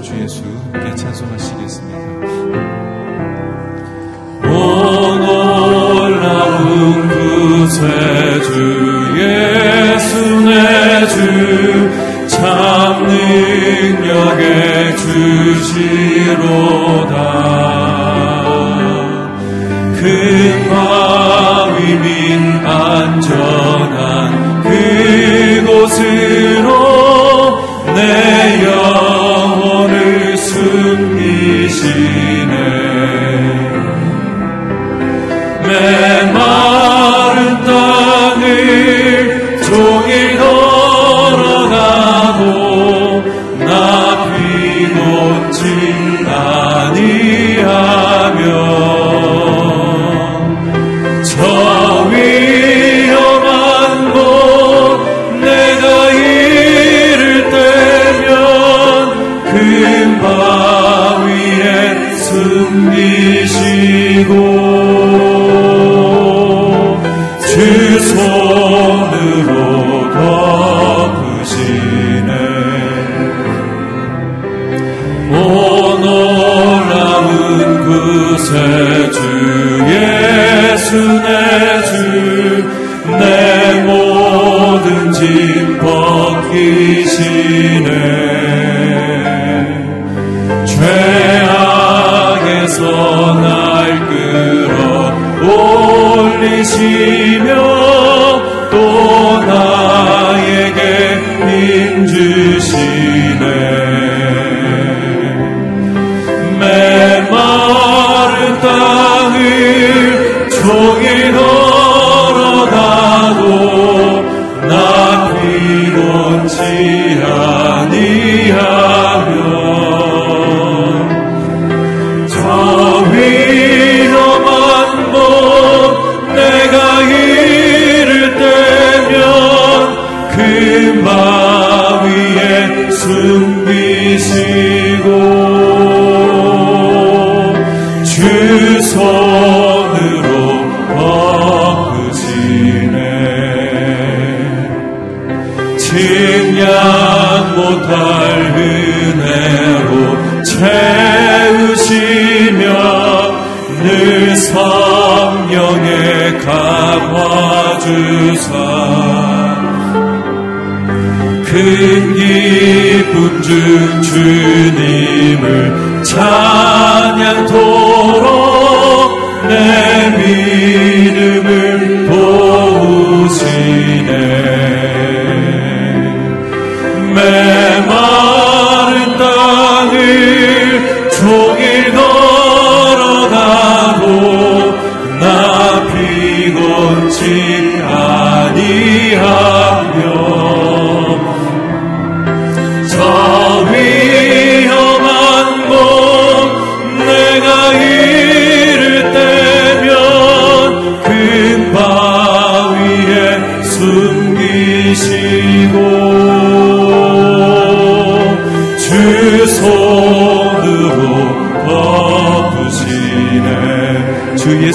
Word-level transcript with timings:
주 0.00 0.18
예수께 0.18 0.94
찬송하시겠습니다. 0.96 2.41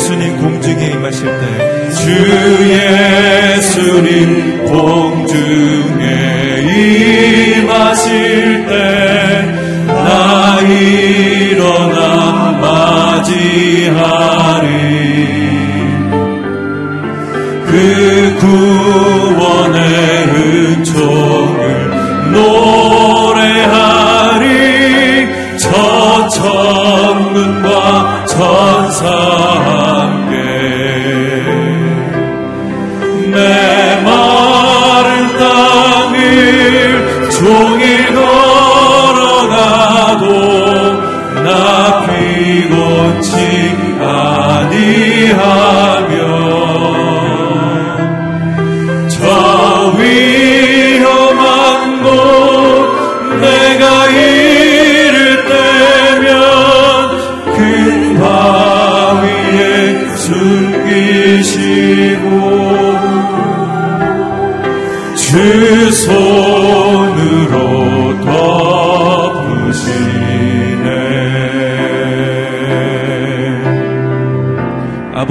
예수님 0.07 0.37
공중에 0.37 0.91
임하실 0.91 1.25
때, 1.25 1.89
주 1.91 2.09
예수님 3.59 4.65
공중에 4.65 6.05
임하실 7.57 8.65
때, 8.67 8.71
나 9.85 10.61
일어나 10.61 11.99
맞이하리. 12.61 13.97
그 17.65 17.75
구원의 18.39 19.79
은총을 20.35 21.59
노래하리 22.31 23.67
저 25.57 25.67
천문과 26.29 27.75
천사 28.25 29.36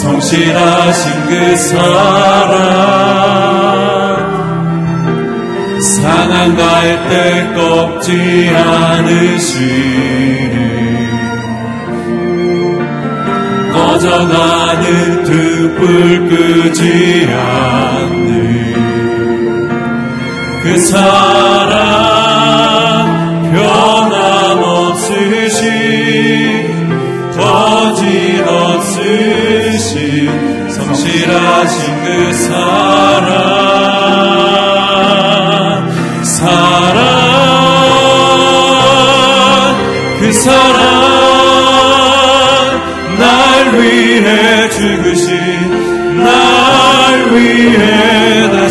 성실하신 0.00 1.26
그 1.28 1.56
사랑 1.56 1.80
상한 5.78 6.56
갈때 6.56 7.52
꺾지 7.54 8.50
않으시네 8.56 9.90
꺼져가는 13.74 15.24
등불 15.24 16.28
끄지 16.30 17.28
않는 17.30 18.74
그 20.62 20.78
사랑 20.78 21.59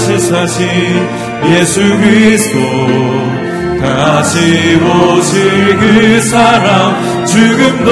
다시 0.10 0.18
사신 0.18 0.68
예수 1.52 1.82
그리스도. 1.82 2.58
다시 3.80 4.76
오실 4.76 5.78
그 5.78 6.22
사랑 6.22 7.26
죽음도 7.26 7.92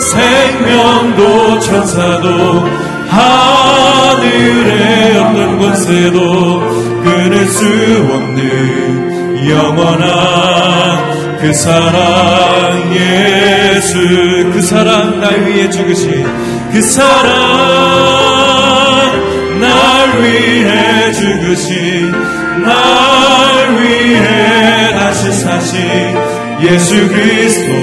생명도 0.00 1.60
천사도 1.60 2.83
하늘의 3.16 5.16
어떤 5.18 5.58
곳에도 5.58 6.60
끊을 7.02 7.46
수 7.46 7.64
없는 8.12 9.48
영원한 9.48 11.38
그 11.40 11.52
사랑 11.52 12.94
예수 12.94 13.98
그 14.52 14.62
사랑 14.62 15.20
날 15.20 15.46
위해 15.46 15.68
죽으신 15.70 16.26
그 16.72 16.80
사랑 16.80 17.32
날 19.60 20.22
위해 20.22 21.12
죽으신 21.12 22.10
날 22.62 23.80
위해 23.80 24.90
다시 24.98 25.30
사신 25.32 25.78
예수 26.62 27.08
그리스도. 27.08 27.74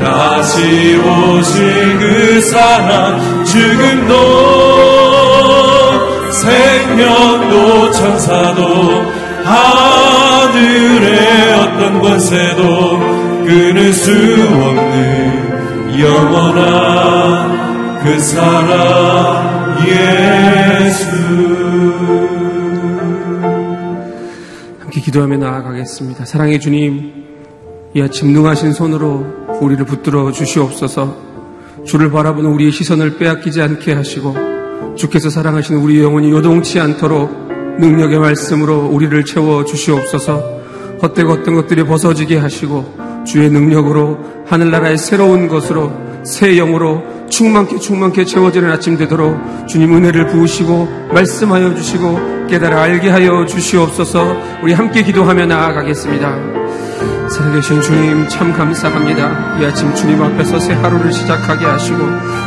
다시 0.00 0.96
오실 0.96 1.98
그 1.98 2.40
사랑 2.40 3.39
죽음도 3.50 4.14
생명도 6.30 7.90
천사도 7.90 8.62
하늘의 9.44 11.18
어떤 11.54 12.00
권세도 12.00 12.98
끊을 13.44 13.92
수 13.92 14.12
없는 14.12 16.00
영원한 16.00 17.98
그 18.04 18.20
사랑 18.20 19.78
예수 19.84 21.10
함께 24.78 25.00
기도하며 25.00 25.38
나아가겠습니다. 25.38 26.24
사랑의 26.24 26.60
주님, 26.60 27.24
이 27.94 28.00
아침 28.00 28.32
능하신 28.32 28.74
손으로 28.74 29.26
우리를 29.60 29.84
붙들어 29.86 30.30
주시옵소서 30.30 31.29
주를 31.84 32.10
바라보는 32.10 32.50
우리의 32.50 32.72
시선을 32.72 33.16
빼앗기지 33.16 33.60
않게 33.62 33.92
하시고 33.92 34.96
주께서 34.96 35.30
사랑하시는 35.30 35.80
우리 35.80 36.02
영혼이 36.02 36.30
요동치 36.30 36.78
않도록 36.80 37.50
능력의 37.78 38.18
말씀으로 38.18 38.86
우리를 38.86 39.24
채워 39.24 39.64
주시옵소서 39.64 40.60
헛되고 41.02 41.32
어떤 41.32 41.54
것들이 41.54 41.84
벗어지게 41.84 42.36
하시고 42.36 43.24
주의 43.26 43.50
능력으로 43.50 44.18
하늘나라의 44.46 44.98
새로운 44.98 45.48
것으로 45.48 45.92
새 46.24 46.56
영으로 46.56 47.02
충만케 47.30 47.78
충만케 47.78 48.24
채워지는 48.24 48.70
아침 48.70 48.96
되도록 48.98 49.38
주님 49.66 49.94
은혜를 49.94 50.26
부으시고 50.26 51.08
말씀하여 51.14 51.74
주시고 51.74 52.46
깨달아 52.48 52.82
알게 52.82 53.08
하여 53.08 53.46
주시옵소서 53.46 54.60
우리 54.62 54.72
함께 54.72 55.02
기도하며 55.02 55.46
나아가겠습니다. 55.46 56.89
살아계신 57.30 57.80
주님 57.80 58.28
참 58.28 58.52
감사합니다. 58.52 59.60
이 59.60 59.64
아침 59.64 59.94
주님 59.94 60.20
앞에서 60.20 60.58
새 60.58 60.74
하루를 60.74 61.12
시작하게 61.12 61.64
하시고 61.64 61.98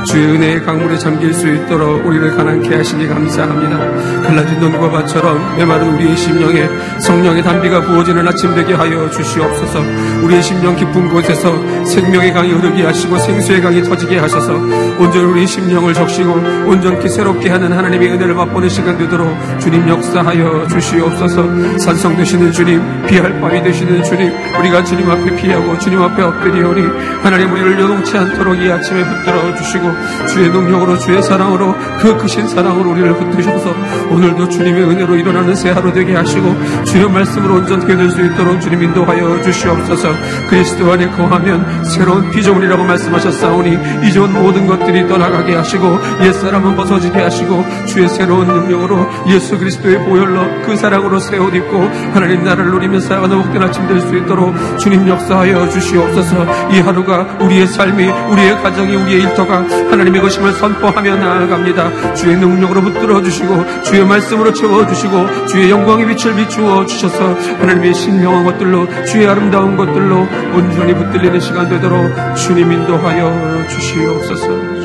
주의 0.03 0.27
은혜의 0.27 0.63
강물에 0.65 0.97
잠길 0.97 1.33
수 1.33 1.47
있도록 1.47 2.05
우리를 2.05 2.35
가난케 2.35 2.75
하시니 2.75 3.07
감사합니다. 3.07 3.77
갈라진 4.23 4.59
눈과 4.59 4.89
밭처럼 4.91 5.57
메마른 5.57 5.93
우리의 5.95 6.17
심령에 6.17 6.67
성령의 6.99 7.43
담비가 7.43 7.81
부어지는 7.81 8.27
아침 8.27 8.53
되게 8.55 8.73
하여 8.73 9.09
주시옵소서 9.09 9.79
우리의 10.23 10.43
심령 10.43 10.75
깊은 10.75 11.09
곳에서 11.09 11.85
생명의 11.85 12.33
강이 12.33 12.51
흐르게 12.51 12.83
하시고 12.83 13.17
생수의 13.17 13.61
강이 13.61 13.81
터지게 13.83 14.17
하셔서 14.17 14.53
온전히 14.53 15.25
우리 15.25 15.47
심령을 15.47 15.93
적시고 15.93 16.31
온전히 16.67 17.07
새롭게 17.07 17.49
하는 17.49 17.71
하나님의 17.71 18.09
은혜를 18.11 18.33
맛보는 18.33 18.67
시간 18.67 18.97
되도록 18.97 19.33
주님 19.59 19.87
역사하여 19.87 20.67
주시옵소서 20.67 21.79
산성 21.79 22.17
되시는 22.17 22.51
주님 22.51 22.81
비할 23.07 23.39
바위 23.39 23.61
되시는 23.63 24.03
주님 24.03 24.31
우리가 24.59 24.72
우리가 24.73 24.83
주님 24.83 25.09
앞에 25.09 25.35
피하고 25.35 25.77
주님 25.77 26.01
앞에 26.01 26.23
엎드리오니 26.23 26.81
하나님 27.21 27.51
우리를 27.51 27.79
요동치 27.79 28.17
않도록 28.17 28.59
이 28.59 28.71
아침에 28.71 29.03
붙들어 29.03 29.55
주시고 29.55 29.91
주의 30.27 30.49
능력으로 30.49 30.97
주의 30.97 31.21
사랑으로 31.21 31.75
그 31.99 32.17
크신 32.17 32.47
사랑으로 32.47 32.91
우리를 32.91 33.13
붙드셔서 33.13 33.73
오늘도 34.09 34.49
주님의 34.49 34.83
은혜로 34.83 35.15
일어나는 35.15 35.55
새 35.55 35.69
하루 35.69 35.93
되게 35.93 36.15
하시고 36.15 36.55
주의 36.85 37.07
말씀으로 37.07 37.55
온전하게 37.55 37.95
될수 37.95 38.21
있도록 38.25 38.59
주님 38.61 38.81
인도하여 38.83 39.43
주시옵소서. 39.43 40.09
그리스도 40.49 40.91
안에 40.91 41.07
거하면 41.11 41.83
새로운 41.83 42.31
피조물이라고 42.31 42.83
말씀하셨사오니 42.83 43.77
이전 44.07 44.33
모든 44.33 44.65
것들이 44.65 45.07
떠나가게 45.07 45.55
하시고 45.55 45.99
옛사람은 46.23 46.75
벗어지게 46.75 47.21
하시고 47.21 47.63
주의 47.85 48.09
새로운 48.09 48.47
능력으로 48.47 49.07
예수 49.27 49.57
그리스도의 49.57 49.99
보혈로 49.99 50.61
그 50.65 50.75
사랑으로 50.75 51.19
새 51.19 51.37
옷 51.37 51.53
입고 51.53 51.77
하나님 52.13 52.43
나라를 52.43 52.71
누리며 52.71 52.99
살아가는 53.01 53.41
복된 53.43 53.61
아침 53.61 53.87
될 53.87 54.03
수 54.03 54.15
있도록 54.17 54.53
주님 54.77 55.07
역사하여 55.07 55.69
주시옵소서. 55.69 56.45
이 56.71 56.79
하루가 56.79 57.37
우리의 57.41 57.67
삶이 57.67 58.09
우리의 58.09 58.61
가정이 58.61 58.95
우리의 58.95 59.21
일터가 59.23 59.63
하나님의 59.91 60.21
것임을 60.21 60.53
선포하며 60.53 61.15
나아갑니다. 61.15 62.13
주의 62.13 62.37
능력으로 62.37 62.81
붙들어 62.81 63.21
주시고 63.21 63.81
주의 63.83 64.05
말씀으로 64.05 64.53
채워 64.53 64.85
주시고 64.87 65.47
주의 65.47 65.69
영광의 65.69 66.07
빛을 66.07 66.35
비추어 66.35 66.85
주셔서 66.85 67.33
하나님의 67.59 67.93
신명한 67.93 68.45
것들로 68.45 68.87
주의 69.05 69.27
아름다운 69.27 69.75
것들로 69.77 70.27
온전히 70.53 70.93
붙들리는 70.93 71.39
시간 71.39 71.69
되도록 71.69 72.35
주님 72.35 72.71
인도하여 72.71 73.67
주시옵소서. 73.67 74.83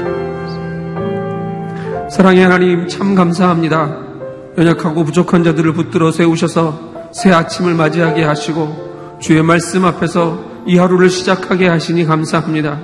사랑의 2.10 2.42
하나님 2.42 2.88
참 2.88 3.14
감사합니다. 3.14 3.96
연약하고 4.56 5.04
부족한 5.04 5.44
자들을 5.44 5.72
붙들어 5.72 6.10
세우셔서 6.10 7.10
새 7.12 7.30
아침을 7.30 7.74
맞이하게 7.74 8.24
하시고 8.24 8.87
주의 9.20 9.42
말씀 9.42 9.84
앞에서 9.84 10.38
이 10.66 10.76
하루를 10.76 11.10
시작하게 11.10 11.66
하시니 11.66 12.04
감사합니다. 12.04 12.80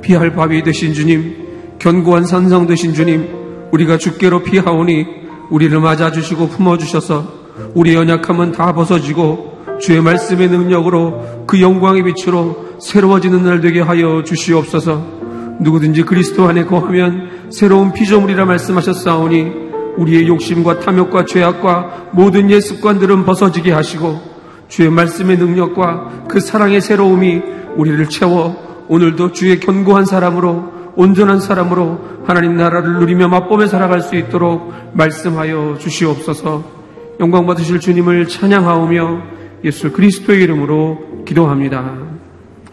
피할 0.00 0.34
밥이 0.34 0.62
되신 0.62 0.94
주님, 0.94 1.76
견고한 1.78 2.24
산성 2.24 2.66
되신 2.66 2.94
주님, 2.94 3.68
우리가 3.72 3.98
주께로 3.98 4.42
피하오니 4.42 5.06
우리를 5.50 5.78
맞아주시고 5.78 6.48
품어주셔서 6.48 7.46
우리 7.74 7.94
연약함은 7.94 8.52
다 8.52 8.72
벗어지고 8.72 9.56
주의 9.80 10.00
말씀의 10.00 10.48
능력으로 10.48 11.44
그 11.46 11.60
영광의 11.60 12.04
빛으로 12.04 12.78
새로워지는 12.80 13.44
날 13.44 13.60
되게 13.60 13.80
하여 13.80 14.22
주시옵소서 14.24 15.16
누구든지 15.60 16.02
그리스도 16.02 16.46
안에 16.46 16.64
거하면 16.64 17.50
새로운 17.50 17.92
피조물이라 17.92 18.44
말씀하셨사오니 18.46 19.66
우리의 19.98 20.28
욕심과 20.28 20.80
탐욕과 20.80 21.24
죄악과 21.26 22.10
모든 22.12 22.50
옛 22.50 22.60
습관들은 22.60 23.24
벗어지게 23.24 23.72
하시고 23.72 24.35
주의 24.68 24.90
말씀의 24.90 25.38
능력과 25.38 26.26
그 26.28 26.40
사랑의 26.40 26.80
새로움이 26.80 27.42
우리를 27.76 28.08
채워 28.08 28.84
오늘도 28.88 29.32
주의 29.32 29.58
견고한 29.60 30.04
사람으로 30.04 30.92
온전한 30.96 31.40
사람으로 31.40 32.22
하나님 32.24 32.56
나라를 32.56 32.94
누리며 32.94 33.28
맛보며 33.28 33.66
살아갈 33.66 34.00
수 34.00 34.16
있도록 34.16 34.72
말씀하여 34.94 35.76
주시옵소서 35.78 36.76
영광 37.20 37.46
받으실 37.46 37.80
주님을 37.80 38.28
찬양하오며 38.28 39.36
예수 39.64 39.92
그리스도의 39.92 40.42
이름으로 40.42 41.24
기도합니다. 41.24 41.94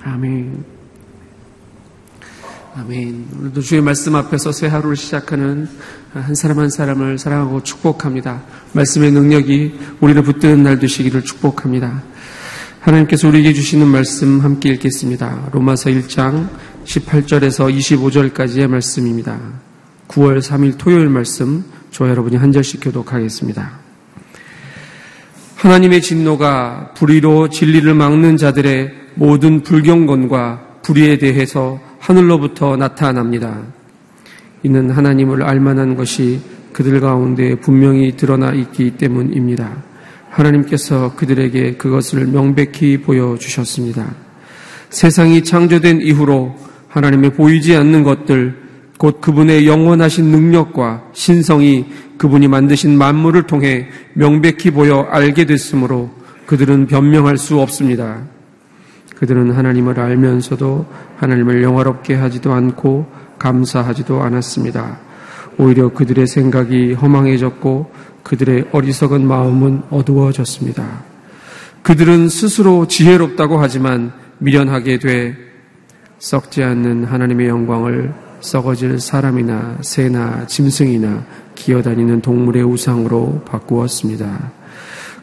아멘. 0.04 0.73
아멘. 2.76 3.28
오늘도 3.38 3.62
주의 3.62 3.82
말씀 3.82 4.16
앞에서 4.16 4.52
새 4.52 4.66
하루를 4.66 4.96
시작하는 4.96 5.70
한 6.12 6.34
사람 6.34 6.58
한 6.58 6.72
사람을 6.72 7.20
사랑하고 7.20 7.62
축복합니다. 7.62 8.42
말씀의 8.72 9.12
능력이 9.12 9.80
우리를 10.02 10.24
붙드는 10.24 10.64
날 10.64 10.80
되시기를 10.80 11.22
축복합니다. 11.22 12.02
하나님께서 12.80 13.28
우리에게 13.28 13.54
주시는 13.54 13.88
말씀 13.88 14.40
함께 14.40 14.70
읽겠습니다. 14.70 15.50
로마서 15.52 15.92
1장 15.92 16.50
18절에서 16.86 17.72
25절까지의 17.78 18.68
말씀입니다. 18.68 19.40
9월 20.08 20.40
3일 20.42 20.80
토요일 20.80 21.10
말씀 21.10 21.64
저 21.92 22.10
여러분이 22.10 22.38
한 22.38 22.52
절씩 22.52 22.80
교독하겠습니다. 22.82 23.72
하나님의 25.58 26.02
진노가 26.02 26.94
불의로 26.96 27.50
진리를 27.50 27.94
막는 27.94 28.38
자들의 28.38 28.94
모든 29.14 29.62
불경건과 29.62 30.80
불의에 30.82 31.20
대해서 31.20 31.80
하늘로부터 32.04 32.76
나타납니다. 32.76 33.62
이는 34.62 34.90
하나님을 34.90 35.42
알만한 35.42 35.96
것이 35.96 36.42
그들 36.74 37.00
가운데 37.00 37.56
분명히 37.56 38.18
드러나 38.18 38.52
있기 38.52 38.98
때문입니다. 38.98 39.72
하나님께서 40.30 41.16
그들에게 41.16 41.78
그것을 41.78 42.28
명백히 42.28 42.98
보여주셨습니다. 42.98 44.14
세상이 44.90 45.46
창조된 45.46 46.02
이후로 46.02 46.54
하나님의 46.90 47.36
보이지 47.36 47.74
않는 47.78 48.04
것들, 48.04 48.62
곧 48.98 49.22
그분의 49.22 49.66
영원하신 49.66 50.26
능력과 50.26 51.06
신성이 51.14 51.86
그분이 52.18 52.50
만드신 52.50 52.98
만물을 52.98 53.44
통해 53.44 53.88
명백히 54.14 54.72
보여 54.72 55.08
알게 55.10 55.46
됐으므로 55.46 56.12
그들은 56.48 56.88
변명할 56.88 57.38
수 57.38 57.62
없습니다. 57.62 58.33
그들은 59.24 59.52
하나님을 59.52 60.02
알면서도 60.02 60.86
하나님을 61.16 61.64
영화롭게 61.64 62.14
하지도 62.14 62.52
않고 62.52 63.06
감사하지도 63.40 64.22
않았습니다. 64.22 65.00
오히려 65.58 65.88
그들의 65.94 66.28
생각이 66.28 66.92
허망해졌고 66.92 67.90
그들의 68.24 68.66
어리석은 68.74 69.26
마음은 69.26 69.84
어두워졌습니다. 69.92 71.04
그들은 71.84 72.28
스스로 72.28 72.86
지혜롭다고 72.86 73.60
하지만 73.60 74.12
미련하게 74.40 75.00
돼 75.00 75.38
썩지 76.20 76.62
않는 76.62 77.06
하나님의 77.06 77.48
영광을 77.48 78.14
썩어질 78.42 79.00
사람이나 79.00 79.78
새나 79.80 80.48
짐승이나 80.48 81.24
기어다니는 81.56 82.20
동물의 82.20 82.64
우상으로 82.64 83.44
바꾸었습니다. 83.46 84.52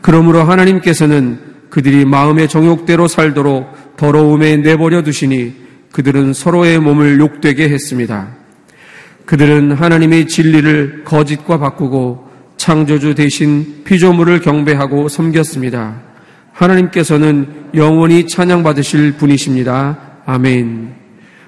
그러므로 0.01 0.43
하나님께서는 0.43 1.50
그들이 1.71 2.05
마음의 2.05 2.49
정욕대로 2.49 3.09
살도록 3.09 3.97
더러움에 3.97 4.57
내버려 4.57 5.03
두시니 5.03 5.55
그들은 5.93 6.33
서로의 6.33 6.79
몸을 6.79 7.19
욕되게 7.21 7.69
했습니다. 7.69 8.29
그들은 9.25 9.73
하나님의 9.73 10.27
진리를 10.27 11.05
거짓과 11.05 11.59
바꾸고 11.59 12.29
창조주 12.57 13.15
대신 13.15 13.83
피조물을 13.85 14.41
경배하고 14.41 15.09
섬겼습니다. 15.09 16.03
하나님께서는 16.53 17.47
영원히 17.75 18.27
찬양받으실 18.27 19.13
분이십니다. 19.13 19.99
아멘. 20.27 20.95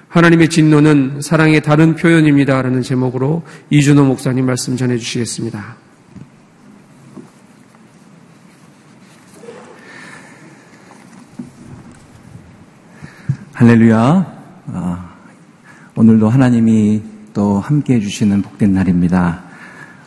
하나님의 0.07 0.49
진노는 0.49 1.19
사랑의 1.21 1.61
다른 1.61 1.95
표현입니다. 1.95 2.61
라는 2.61 2.81
제목으로 2.81 3.43
이준호 3.69 4.05
목사님 4.05 4.45
말씀 4.45 4.77
전해 4.77 4.97
주시겠습니다. 4.97 5.82
할렐루야. 13.63 14.27
아, 14.73 15.09
오늘도 15.95 16.27
하나님이 16.27 17.01
또 17.33 17.61
함께 17.61 17.93
해주시는 17.95 18.41
복된 18.41 18.73
날입니다. 18.73 19.39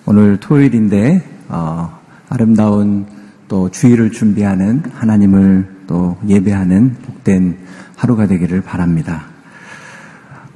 오늘 0.04 0.38
토요일인데, 0.38 1.26
어, 1.48 1.98
아름다운 2.28 3.06
또 3.48 3.70
주의를 3.70 4.12
준비하는 4.12 4.82
하나님을 4.92 5.84
또 5.86 6.18
예배하는 6.28 6.96
복된 7.06 7.56
하루가 7.96 8.26
되기를 8.26 8.60
바랍니다. 8.60 9.24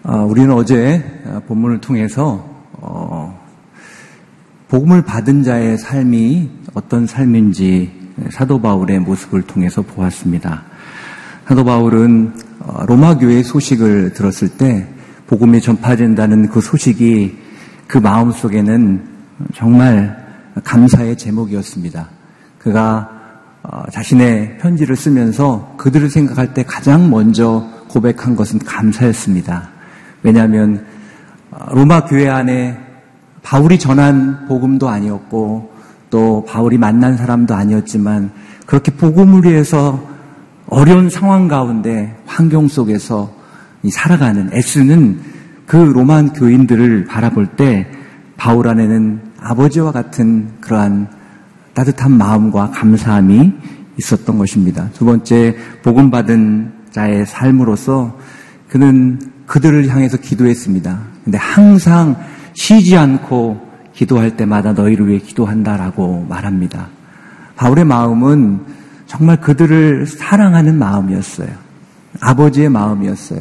어, 0.02 0.26
우리는 0.26 0.52
어제 0.52 1.02
본문을 1.46 1.80
통해서, 1.80 2.46
어, 2.72 3.40
복음을 4.68 5.00
받은 5.00 5.42
자의 5.42 5.78
삶이 5.78 6.50
어떤 6.74 7.06
삶인지 7.06 7.92
사도 8.28 8.60
바울의 8.60 9.00
모습을 9.00 9.40
통해서 9.40 9.80
보았습니다. 9.80 10.64
사도 11.46 11.64
바울은 11.64 12.34
어, 12.36 12.49
로마 12.86 13.16
교회 13.16 13.42
소식을 13.42 14.12
들었을 14.12 14.48
때 14.50 14.86
복음이 15.26 15.60
전파된다는 15.60 16.48
그 16.48 16.60
소식이 16.60 17.38
그 17.86 17.98
마음 17.98 18.32
속에는 18.32 19.02
정말 19.54 20.16
감사의 20.64 21.16
제목이었습니다. 21.16 22.08
그가 22.58 23.20
어, 23.62 23.82
자신의 23.90 24.58
편지를 24.58 24.96
쓰면서 24.96 25.74
그들을 25.76 26.08
생각할 26.08 26.54
때 26.54 26.62
가장 26.62 27.10
먼저 27.10 27.66
고백한 27.88 28.34
것은 28.34 28.58
감사였습니다. 28.58 29.68
왜냐하면 30.22 30.86
어, 31.50 31.66
로마 31.74 32.04
교회 32.04 32.28
안에 32.28 32.78
바울이 33.42 33.78
전한 33.78 34.46
복음도 34.48 34.88
아니었고 34.88 35.72
또 36.10 36.44
바울이 36.46 36.78
만난 36.78 37.16
사람도 37.16 37.54
아니었지만 37.54 38.32
그렇게 38.66 38.92
복음을 38.92 39.44
위해서 39.44 40.02
어려운 40.70 41.10
상황 41.10 41.48
가운데 41.48 42.16
환경 42.26 42.68
속에서 42.68 43.34
살아가는 43.90 44.50
애쓰는 44.52 45.20
그 45.66 45.76
로만 45.76 46.32
교인들을 46.32 47.06
바라볼 47.06 47.48
때 47.56 47.90
바울 48.36 48.68
안에는 48.68 49.20
아버지와 49.40 49.90
같은 49.90 50.48
그러한 50.60 51.08
따뜻한 51.74 52.12
마음과 52.12 52.70
감사함이 52.70 53.52
있었던 53.98 54.38
것입니다. 54.38 54.88
두 54.94 55.04
번째, 55.04 55.56
복음받은 55.82 56.72
자의 56.90 57.26
삶으로서 57.26 58.16
그는 58.68 59.20
그들을 59.46 59.88
향해서 59.88 60.18
기도했습니다. 60.18 61.00
근데 61.24 61.36
항상 61.36 62.16
쉬지 62.54 62.96
않고 62.96 63.60
기도할 63.92 64.36
때마다 64.36 64.72
너희를 64.72 65.08
위해 65.08 65.18
기도한다라고 65.18 66.26
말합니다. 66.28 66.88
바울의 67.56 67.84
마음은 67.84 68.79
정말 69.10 69.40
그들을 69.40 70.06
사랑하는 70.06 70.78
마음이었어요. 70.78 71.48
아버지의 72.20 72.68
마음이었어요. 72.68 73.40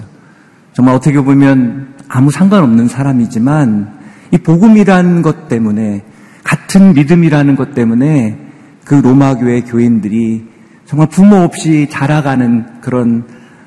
정말 0.74 0.96
어떻게 0.96 1.22
보면 1.22 1.94
아무 2.08 2.32
상관없는 2.32 2.88
사람이지만 2.88 4.00
이 4.32 4.38
복음이라는 4.40 5.22
것 5.22 5.48
때문에 5.48 6.04
같은 6.44 6.96
믿음이라는 6.96 7.56
것 7.56 7.76
때문에 7.76 8.40
그 8.84 8.96
로마 8.96 9.36
교회 9.36 9.62
교인들이 9.62 10.48
정말 10.88 11.08
부모 11.08 11.36
없이 11.36 11.88
자라가는 11.88 12.82
그런 12.82 13.26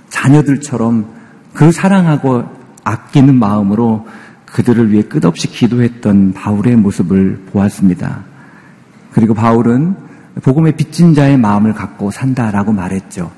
자녀들처럼 0.08 1.06
그 1.54 1.70
사랑하고 1.70 2.42
아끼는 2.82 3.36
마음으로 3.36 4.08
그들을 4.46 4.90
위해 4.90 5.04
끝없이 5.04 5.46
기도했던 5.46 6.32
바울의 6.32 6.74
모습을 6.76 7.44
보았습니다. 7.52 8.24
그리고 9.12 9.34
바울은 9.34 10.10
복음에 10.40 10.72
빚진 10.72 11.14
자의 11.14 11.36
마음을 11.36 11.74
갖고 11.74 12.10
산다라고 12.10 12.72
말했죠. 12.72 13.30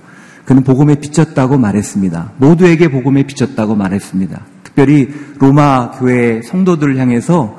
그는 0.45 0.63
복음에 0.63 0.97
빚졌다고 0.97 1.59
말했습니다. 1.59 2.33
모두에게 2.37 2.91
복음에 2.91 3.25
빚졌다고 3.25 3.75
말했습니다. 3.75 4.41
특별히 4.63 5.13
로마 5.39 5.91
교회 5.93 6.43
성도들을 6.43 6.99
향해서 6.99 7.57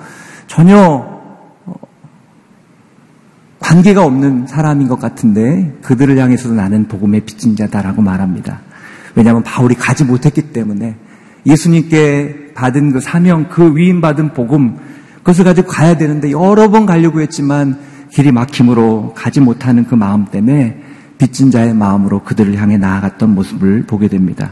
전혀 0.48 0.78
어, 1.66 1.74
관계가 3.60 4.06
없는 4.06 4.48
사람인 4.48 4.88
것 4.88 5.00
같은데 5.00 5.76
그들을 5.82 6.18
향해서도 6.18 6.54
나는 6.54 6.88
복음에 6.88 7.22
빚진 7.22 7.56
자다라고 7.56 8.02
말합니다. 8.02 8.62
왜냐하면 9.16 9.44
바울이 9.44 9.76
가지 9.76 10.04
못했기 10.04 10.54
때문에 10.54 10.96
예수님께 11.46 12.52
받은 12.54 12.92
그 12.92 13.00
사명, 13.00 13.50
그 13.50 13.76
위임받은 13.76 14.34
복음, 14.34 14.78
그것을 15.18 15.44
가지고 15.44 15.68
가야 15.68 15.98
되는데 15.98 16.32
여러 16.32 16.70
번 16.70 16.86
가려고 16.86 17.22
했지만 17.22 17.80
길이 18.16 18.32
막힘으로 18.32 19.12
가지 19.14 19.42
못하는 19.42 19.86
그 19.86 19.94
마음 19.94 20.24
때문에 20.24 20.82
빚진 21.18 21.52
자의 21.52 21.74
마음으로 21.74 22.24
그들을 22.24 22.58
향해 22.58 22.78
나아갔던 22.78 23.36
모습을 23.36 23.84
보게 23.84 24.08
됩니다. 24.08 24.52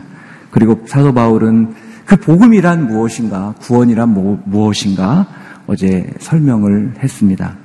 그리고 0.51 0.83
사도 0.85 1.13
바울은 1.13 1.73
그 2.03 2.17
복음이란 2.17 2.87
무엇인가, 2.87 3.55
구원이란 3.61 4.41
무엇인가 4.43 5.27
어제 5.65 6.11
설명을 6.19 6.95
했습니다. 7.01 7.55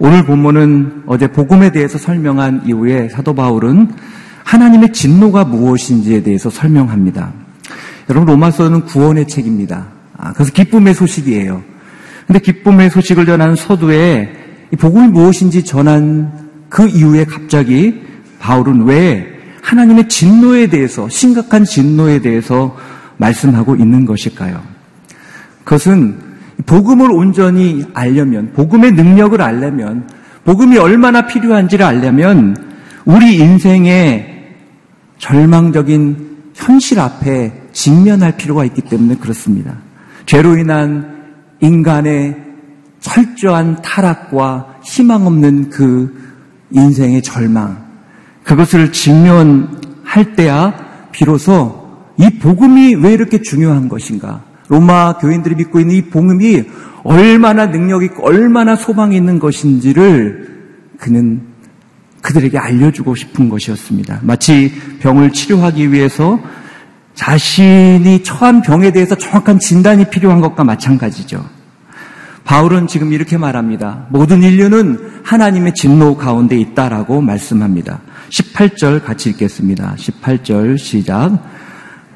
오늘 0.00 0.24
본문은 0.24 1.04
어제 1.06 1.28
복음에 1.28 1.70
대해서 1.70 1.96
설명한 1.96 2.62
이후에 2.66 3.08
사도 3.08 3.36
바울은 3.36 3.92
하나님의 4.42 4.92
진노가 4.92 5.44
무엇인지에 5.44 6.24
대해서 6.24 6.50
설명합니다. 6.50 7.32
여러분 8.10 8.26
로마서는 8.26 8.86
구원의 8.86 9.28
책입니다. 9.28 9.86
아, 10.16 10.32
그래서 10.32 10.50
기쁨의 10.50 10.92
소식이에요. 10.94 11.62
근데 12.26 12.40
기쁨의 12.40 12.90
소식을 12.90 13.26
전하는 13.26 13.54
서두에 13.54 14.43
복음이 14.76 15.08
무엇인지 15.08 15.64
전한 15.64 16.30
그 16.68 16.88
이후에 16.88 17.24
갑자기 17.24 18.02
바울은 18.40 18.84
왜 18.84 19.26
하나님의 19.62 20.08
진노에 20.08 20.66
대해서 20.66 21.08
심각한 21.08 21.64
진노에 21.64 22.20
대해서 22.20 22.76
말씀하고 23.16 23.76
있는 23.76 24.04
것일까요? 24.04 24.60
그것은 25.64 26.18
복음을 26.66 27.10
온전히 27.10 27.84
알려면, 27.94 28.52
복음의 28.52 28.92
능력을 28.92 29.40
알려면, 29.40 30.08
복음이 30.44 30.76
얼마나 30.76 31.26
필요한지를 31.26 31.84
알려면 31.84 32.56
우리 33.04 33.36
인생의 33.36 34.54
절망적인 35.18 36.34
현실 36.54 37.00
앞에 37.00 37.62
직면할 37.72 38.36
필요가 38.36 38.64
있기 38.64 38.82
때문에 38.82 39.16
그렇습니다. 39.16 39.74
죄로 40.26 40.56
인한 40.56 41.24
인간의 41.60 42.36
철저한 43.04 43.82
타락과 43.82 44.80
희망 44.82 45.26
없는 45.26 45.68
그 45.68 46.12
인생의 46.70 47.22
절망, 47.22 47.84
그것을 48.44 48.92
직면할 48.92 50.34
때야 50.34 50.74
비로소 51.12 51.84
이 52.16 52.30
복음이 52.38 52.94
왜 52.94 53.12
이렇게 53.12 53.42
중요한 53.42 53.90
것인가? 53.90 54.42
로마 54.68 55.18
교인들이 55.18 55.54
믿고 55.56 55.80
있는 55.80 55.96
이 55.96 56.02
복음이 56.06 56.64
얼마나 57.04 57.70
능력 57.70 58.02
있고 58.02 58.26
얼마나 58.26 58.74
소망이 58.74 59.14
있는 59.16 59.38
것인지를 59.38 60.54
그는 60.98 61.42
그들에게 62.22 62.56
알려주고 62.56 63.14
싶은 63.14 63.50
것이었습니다. 63.50 64.20
마치 64.22 64.72
병을 65.00 65.32
치료하기 65.32 65.92
위해서 65.92 66.40
자신이 67.14 68.22
처한 68.22 68.62
병에 68.62 68.92
대해서 68.92 69.14
정확한 69.14 69.58
진단이 69.58 70.08
필요한 70.08 70.40
것과 70.40 70.64
마찬가지죠. 70.64 71.44
바울은 72.44 72.86
지금 72.86 73.12
이렇게 73.12 73.38
말합니다. 73.38 74.06
모든 74.10 74.42
인류는 74.42 75.22
하나님의 75.24 75.74
진노 75.74 76.16
가운데 76.16 76.56
있다라고 76.56 77.22
말씀합니다. 77.22 78.00
18절 78.30 79.02
같이 79.02 79.30
읽겠습니다. 79.30 79.94
18절 79.96 80.78
시작. 80.78 81.38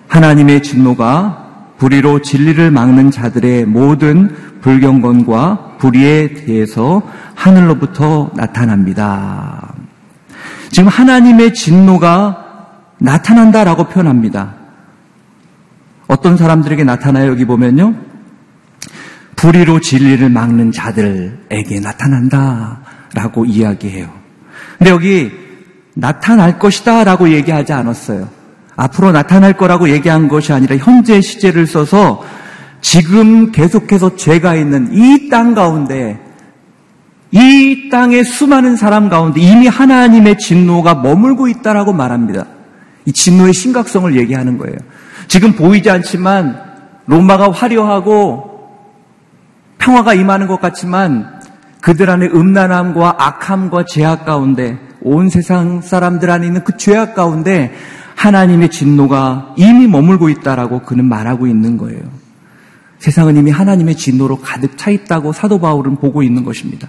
하나님의 0.08 0.62
진노가 0.62 1.47
불의로 1.78 2.23
진리를 2.23 2.70
막는 2.70 3.11
자들의 3.11 3.64
모든 3.66 4.35
불경건과 4.61 5.76
불의에 5.78 6.35
대해서 6.35 7.02
하늘로부터 7.35 8.30
나타납니다. 8.35 9.75
지금 10.70 10.88
하나님의 10.88 11.54
진노가 11.54 12.44
나타난다라고 12.99 13.85
표현합니다. 13.85 14.54
어떤 16.08 16.37
사람들에게 16.37 16.85
나타나요? 16.85 17.30
여기 17.30 17.44
보면요. 17.44 17.94
불의로 19.38 19.80
진리를 19.80 20.28
막는 20.30 20.73
자들에게 20.73 21.78
나타난다라고 21.80 23.45
이야기해요. 23.47 24.11
근데 24.76 24.90
여기 24.90 25.30
나타날 25.95 26.59
것이다 26.59 27.04
라고 27.04 27.30
얘기하지 27.30 27.73
않았어요. 27.73 28.28
앞으로 28.75 29.12
나타날 29.12 29.57
거라고 29.57 29.90
얘기한 29.90 30.26
것이 30.28 30.52
아니라 30.52 30.76
현재 30.76 31.21
시제를 31.21 31.66
써서 31.66 32.25
지금 32.80 33.52
계속해서 33.52 34.16
죄가 34.16 34.57
있는 34.57 34.92
이 34.92 35.28
땅 35.30 35.54
가운데 35.54 36.18
이 37.30 37.88
땅의 37.90 38.25
수많은 38.25 38.75
사람 38.76 39.09
가운데 39.09 39.40
이미 39.40 39.68
하나님의 39.68 40.38
진노가 40.38 40.97
머물고 40.97 41.47
있다라고 41.49 41.92
말합니다. 41.92 42.47
이 43.04 43.12
진노의 43.12 43.52
심각성을 43.52 44.16
얘기하는 44.16 44.59
거예요. 44.59 44.76
지금 45.28 45.52
보이지 45.52 45.90
않지만 45.90 46.61
로마가 47.07 47.53
화려하고 47.53 48.58
평화가 49.88 50.12
임하는 50.12 50.48
것 50.48 50.61
같지만 50.61 51.40
그들 51.81 52.11
안에 52.11 52.27
음란함과 52.27 53.16
악함과 53.18 53.87
죄악 53.87 54.27
가운데 54.27 54.79
온 55.01 55.31
세상 55.31 55.81
사람들 55.81 56.29
안에 56.29 56.46
있는 56.46 56.62
그 56.62 56.77
죄악 56.77 57.14
가운데 57.14 57.72
하나님의 58.14 58.68
진노가 58.70 59.55
이미 59.57 59.87
머물고 59.87 60.29
있다라고 60.29 60.81
그는 60.83 61.07
말하고 61.07 61.46
있는 61.46 61.79
거예요. 61.79 62.03
세상은 62.98 63.37
이미 63.38 63.51
하나님의 63.51 63.94
진노로 63.94 64.37
가득 64.40 64.77
차 64.77 64.90
있다고 64.90 65.33
사도 65.33 65.59
바울은 65.59 65.96
보고 65.96 66.22
있는 66.22 66.44
것입니다. 66.44 66.87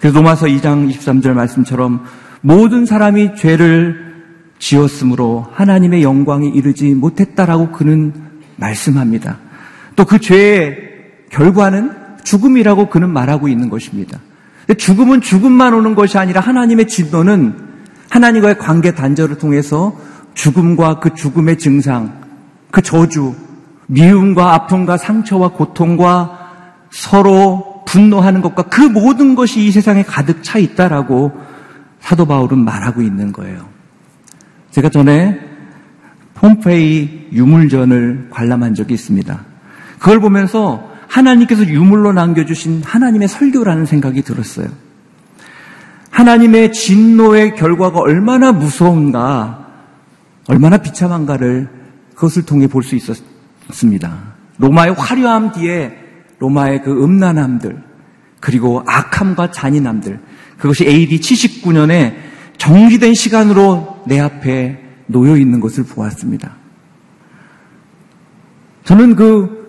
그래서 0.00 0.16
로마서 0.16 0.46
2장 0.46 0.90
23절 0.90 1.34
말씀처럼 1.34 2.04
모든 2.40 2.86
사람이 2.86 3.34
죄를 3.36 4.14
지었으므로 4.58 5.48
하나님의 5.52 6.02
영광이 6.02 6.48
이르지 6.48 6.94
못했다라고 6.94 7.72
그는 7.72 8.14
말씀합니다. 8.56 9.38
또 9.96 10.04
그 10.06 10.18
죄의 10.18 10.76
결과는 11.30 12.01
죽음이라고 12.24 12.88
그는 12.88 13.10
말하고 13.10 13.48
있는 13.48 13.68
것입니다. 13.68 14.18
죽음은 14.76 15.20
죽음만 15.20 15.74
오는 15.74 15.94
것이 15.94 16.18
아니라 16.18 16.40
하나님의 16.40 16.88
진노는 16.88 17.56
하나님과의 18.10 18.58
관계 18.58 18.94
단절을 18.94 19.38
통해서 19.38 19.96
죽음과 20.34 21.00
그 21.00 21.14
죽음의 21.14 21.58
증상, 21.58 22.20
그 22.70 22.82
저주, 22.82 23.34
미움과 23.86 24.54
아픔과 24.54 24.96
상처와 24.96 25.48
고통과 25.48 26.38
서로 26.90 27.82
분노하는 27.86 28.40
것과 28.40 28.64
그 28.64 28.80
모든 28.80 29.34
것이 29.34 29.66
이 29.66 29.70
세상에 29.70 30.02
가득 30.02 30.42
차 30.42 30.58
있다라고 30.58 31.32
사도 32.00 32.26
바울은 32.26 32.58
말하고 32.58 33.02
있는 33.02 33.32
거예요. 33.32 33.68
제가 34.70 34.88
전에 34.88 35.38
폼페이 36.34 37.28
유물전을 37.32 38.28
관람한 38.30 38.74
적이 38.74 38.94
있습니다. 38.94 39.44
그걸 39.98 40.20
보면서 40.20 40.91
하나님께서 41.12 41.66
유물로 41.66 42.12
남겨주신 42.12 42.82
하나님의 42.84 43.28
설교라는 43.28 43.84
생각이 43.84 44.22
들었어요. 44.22 44.66
하나님의 46.10 46.72
진노의 46.72 47.54
결과가 47.54 48.00
얼마나 48.00 48.52
무서운가 48.52 49.66
얼마나 50.48 50.78
비참한가를 50.78 51.68
그것을 52.14 52.44
통해 52.46 52.66
볼 52.66 52.82
수 52.82 52.96
있었습니다. 52.96 54.32
로마의 54.58 54.94
화려함 54.94 55.52
뒤에 55.52 55.98
로마의 56.38 56.82
그 56.82 57.04
음란함들, 57.04 57.82
그리고 58.40 58.82
악함과 58.86 59.50
잔인함들, 59.50 60.18
그것이 60.58 60.86
AD 60.86 61.20
79년에 61.20 62.14
정리된 62.56 63.14
시간으로 63.14 64.02
내 64.06 64.18
앞에 64.18 64.80
놓여 65.06 65.36
있는 65.36 65.60
것을 65.60 65.84
보았습니다. 65.84 66.56
저는 68.84 69.14
그 69.14 69.61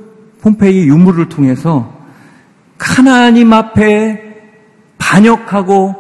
폼페이 0.43 0.87
유물을 0.87 1.29
통해서 1.29 1.93
하나님 2.77 3.53
앞에 3.53 4.21
반역하고 4.97 5.95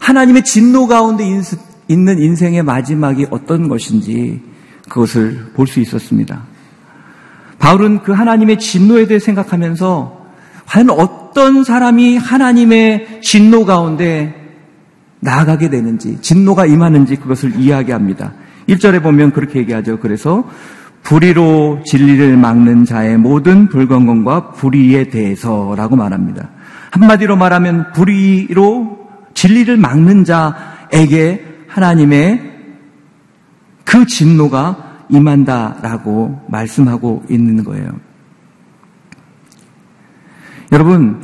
하나님의 0.00 0.42
진노 0.44 0.88
가운데 0.88 1.24
있는 1.86 2.18
인생의 2.18 2.64
마지막이 2.64 3.28
어떤 3.30 3.68
것인지 3.68 4.42
그것을 4.88 5.52
볼 5.54 5.68
수 5.68 5.78
있었습니다. 5.78 6.42
바울은 7.60 8.02
그 8.02 8.10
하나님의 8.10 8.58
진노에 8.58 9.06
대해 9.06 9.20
생각하면서 9.20 10.20
과연 10.66 10.90
어떤 10.90 11.62
사람이 11.62 12.16
하나님의 12.16 13.20
진노 13.22 13.66
가운데 13.66 14.34
나아가게 15.20 15.70
되는지, 15.70 16.20
진노가 16.22 16.66
임하는지 16.66 17.16
그것을 17.16 17.54
이야기합니다. 17.56 18.32
1절에 18.68 19.02
보면 19.02 19.32
그렇게 19.32 19.60
얘기하죠. 19.60 20.00
그래서 20.00 20.48
불의로 21.02 21.82
진리를 21.84 22.36
막는 22.36 22.84
자의 22.84 23.16
모든 23.16 23.68
불건건과 23.68 24.52
불의에 24.52 25.08
대해서라고 25.08 25.96
말합니다. 25.96 26.50
한마디로 26.90 27.36
말하면 27.36 27.92
불의로 27.92 29.08
진리를 29.34 29.76
막는 29.76 30.24
자에게 30.24 31.44
하나님의 31.68 32.50
그 33.84 34.06
진노가 34.06 35.04
임한다라고 35.08 36.46
말씀하고 36.48 37.24
있는 37.28 37.64
거예요. 37.64 37.90
여러분, 40.72 41.20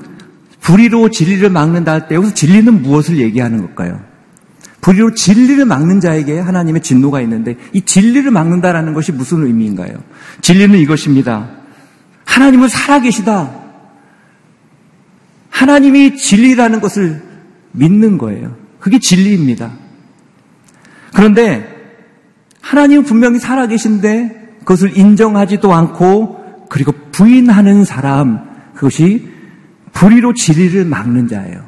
불의로 0.60 1.10
진리를 1.10 1.48
막는다 1.50 1.92
할 1.92 2.08
때 2.08 2.16
여기서 2.16 2.34
진리는 2.34 2.82
무엇을 2.82 3.18
얘기하는 3.18 3.58
걸까요? 3.58 4.00
불의로 4.86 5.14
진리를 5.14 5.64
막는 5.64 5.98
자에게 5.98 6.38
하나님의 6.38 6.80
진노가 6.80 7.20
있는데 7.22 7.56
이 7.72 7.82
진리를 7.82 8.30
막는다라는 8.30 8.94
것이 8.94 9.10
무슨 9.10 9.44
의미인가요? 9.44 9.98
진리는 10.42 10.78
이것입니다. 10.78 11.50
하나님은 12.24 12.68
살아계시다. 12.68 13.50
하나님이 15.50 16.16
진리라는 16.16 16.80
것을 16.80 17.20
믿는 17.72 18.16
거예요. 18.16 18.54
그게 18.78 19.00
진리입니다. 19.00 19.72
그런데 21.12 21.66
하나님은 22.60 23.02
분명히 23.02 23.40
살아계신데 23.40 24.58
그것을 24.60 24.96
인정하지도 24.96 25.74
않고 25.74 26.68
그리고 26.68 26.92
부인하는 27.10 27.84
사람 27.84 28.48
그것이 28.76 29.28
불의로 29.92 30.32
진리를 30.32 30.84
막는 30.84 31.26
자예요. 31.26 31.65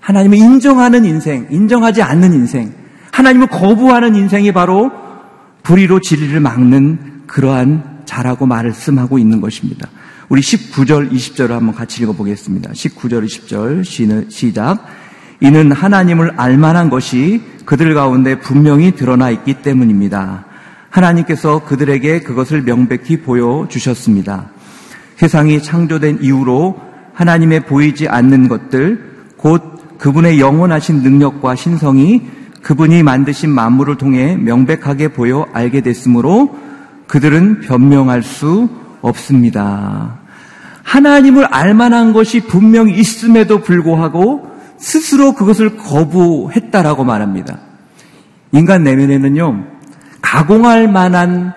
하나님을 0.00 0.38
인정하는 0.38 1.04
인생, 1.04 1.46
인정하지 1.50 2.02
않는 2.02 2.32
인생, 2.32 2.72
하나님을 3.12 3.48
거부하는 3.48 4.14
인생이 4.14 4.52
바로 4.52 4.90
불의로 5.62 6.00
진리를 6.00 6.38
막는 6.40 7.24
그러한 7.26 8.02
자라고 8.04 8.46
말씀하고 8.46 9.18
있는 9.18 9.40
것입니다. 9.40 9.88
우리 10.28 10.40
19절, 10.40 11.10
20절을 11.10 11.50
한번 11.50 11.74
같이 11.74 12.02
읽어보겠습니다. 12.02 12.70
19절, 12.72 13.24
20절 13.24 14.30
시작. 14.30 14.84
이는 15.40 15.72
하나님을 15.72 16.32
알만한 16.36 16.90
것이 16.90 17.42
그들 17.64 17.94
가운데 17.94 18.38
분명히 18.40 18.92
드러나 18.92 19.30
있기 19.30 19.62
때문입니다. 19.62 20.46
하나님께서 20.90 21.64
그들에게 21.64 22.20
그것을 22.20 22.62
명백히 22.62 23.20
보여주셨습니다. 23.20 24.50
세상이 25.16 25.62
창조된 25.62 26.18
이후로 26.22 26.80
하나님의 27.14 27.66
보이지 27.66 28.08
않는 28.08 28.48
것들, 28.48 29.26
곧 29.36 29.77
그분의 29.98 30.40
영원하신 30.40 31.02
능력과 31.02 31.54
신성이 31.54 32.22
그분이 32.62 33.02
만드신 33.02 33.50
만물을 33.50 33.96
통해 33.96 34.36
명백하게 34.36 35.08
보여 35.08 35.46
알게 35.52 35.80
됐으므로 35.80 36.56
그들은 37.06 37.60
변명할 37.60 38.22
수 38.22 38.68
없습니다. 39.00 40.18
하나님을 40.82 41.44
알만한 41.44 42.12
것이 42.12 42.40
분명히 42.40 42.94
있음에도 42.98 43.60
불구하고 43.60 44.50
스스로 44.78 45.32
그것을 45.32 45.76
거부했다라고 45.76 47.04
말합니다. 47.04 47.58
인간 48.52 48.84
내면에는요, 48.84 49.64
가공할 50.22 50.88
만한 50.88 51.52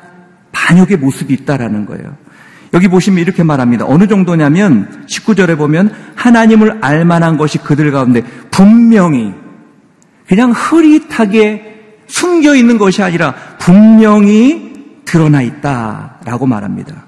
반역의 0.52 0.98
모습이 0.98 1.34
있다라는 1.34 1.86
거예요. 1.86 2.16
여기 2.74 2.88
보시면 2.88 3.20
이렇게 3.20 3.44
말합니다. 3.44 3.86
어느 3.86 4.08
정도냐면 4.08 5.06
19절에 5.08 5.58
보면 5.58 5.94
하나님을 6.16 6.80
알만한 6.82 7.38
것이 7.38 7.58
그들 7.58 7.92
가운데 7.92 8.24
분명히 8.50 9.34
그냥 10.28 10.52
흐릿하게 10.52 11.98
숨겨 12.08 12.56
있는 12.56 12.78
것이 12.78 13.04
아니라 13.04 13.34
분명히 13.60 15.02
드러나 15.06 15.42
있다라고 15.42 16.46
말합니다. 16.46 17.06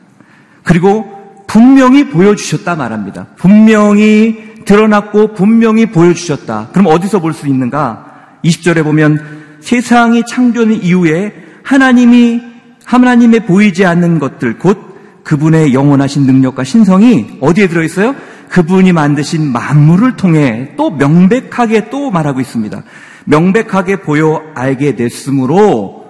그리고 0.64 1.44
분명히 1.48 2.10
보여주셨다 2.10 2.76
말합니다. 2.76 3.28
분명히 3.38 4.54
드러났고 4.66 5.34
분명히 5.34 5.86
보여주셨다. 5.86 6.70
그럼 6.72 6.88
어디서 6.88 7.20
볼 7.20 7.34
수 7.34 7.48
있는가? 7.48 8.06
20절에 8.44 8.84
보면 8.84 9.58
세상이 9.62 10.24
창조된 10.26 10.82
이후에 10.84 11.34
하나님이 11.64 12.42
하나님의 12.84 13.46
보이지 13.46 13.86
않는 13.86 14.20
것들 14.20 14.58
곧 14.58 14.93
그분의 15.24 15.74
영원하신 15.74 16.26
능력과 16.26 16.64
신성이 16.64 17.38
어디에 17.40 17.68
들어 17.68 17.84
있어요? 17.84 18.16
그분이 18.50 18.94
만드신 18.94 19.52
만물을 19.52 20.16
통해 20.16 20.74
또 20.78 20.92
명백하게 20.92 21.90
또 21.90 22.12
말하고 22.12 22.40
있습니다. 22.40 22.84
명백하게 23.26 24.02
보여 24.02 24.42
알게 24.54 24.96
됐으므로 24.96 26.04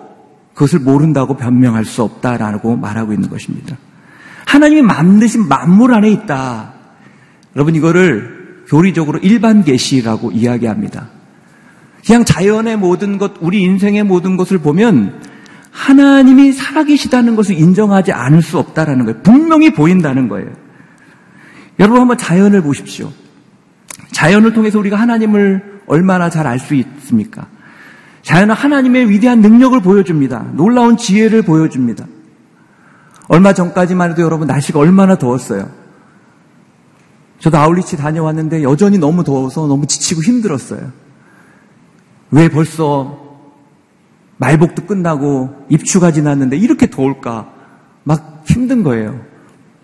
그것을 0.53 0.79
모른다고 0.79 1.37
변명할 1.37 1.85
수 1.85 2.03
없다라고 2.03 2.75
말하고 2.75 3.13
있는 3.13 3.29
것입니다. 3.29 3.77
하나님이 4.45 4.81
만드신 4.81 5.47
만물 5.47 5.93
안에 5.93 6.09
있다. 6.09 6.73
여러분 7.55 7.75
이거를 7.75 8.63
교리적으로 8.67 9.19
일반 9.19 9.63
계시라고 9.63 10.31
이야기합니다. 10.31 11.09
그냥 12.05 12.25
자연의 12.25 12.77
모든 12.77 13.17
것, 13.17 13.33
우리 13.39 13.61
인생의 13.61 14.03
모든 14.03 14.35
것을 14.35 14.57
보면 14.57 15.21
하나님이 15.73 16.53
살아계시다는 16.53 17.35
것을 17.35 17.59
인정하지 17.59 18.13
않을 18.13 18.41
수 18.41 18.59
없다라는 18.59 19.05
거예요. 19.05 19.21
분명히 19.23 19.73
보인다는 19.73 20.29
거예요. 20.29 20.49
여러분 21.79 21.99
한번 21.99 22.17
자연을 22.17 22.61
보십시오. 22.61 23.11
자연을 24.11 24.53
통해서 24.53 24.77
우리가 24.79 24.95
하나님을 24.97 25.81
얼마나 25.87 26.29
잘 26.29 26.45
알 26.45 26.59
수 26.59 26.75
있습니까? 26.75 27.47
자연은 28.21 28.53
하나님의 28.55 29.09
위대한 29.09 29.41
능력을 29.41 29.81
보여줍니다. 29.81 30.51
놀라운 30.53 30.95
지혜를 30.95 31.41
보여줍니다. 31.41 32.05
얼마 33.27 33.53
전까지만 33.53 34.11
해도 34.11 34.21
여러분 34.21 34.47
날씨가 34.47 34.79
얼마나 34.79 35.17
더웠어요. 35.17 35.69
저도 37.39 37.57
아울리치 37.57 37.97
다녀왔는데 37.97 38.63
여전히 38.63 38.97
너무 38.97 39.23
더워서 39.23 39.67
너무 39.67 39.87
지치고 39.87 40.21
힘들었어요. 40.21 40.91
왜 42.31 42.47
벌써 42.47 43.22
말복도 44.43 44.85
끝나고 44.85 45.67
입추가 45.69 46.11
지났는데 46.11 46.57
이렇게 46.57 46.89
더울까? 46.89 47.53
막 48.03 48.43
힘든 48.45 48.83
거예요. 48.83 49.21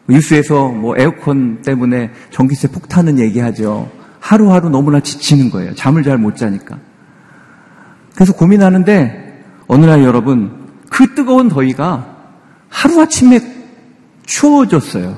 뉴스에서 0.10 0.68
뭐 0.68 0.98
에어컨 0.98 1.62
때문에 1.62 2.12
전기세 2.30 2.68
폭탄은 2.68 3.20
얘기하죠. 3.20 3.90
하루하루 4.20 4.68
너무나 4.70 5.00
지치는 5.00 5.50
거예요. 5.50 5.74
잠을 5.76 6.04
잘 6.04 6.18
못 6.18 6.36
자니까. 6.36 6.78
그래서 8.16 8.34
고민하는데 8.34 9.46
어느 9.68 9.86
날 9.86 10.04
여러분 10.04 10.68
그 10.90 11.16
뜨거운 11.16 11.48
더위가 11.48 12.18
하루아침에 12.68 13.40
추워졌어요. 14.26 15.18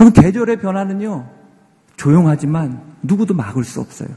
여러분 0.00 0.22
계절의 0.22 0.60
변화는요. 0.60 1.28
조용하지만 1.96 2.80
누구도 3.02 3.34
막을 3.34 3.64
수 3.64 3.80
없어요. 3.80 4.08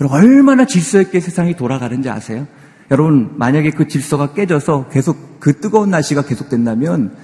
여러분 0.00 0.18
얼마나 0.18 0.64
질서 0.64 1.00
있게 1.00 1.20
세상이 1.20 1.56
돌아가는지 1.56 2.08
아세요? 2.08 2.46
여러분 2.90 3.32
만약에 3.36 3.70
그 3.70 3.86
질서가 3.86 4.32
깨져서 4.32 4.88
계속 4.88 5.38
그 5.40 5.60
뜨거운 5.60 5.90
날씨가 5.90 6.22
계속된다면 6.22 7.14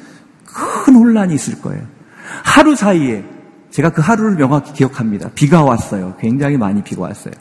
큰 0.45 0.95
혼란이 0.95 1.35
있을 1.35 1.61
거예요. 1.61 1.83
하루 2.45 2.77
사이에 2.77 3.25
제가 3.71 3.91
그 3.91 4.01
하루를 4.01 4.37
명확히 4.37 4.73
기억합니다. 4.73 5.31
비가 5.35 5.65
왔어요. 5.65 6.15
굉장히 6.21 6.57
많이 6.57 6.83
비가 6.83 7.03
왔어요. 7.03 7.35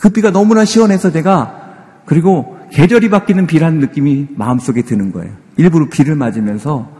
그 0.00 0.10
비가 0.10 0.30
너무나 0.30 0.64
시원해서 0.64 1.10
제가 1.10 2.02
그리고 2.06 2.58
계절이 2.70 3.10
바뀌는 3.10 3.46
비라는 3.46 3.80
느낌이 3.80 4.28
마음속에 4.34 4.82
드는 4.82 5.12
거예요. 5.12 5.32
일부러 5.56 5.88
비를 5.88 6.14
맞으면서 6.16 6.90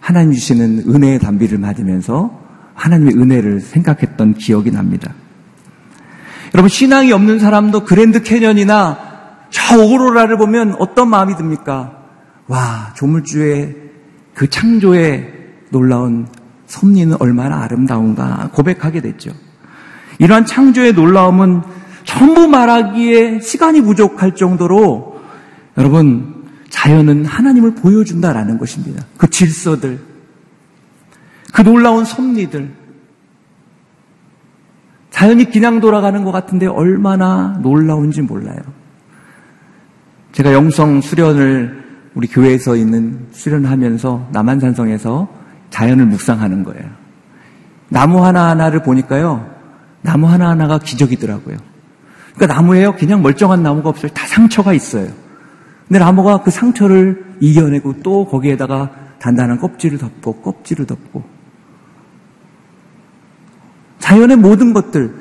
하나님 0.00 0.32
주시는 0.32 0.84
은혜의 0.88 1.18
단비를 1.20 1.58
맞으면서 1.58 2.38
하나님의 2.74 3.14
은혜를 3.14 3.60
생각했던 3.60 4.34
기억이 4.34 4.70
납니다. 4.70 5.12
여러분 6.54 6.68
신앙이 6.68 7.12
없는 7.12 7.38
사람도 7.38 7.84
그랜드 7.84 8.22
캐년이나 8.22 8.98
저 9.50 9.78
오로라를 9.78 10.36
보면 10.36 10.76
어떤 10.78 11.08
마음이 11.08 11.36
듭니까? 11.36 11.92
와 12.46 12.92
조물주의 12.96 13.76
그 14.34 14.48
창조의 14.48 15.32
놀라운 15.70 16.26
섭리는 16.66 17.16
얼마나 17.20 17.62
아름다운가 17.62 18.50
고백하게 18.52 19.00
됐죠. 19.00 19.32
이러한 20.18 20.46
창조의 20.46 20.92
놀라움은 20.92 21.62
전부 22.04 22.48
말하기에 22.48 23.40
시간이 23.40 23.82
부족할 23.82 24.34
정도로 24.34 25.20
여러분 25.78 26.44
자연은 26.68 27.24
하나님을 27.24 27.74
보여준다라는 27.74 28.58
것입니다. 28.58 29.04
그 29.16 29.28
질서들, 29.28 29.98
그 31.52 31.62
놀라운 31.62 32.04
섭리들, 32.04 32.79
자연이 35.20 35.44
그냥 35.44 35.80
돌아가는 35.80 36.24
것 36.24 36.32
같은데 36.32 36.66
얼마나 36.66 37.58
놀라운지 37.60 38.22
몰라요. 38.22 38.56
제가 40.32 40.54
영성 40.54 41.02
수련을 41.02 41.84
우리 42.14 42.26
교회에서 42.26 42.74
있는 42.74 43.26
수련하면서 43.30 44.28
남한산성에서 44.32 45.28
자연을 45.68 46.06
묵상하는 46.06 46.64
거예요. 46.64 46.88
나무 47.90 48.24
하나하나를 48.24 48.82
보니까요. 48.82 49.46
나무 50.00 50.26
하나하나가 50.26 50.78
기적이더라고요. 50.78 51.58
그러니까 52.34 52.54
나무에요. 52.54 52.94
그냥 52.94 53.20
멀쩡한 53.20 53.62
나무가 53.62 53.90
없어요. 53.90 54.10
다 54.12 54.26
상처가 54.26 54.72
있어요. 54.72 55.08
근데 55.86 55.98
나무가 55.98 56.40
그 56.42 56.50
상처를 56.50 57.36
이겨내고 57.40 58.00
또 58.02 58.24
거기에다가 58.24 58.90
단단한 59.18 59.60
껍질을 59.60 59.98
덮고 59.98 60.40
껍질을 60.40 60.86
덮고 60.86 61.24
자연의 64.10 64.38
모든 64.38 64.72
것들 64.72 65.14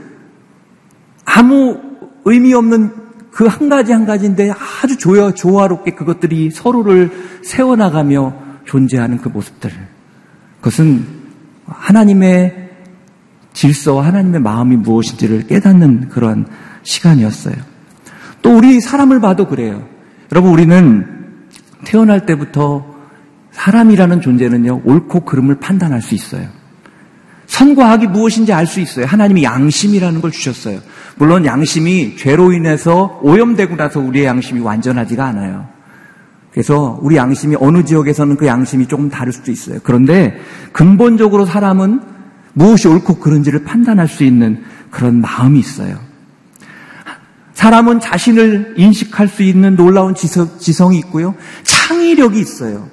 아무 1.26 1.80
의미 2.26 2.54
없는 2.56 3.10
그 3.32 3.48
한 3.48 3.70
가지 3.70 3.94
한 3.94 4.06
가지인데 4.06 4.52
아주 4.52 4.98
조화, 4.98 5.32
조화롭게 5.32 5.92
그것들이 5.92 6.50
서로를 6.52 7.12
세워나가며 7.44 8.34
존재하는 8.66 9.20
그 9.20 9.30
모습들. 9.30 9.72
그것은 10.58 11.06
하나님의 11.68 12.70
질서와 13.54 14.08
하나님의 14.08 14.42
마음이 14.42 14.76
무엇인지를 14.78 15.48
깨닫는 15.48 16.10
그런 16.10 16.48
시간이었어요. 16.84 17.56
또 18.42 18.58
우리 18.58 18.82
사람을 18.82 19.22
봐도 19.22 19.48
그래요. 19.48 19.88
여러분, 20.32 20.52
우리는 20.52 21.06
태어날 21.86 22.26
때부터 22.26 22.94
사람이라는 23.52 24.22
존재는요, 24.22 24.82
옳고 24.84 25.22
그름을 25.22 25.60
판단할 25.60 26.02
수 26.02 26.16
있어요. 26.16 26.59
선과 27.50 27.92
악이 27.94 28.08
무엇인지 28.08 28.54
알 28.54 28.68
수 28.68 28.80
있어요. 28.80 29.06
하나님이 29.08 29.44
양심이라는 29.44 30.22
걸 30.22 30.32
주셨어요. 30.32 30.80
물론 31.18 31.46
양심이 31.46 32.16
죄로 32.16 32.54
인해서 32.54 33.20
오염되고 33.24 33.76
나서 33.76 34.00
우리의 34.00 34.26
양심이 34.26 34.62
완전하지가 34.62 35.26
않아요. 35.26 35.68
그래서 36.52 37.00
우리 37.02 37.16
양심이 37.16 37.58
어느 37.60 37.84
지역에서는 37.84 38.38
그 38.38 38.46
양심이 38.46 38.88
조금 38.88 39.10
다를 39.10 39.34
수도 39.34 39.52
있어요. 39.52 39.80
그런데 39.84 40.40
근본적으로 40.72 41.46
사람은 41.46 42.02
무엇이 42.54 42.88
옳고 42.88 43.16
그른지를 43.16 43.64
판단할 43.64 44.08
수 44.08 44.24
있는 44.24 44.64
그런 44.92 45.20
마음이 45.20 45.60
있어요. 45.60 45.98
사람은 47.54 48.00
자신을 48.00 48.76
인식할 48.78 49.28
수 49.28 49.42
있는 49.44 49.76
놀라운 49.76 50.14
지성, 50.14 50.94
이 50.94 50.98
있고요. 51.00 51.36
창의력이 51.64 52.40
있어요. 52.40 52.88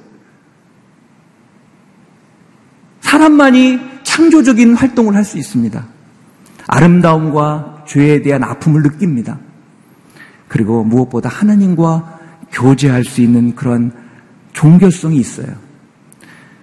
사람만이 3.00 3.95
창조적인 4.16 4.74
활동을 4.76 5.14
할 5.14 5.24
수 5.24 5.36
있습니다. 5.36 5.84
아름다움과 6.68 7.84
죄에 7.86 8.22
대한 8.22 8.42
아픔을 8.44 8.82
느낍니다. 8.82 9.38
그리고 10.48 10.84
무엇보다 10.84 11.28
하나님과 11.28 12.18
교제할 12.50 13.04
수 13.04 13.20
있는 13.20 13.54
그런 13.54 13.92
종교성이 14.54 15.18
있어요. 15.18 15.48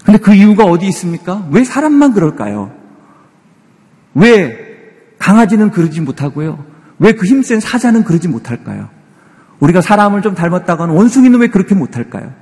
근데 0.04 0.18
그 0.18 0.34
이유가 0.34 0.64
어디 0.64 0.88
있습니까? 0.88 1.46
왜 1.52 1.64
사람만 1.64 2.14
그럴까요? 2.14 2.72
왜 4.16 4.58
강아지는 5.20 5.70
그러지 5.70 6.02
못하고요? 6.02 6.66
왜 6.98 7.12
그 7.14 7.28
힘센 7.28 7.60
사자는 7.60 8.04
그러지 8.04 8.30
못할까요? 8.30 8.90
우리가 9.60 9.82
사람을 9.82 10.24
좀 10.24 10.34
닮았다가는 10.34 10.96
원숭이는 10.96 11.40
왜 11.40 11.48
그렇게 11.50 11.76
못할까요? 11.76 12.34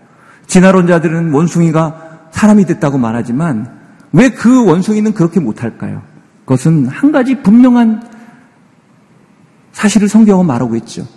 진화론자들은 0.47 1.33
원숭이가 1.33 2.29
사람이 2.31 2.65
됐다고 2.65 2.97
말하지만 2.97 3.80
왜 4.13 4.29
그 4.29 4.65
원숭이는 4.65 5.13
그렇게 5.13 5.39
못할까요? 5.39 6.01
그것은 6.45 6.87
한 6.87 7.11
가지 7.11 7.41
분명한 7.41 8.09
사실을 9.71 10.09
성경은 10.09 10.45
말하고 10.45 10.75
있죠. 10.77 11.07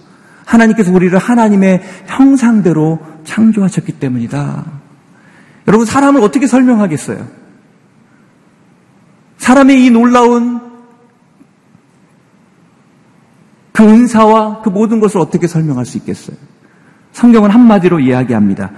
하나님께서 0.44 0.92
우리를 0.92 1.16
하나님의 1.18 1.82
형상대로 2.06 3.00
창조하셨기 3.24 3.92
때문이다. 3.92 4.64
여러분, 5.66 5.86
사람을 5.86 6.22
어떻게 6.22 6.46
설명하겠어요? 6.46 7.26
사람의 9.38 9.84
이 9.84 9.90
놀라운 9.90 10.60
그 13.72 13.82
은사와 13.82 14.62
그 14.62 14.68
모든 14.68 15.00
것을 15.00 15.20
어떻게 15.20 15.46
설명할 15.48 15.84
수 15.84 15.98
있겠어요? 15.98 16.36
성경은 17.12 17.50
한마디로 17.50 18.00
이야기합니다. 18.00 18.70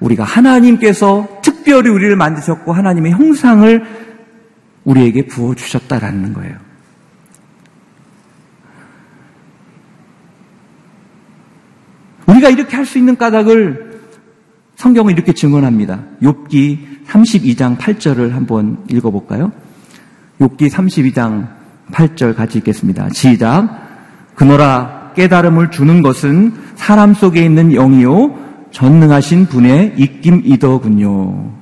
우리가 0.00 0.24
하나님께서 0.24 1.26
특 1.42 1.57
별히 1.68 1.90
우리를 1.90 2.16
만드셨고 2.16 2.72
하나님의 2.72 3.12
형상을 3.12 3.84
우리에게 4.84 5.26
부어주셨다라는 5.26 6.32
거예요. 6.32 6.56
우리가 12.26 12.48
이렇게 12.48 12.74
할 12.74 12.86
수 12.86 12.96
있는 12.96 13.16
까닭을 13.16 14.00
성경은 14.76 15.12
이렇게 15.12 15.34
증언합니다. 15.34 16.04
욥기 16.22 17.04
32장 17.06 17.76
8절을 17.76 18.30
한번 18.30 18.84
읽어볼까요? 18.88 19.52
욥기 20.40 20.70
32장 20.70 21.48
8절 21.92 22.34
같이 22.34 22.58
읽겠습니다. 22.58 23.10
시작. 23.10 23.68
그노라 24.36 25.12
깨달음을 25.16 25.70
주는 25.70 26.00
것은 26.00 26.54
사람 26.76 27.12
속에 27.12 27.44
있는 27.44 27.72
영이요 27.72 28.38
전능하신 28.70 29.46
분의 29.46 29.94
입김이더군요. 29.98 31.57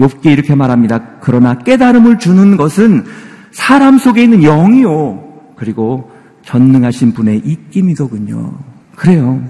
욥기 0.00 0.26
이렇게 0.26 0.54
말합니다. 0.54 1.18
그러나 1.20 1.58
깨달음을 1.58 2.18
주는 2.18 2.56
것은 2.56 3.04
사람 3.52 3.98
속에 3.98 4.22
있는 4.22 4.40
영이요 4.42 5.52
그리고 5.56 6.10
전능하신 6.44 7.12
분의 7.12 7.42
입김이더군요. 7.44 8.54
그래요. 8.96 9.42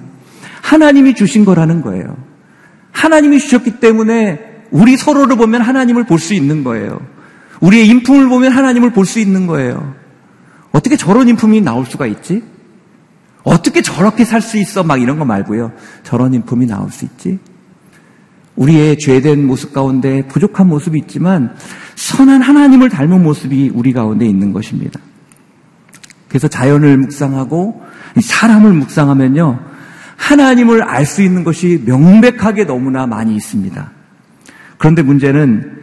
하나님이 0.62 1.14
주신 1.14 1.44
거라는 1.44 1.82
거예요. 1.82 2.16
하나님이 2.92 3.38
주셨기 3.38 3.78
때문에 3.80 4.40
우리 4.70 4.96
서로를 4.96 5.36
보면 5.36 5.62
하나님을 5.62 6.04
볼 6.04 6.18
수 6.18 6.34
있는 6.34 6.64
거예요. 6.64 7.00
우리의 7.60 7.86
인품을 7.88 8.28
보면 8.28 8.52
하나님을 8.52 8.92
볼 8.92 9.06
수 9.06 9.20
있는 9.20 9.46
거예요. 9.46 9.94
어떻게 10.72 10.96
저런 10.96 11.28
인품이 11.28 11.60
나올 11.60 11.86
수가 11.86 12.06
있지? 12.06 12.42
어떻게 13.42 13.82
저렇게 13.82 14.24
살 14.24 14.40
수 14.42 14.58
있어? 14.58 14.82
막 14.82 15.00
이런 15.00 15.18
거 15.18 15.24
말고요. 15.24 15.72
저런 16.02 16.34
인품이 16.34 16.66
나올 16.66 16.90
수 16.90 17.04
있지? 17.04 17.38
우리의 18.60 18.98
죄된 18.98 19.46
모습 19.46 19.72
가운데 19.72 20.26
부족한 20.26 20.68
모습이 20.68 20.98
있지만 21.00 21.54
선한 21.96 22.42
하나님을 22.42 22.90
닮은 22.90 23.22
모습이 23.22 23.72
우리 23.74 23.92
가운데 23.92 24.26
있는 24.26 24.52
것입니다. 24.52 25.00
그래서 26.28 26.46
자연을 26.46 26.98
묵상하고 26.98 27.82
사람을 28.20 28.72
묵상하면요. 28.74 29.60
하나님을 30.16 30.82
알 30.82 31.06
수 31.06 31.22
있는 31.22 31.42
것이 31.42 31.82
명백하게 31.86 32.64
너무나 32.64 33.06
많이 33.06 33.34
있습니다. 33.34 33.90
그런데 34.76 35.02
문제는 35.02 35.78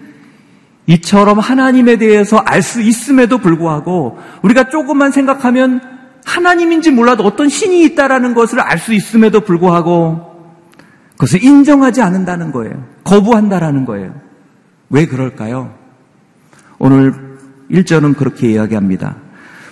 이처럼 0.86 1.40
하나님에 1.40 1.98
대해서 1.98 2.38
알 2.38 2.62
수 2.62 2.82
있음에도 2.82 3.40
불구하고 3.40 4.20
우리가 4.44 4.70
조금만 4.70 5.12
생각하면 5.12 5.82
하나님인지 6.26 6.92
몰라도 6.92 7.24
어떤 7.24 7.50
신이 7.50 7.84
있다라는 7.86 8.36
것을 8.36 8.60
알 8.60 8.78
수 8.78 8.94
있음에도 8.94 9.42
불구하고 9.42 10.27
그것을 11.18 11.44
인정하지 11.44 12.02
않는다는 12.02 12.52
거예요. 12.52 12.86
거부한다라는 13.04 13.86
거예요. 13.86 14.14
왜 14.90 15.06
그럴까요? 15.08 15.74
오늘 16.78 17.14
1절은 17.72 18.16
그렇게 18.16 18.52
이야기합니다. 18.52 19.18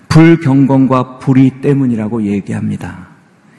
불경건과 0.09 1.19
불의 1.19 1.61
때문이라고 1.61 2.23
얘기합니다. 2.23 3.07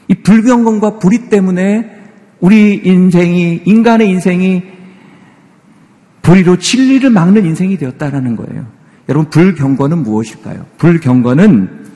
이 0.09 0.15
불경건과 0.15 0.99
불의 0.99 1.29
때문에 1.29 1.97
우리 2.41 2.81
인생이, 2.85 3.63
인간의 3.65 4.09
인생이 4.11 4.63
불의로 6.23 6.59
진리를 6.59 7.09
막는 7.09 7.45
인생이 7.47 7.79
되었다라는 7.79 8.37
거예요. 8.37 8.67
여러분, 9.09 9.31
불경건은 9.31 10.03
무엇일까요? 10.03 10.67
불경건은 10.79 11.87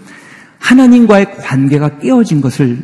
하나님과의 0.61 1.37
관계가 1.39 1.99
깨어진 1.99 2.41
것을 2.41 2.79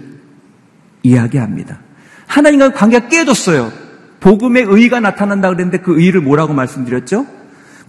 이야기합니다. 1.05 1.86
하나님과의 2.26 2.72
관계가 2.72 3.08
깨졌어요. 3.08 3.72
복음의 4.20 4.64
의가 4.68 5.00
나타난다 5.00 5.48
그랬는데 5.48 5.78
그 5.78 6.00
의를 6.00 6.20
뭐라고 6.20 6.52
말씀드렸죠? 6.52 7.26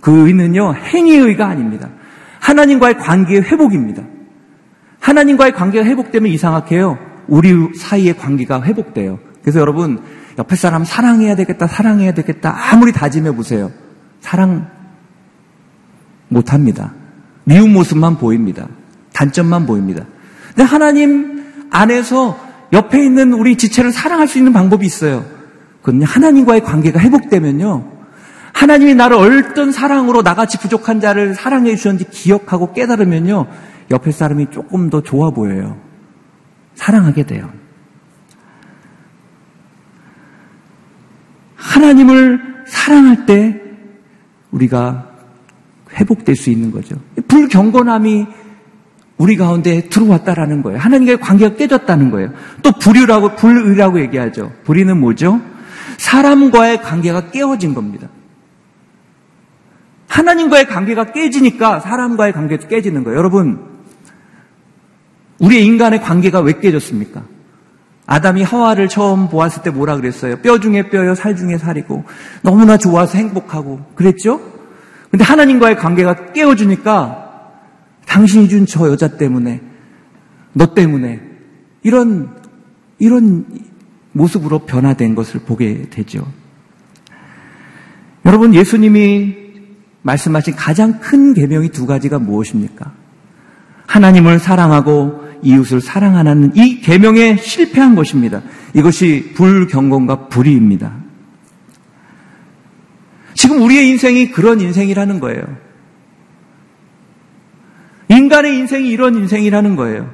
그 0.02 0.28
의는요, 0.28 0.76
행위의 0.76 1.20
의가 1.20 1.48
아닙니다. 1.48 1.90
하나님과의 2.40 2.98
관계의 2.98 3.44
회복입니다. 3.44 4.04
하나님과의 5.00 5.54
관계가 5.54 5.86
회복되면 5.86 6.32
이상하게요. 6.32 6.98
우리 7.28 7.54
사이의 7.76 8.18
관계가 8.18 8.64
회복돼요. 8.64 9.20
그래서 9.42 9.60
여러분, 9.60 10.00
옆에 10.38 10.56
사람 10.56 10.84
사랑해야 10.84 11.36
되겠다, 11.36 11.68
사랑해야 11.68 12.14
되겠다. 12.14 12.56
아무리 12.72 12.92
다짐해 12.92 13.32
보세요. 13.32 13.72
사랑 14.20 14.70
못 16.30 16.54
합니다. 16.54 16.94
미운 17.44 17.74
모습만 17.74 18.18
보입니다. 18.18 18.68
단점만 19.14 19.66
보입니다. 19.66 20.06
근데 20.50 20.64
하나님 20.64 21.46
안에서 21.72 22.38
옆에 22.74 23.04
있는 23.04 23.34
우리 23.34 23.56
지체를 23.56 23.92
사랑할 23.92 24.28
수 24.28 24.38
있는 24.38 24.54
방법이 24.54 24.86
있어요. 24.86 25.26
그건 25.82 26.04
하나님과의 26.04 26.62
관계가 26.62 27.00
회복되면요. 27.00 27.98
하나님이 28.54 28.96
나를 28.96 29.18
어떤 29.18 29.72
사랑으로 29.72 30.22
나같이 30.22 30.58
부족한 30.58 31.00
자를 31.00 31.36
사랑해 31.36 31.76
주셨는지 31.76 32.10
기억하고 32.10 32.74
깨달으면요. 32.74 33.48
옆에 33.92 34.12
사람이 34.12 34.48
조금 34.52 34.90
더 34.90 35.02
좋아 35.02 35.32
보여요. 35.32 35.78
사랑하게 36.76 37.26
돼요. 37.26 37.50
하나님을 41.56 42.64
사랑할 42.68 43.26
때 43.26 43.62
우리가 44.52 45.10
회복될 45.94 46.36
수 46.36 46.50
있는 46.50 46.72
거죠. 46.72 46.96
불경건함이 47.28 48.28
우리 49.18 49.36
가운데 49.36 49.90
들어왔다라는 49.90 50.62
거예요. 50.62 50.80
하나님과의 50.80 51.20
관계가 51.20 51.56
깨졌다는 51.56 52.12
거예요. 52.12 52.30
또 52.62 52.72
불의라고 52.72 53.36
불의라고 53.36 54.00
얘기하죠. 54.02 54.52
불의는 54.64 55.00
뭐죠? 55.00 55.42
사람과의 55.98 56.82
관계가 56.82 57.32
깨어진 57.32 57.74
겁니다. 57.74 58.08
하나님과의 60.08 60.68
관계가 60.68 61.12
깨지니까 61.12 61.80
사람과의 61.80 62.34
관계도 62.34 62.68
깨지는 62.68 63.04
거예요. 63.04 63.18
여러분, 63.18 63.66
우리의 65.40 65.66
인간의 65.66 66.02
관계가 66.02 66.40
왜 66.40 66.54
깨졌습니까? 66.60 67.24
아담이 68.06 68.42
하와를 68.42 68.88
처음 68.88 69.30
보았을 69.30 69.64
때 69.64 69.70
뭐라 69.70 69.98
그랬어요? 69.98 70.38
뼈 70.38 70.60
중에 70.60 70.90
뼈요, 70.90 71.14
살 71.14 71.36
중에 71.36 71.58
살이고 71.58 72.06
너무나 72.42 72.78
좋아서 72.78 73.18
행복하고 73.18 73.82
그랬죠? 73.96 74.40
근데 75.12 75.24
하나님과의 75.24 75.76
관계가 75.76 76.34
깨어지니까 76.34 77.27
당신이 78.08 78.50
준 78.50 78.66
저 78.66 78.90
여자 78.90 79.18
때문에, 79.18 79.62
너 80.54 80.74
때문에, 80.74 81.22
이런, 81.84 82.36
이런 82.98 83.46
모습으로 84.14 84.60
변화된 84.60 85.14
것을 85.14 85.42
보게 85.42 85.90
되죠. 85.90 86.26
여러분, 88.26 88.54
예수님이 88.56 89.36
말씀하신 90.02 90.56
가장 90.56 91.00
큰 91.00 91.34
계명이 91.34 91.70
두 91.70 91.86
가지가 91.86 92.18
무엇입니까? 92.20 92.94
하나님을 93.86 94.40
사랑하고 94.40 95.28
이웃을 95.44 95.82
사랑하는 95.82 96.56
이 96.56 96.82
계명에 96.82 97.38
실패한 97.38 97.96
것입니다. 97.96 98.42
이것이 98.74 99.34
불경건과 99.36 100.30
불의입니다. 100.30 100.94
지금 103.34 103.62
우리의 103.62 103.90
인생이 103.90 104.32
그런 104.32 104.60
인생이라는 104.60 105.20
거예요. 105.20 105.67
인간의 108.10 108.58
인생이 108.58 108.90
이런 108.90 109.16
인생이라는 109.16 109.76
거예요. 109.76 110.10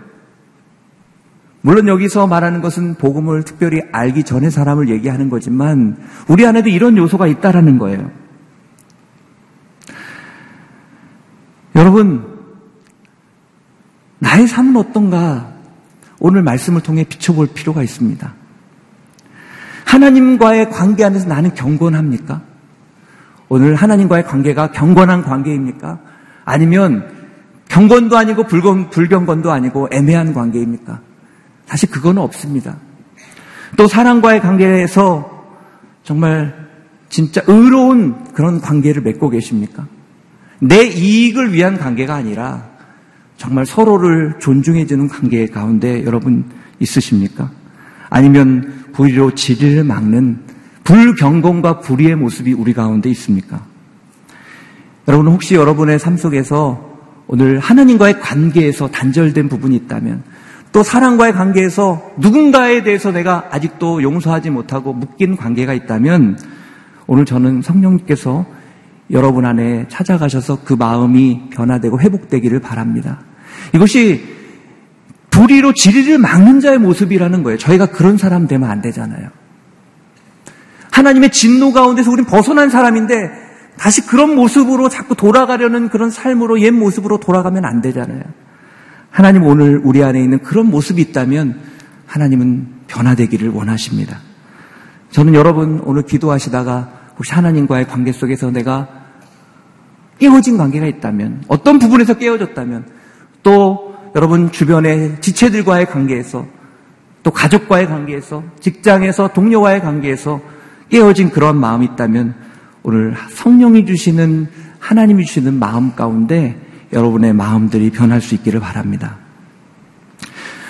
물론 1.62 1.88
여기서 1.88 2.28
말하는 2.28 2.62
것은 2.62 2.96
복음을 2.96 3.44
특별히 3.44 3.82
알기 3.92 4.24
전에 4.24 4.50
사람을 4.50 4.90
얘기하는 4.90 5.30
거지만 5.30 5.98
우리 6.28 6.46
안에도 6.46 6.70
이런 6.70 6.98
요소가 6.98 7.28
있다라는 7.28 7.78
거예요. 7.78 8.12
여러분, 11.76 12.34
나의 14.20 14.48
삶은 14.48 14.76
어떤가 14.76 15.54
오늘 16.20 16.44
말씀을 16.44 16.82
통해 16.82 17.04
비춰볼 17.04 17.48
필요가 17.54 17.82
있습니다. 17.82 18.34
하나님과의 19.86 20.70
관계 20.70 21.04
안에서 21.04 21.28
나는 21.28 21.54
경건합니까? 21.54 22.42
오늘 23.48 23.76
하나님과의 23.76 24.26
관계가 24.26 24.72
경건한 24.72 25.24
관계입니까? 25.24 26.00
아니면 26.46 27.23
경건도 27.74 28.16
아니고 28.16 28.44
불경, 28.44 28.92
불경건도 28.92 29.52
아니고 29.52 29.90
애매한 29.92 30.32
관계입니까? 30.34 31.02
사실 31.66 31.90
그건 31.90 32.20
없습니다. 32.20 32.78
또 33.78 33.88
사랑과의 33.88 34.42
관계에서 34.42 35.44
정말 36.04 36.54
진짜 37.10 37.42
의로운 37.48 38.26
그런 38.36 38.62
관계를 38.62 39.02
맺고 39.02 39.32
계십니까? 39.32 39.88
내 40.60 40.84
이익을 40.86 41.52
위한 41.52 41.80
관계가 41.80 42.14
아니라 42.14 42.70
정말 43.38 43.66
서로를 43.66 44.36
존중해주는 44.40 45.08
관계 45.08 45.48
가운데 45.48 46.06
여러분 46.06 46.46
있으십니까? 46.80 47.50
아니면 48.12 48.84
불의로 48.94 49.34
지리를 49.34 49.84
막는 49.84 50.42
불경건과 50.84 51.80
불의의 51.80 52.18
모습이 52.18 52.54
우리 52.54 52.74
가운데 52.74 53.10
있습니까? 53.10 53.66
여러분 55.08 55.28
혹시 55.28 55.56
여러분의 55.56 55.98
삶 55.98 56.18
속에서 56.18 56.93
오늘 57.34 57.58
하나님과의 57.58 58.20
관계에서 58.20 58.90
단절된 58.92 59.50
부분이 59.50 59.76
있다면 59.76 60.22
또 60.72 60.84
사랑과의 60.84 61.34
관계에서 61.34 62.12
누군가에 62.18 62.84
대해서 62.84 63.12
내가 63.12 63.48
아직도 63.50 64.04
용서하지 64.04 64.52
못하고 64.52 64.94
묶인 64.94 65.36
관계가 65.36 65.74
있다면 65.74 66.38
오늘 67.08 67.26
저는 67.26 67.64
성령님께서 67.64 68.46
여러분 69.10 69.46
안에 69.46 69.88
찾아가셔서 69.90 70.60
그 70.64 70.76
마음이 70.76 71.50
변화되고 71.50 72.00
회복되기를 72.00 72.60
바랍니다. 72.60 73.22
이것이 73.74 74.24
불의로 75.32 75.74
지리를 75.74 76.16
막는 76.20 76.60
자의 76.60 76.78
모습이라는 76.78 77.42
거예요. 77.42 77.58
저희가 77.58 77.88
그런 77.88 78.20
사람 78.20 78.48
되면 78.48 78.70
안 78.70 78.80
되잖아요. 78.80 79.30
하나님의 80.92 81.32
진노 81.32 81.74
가운데서 81.74 82.12
우린 82.12 82.26
벗어난 82.26 82.70
사람인데 82.70 83.43
다시 83.78 84.06
그런 84.06 84.36
모습으로 84.36 84.90
자꾸 84.90 85.16
돌아가려는 85.16 85.90
그런 85.90 86.10
삶으로 86.10 86.62
옛 86.62 86.72
모습으로 86.72 87.20
돌아가면 87.20 87.66
안 87.66 87.82
되잖아요. 87.82 88.22
하나님 89.10 89.44
오늘 89.44 89.80
우리 89.84 90.04
안에 90.04 90.22
있는 90.22 90.40
그런 90.40 90.70
모습이 90.70 91.02
있다면 91.02 91.60
하나님은 92.06 92.68
변화되기를 92.88 93.50
원하십니다. 93.50 94.20
저는 95.12 95.36
여러분 95.36 95.82
오늘 95.86 96.04
기도하시다가 96.04 96.90
혹시 97.18 97.34
하나님과의 97.34 97.88
관계 97.88 98.12
속에서 98.12 98.52
내가 98.52 98.88
깨어진 100.20 100.58
관계가 100.58 100.88
있다면 100.88 101.44
어떤 101.48 101.80
부분에서 101.80 102.16
깨어졌다면 102.16 102.86
또 103.44 103.96
여러분 104.16 104.52
주변의 104.52 105.18
지체들과의 105.22 105.88
관계에서 105.88 106.46
또 107.24 107.32
가족과의 107.32 107.88
관계에서 107.88 108.44
직장에서 108.60 109.30
동료와의 109.30 109.82
관계에서 109.82 110.42
깨어진 110.90 111.30
그런 111.30 111.60
마음이 111.60 111.86
있다면 111.86 112.36
오늘 112.84 113.16
성령이 113.30 113.86
주시는 113.86 114.48
하나님이 114.80 115.26
주시는 115.26 115.58
마음 115.58 115.96
가운데 115.96 116.60
여러분의 116.92 117.34
마음들이 117.34 117.90
변할 117.90 118.22
수 118.22 118.36
있기를 118.36 118.60
바랍니다. 118.60 119.18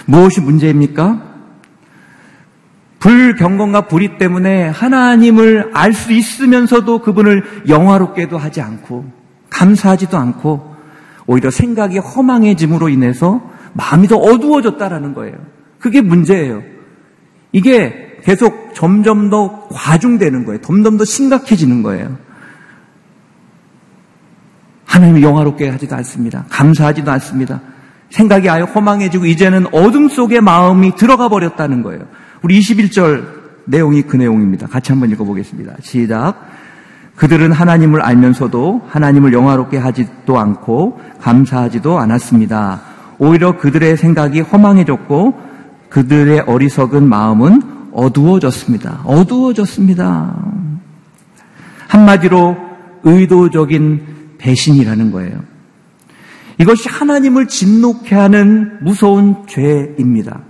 무엇이 0.05 0.41
문제입니까? 0.41 1.33
불경건과 2.99 3.87
불의 3.87 4.17
때문에 4.17 4.67
하나님을 4.69 5.71
알 5.73 5.93
수 5.93 6.13
있으면서도 6.13 6.99
그분을 6.99 7.43
영화롭게도 7.67 8.37
하지 8.37 8.61
않고 8.61 9.05
감사하지도 9.49 10.17
않고 10.17 10.75
오히려 11.25 11.49
생각이 11.51 11.97
허망해짐으로 11.97 12.89
인해서 12.89 13.41
마음이 13.73 14.07
더 14.07 14.17
어두워졌다라는 14.17 15.13
거예요. 15.13 15.35
그게 15.79 16.01
문제예요. 16.01 16.63
이게 17.51 18.12
계속 18.23 18.73
점점 18.73 19.29
더 19.29 19.67
과중되는 19.71 20.45
거예요. 20.45 20.61
점점 20.61 20.97
더 20.97 21.05
심각해지는 21.05 21.83
거예요. 21.83 22.17
하나님이 24.85 25.23
영화롭게 25.23 25.69
하지도 25.69 25.95
않습니다. 25.97 26.45
감사하지도 26.49 27.11
않습니다. 27.11 27.61
생각이 28.09 28.49
아예 28.49 28.61
허망해지고 28.61 29.25
이제는 29.25 29.65
어둠 29.73 30.07
속에 30.07 30.39
마음이 30.39 30.95
들어가 30.95 31.29
버렸다는 31.29 31.81
거예요. 31.83 32.01
우리 32.43 32.59
21절 32.59 33.25
내용이 33.65 34.03
그 34.03 34.15
내용입니다. 34.17 34.67
같이 34.67 34.91
한번 34.91 35.09
읽어보겠습니다. 35.11 35.73
시작. 35.81 36.35
그들은 37.15 37.51
하나님을 37.51 38.01
알면서도 38.01 38.87
하나님을 38.89 39.33
영화롭게 39.33 39.77
하지도 39.77 40.39
않고 40.39 40.99
감사하지도 41.21 41.99
않았습니다. 41.99 42.81
오히려 43.19 43.57
그들의 43.57 43.97
생각이 43.97 44.41
허망해졌고 44.41 45.39
그들의 45.89 46.41
어리석은 46.41 47.07
마음은 47.07 47.72
어두워졌습니다. 47.93 49.01
어두워졌습니다. 49.05 50.35
한마디로 51.87 52.57
의도적인 53.03 54.35
배신이라는 54.37 55.11
거예요. 55.11 55.39
이것이 56.59 56.89
하나님을 56.89 57.47
진노케 57.47 58.15
하는 58.15 58.83
무서운 58.83 59.47
죄입니다. 59.47 60.41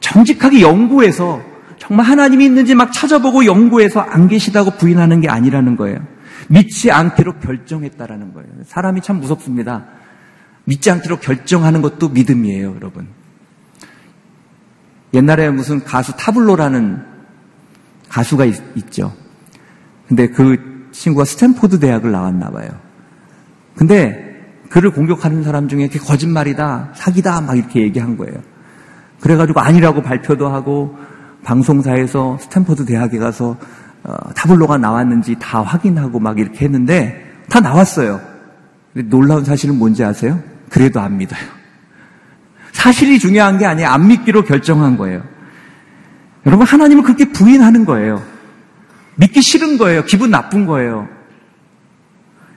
정직하게 0.00 0.62
연구해서 0.62 1.40
정말 1.78 2.06
하나님이 2.06 2.44
있는지 2.44 2.74
막 2.74 2.92
찾아보고 2.92 3.46
연구해서 3.46 4.00
안 4.00 4.28
계시다고 4.28 4.72
부인하는 4.72 5.20
게 5.20 5.28
아니라는 5.28 5.76
거예요. 5.76 5.98
믿지 6.48 6.90
않기로 6.90 7.38
결정했다라는 7.38 8.34
거예요. 8.34 8.48
사람이 8.66 9.00
참 9.02 9.20
무섭습니다. 9.20 9.86
믿지 10.64 10.90
않기로 10.90 11.18
결정하는 11.18 11.82
것도 11.82 12.10
믿음이에요, 12.10 12.74
여러분. 12.76 13.08
옛날에 15.14 15.50
무슨 15.50 15.82
가수 15.84 16.16
타블로라는 16.16 17.04
가수가 18.08 18.44
있, 18.44 18.92
죠 18.92 19.12
근데 20.08 20.28
그 20.28 20.88
친구가 20.92 21.24
스탠포드 21.24 21.78
대학을 21.78 22.10
나왔나 22.10 22.50
봐요. 22.50 22.68
근데 23.76 24.30
그를 24.68 24.90
공격하는 24.90 25.42
사람 25.42 25.68
중에 25.68 25.88
거짓말이다, 25.88 26.92
사기다, 26.94 27.40
막 27.40 27.56
이렇게 27.56 27.80
얘기한 27.82 28.16
거예요. 28.16 28.34
그래가지고 29.20 29.60
아니라고 29.60 30.02
발표도 30.02 30.48
하고 30.48 30.96
방송사에서 31.44 32.38
스탠포드 32.40 32.84
대학에 32.84 33.18
가서 33.18 33.56
어, 34.02 34.16
타블로가 34.34 34.78
나왔는지 34.78 35.36
다 35.38 35.62
확인하고 35.62 36.18
막 36.20 36.38
이렇게 36.38 36.64
했는데 36.64 37.30
다 37.48 37.60
나왔어요. 37.60 38.20
놀라운 38.92 39.44
사실은 39.44 39.78
뭔지 39.78 40.02
아세요? 40.02 40.40
그래도 40.70 41.00
안 41.00 41.18
믿어요. 41.18 41.59
사실이 42.80 43.18
중요한 43.18 43.58
게 43.58 43.66
아니에요. 43.66 43.88
안 43.88 44.08
믿기로 44.08 44.44
결정한 44.44 44.96
거예요. 44.96 45.22
여러분, 46.46 46.66
하나님은 46.66 47.02
그렇게 47.02 47.30
부인하는 47.30 47.84
거예요. 47.84 48.22
믿기 49.16 49.42
싫은 49.42 49.76
거예요. 49.76 50.04
기분 50.06 50.30
나쁜 50.30 50.64
거예요. 50.64 51.06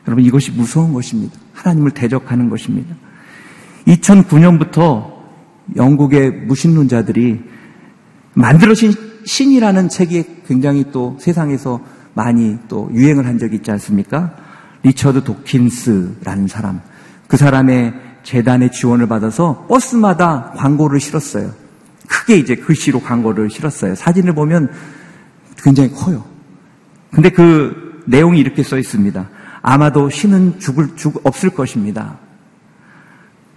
여러분, 0.07 0.23
이것이 0.23 0.51
무서운 0.51 0.93
것입니다. 0.93 1.37
하나님을 1.53 1.91
대적하는 1.91 2.49
것입니다. 2.49 2.95
2009년부터 3.85 5.11
영국의 5.75 6.31
무신론자들이 6.31 7.41
만들어진 8.33 8.93
신이라는 9.25 9.89
책이 9.89 10.23
굉장히 10.47 10.85
또 10.93 11.17
세상에서 11.19 11.81
많이 12.13 12.57
또 12.69 12.89
유행을 12.93 13.25
한 13.25 13.37
적이 13.37 13.57
있지 13.57 13.71
않습니까? 13.71 14.33
리처드 14.83 15.25
도킨스라는 15.25 16.47
사람. 16.47 16.79
그 17.27 17.35
사람의 17.35 18.12
재단의 18.23 18.71
지원을 18.71 19.07
받아서 19.07 19.65
버스마다 19.67 20.53
광고를 20.55 20.99
실었어요. 20.99 21.51
크게 22.07 22.37
이제 22.37 22.55
글씨로 22.55 23.01
광고를 23.01 23.49
실었어요. 23.49 23.95
사진을 23.95 24.33
보면 24.33 24.71
굉장히 25.57 25.91
커요. 25.91 26.25
근데 27.11 27.29
그 27.29 28.01
내용이 28.05 28.39
이렇게 28.39 28.63
써 28.63 28.77
있습니다. 28.77 29.29
아마도 29.61 30.09
신은 30.09 30.59
죽을, 30.59 30.95
죽, 30.95 31.21
없을 31.23 31.49
것입니다. 31.49 32.17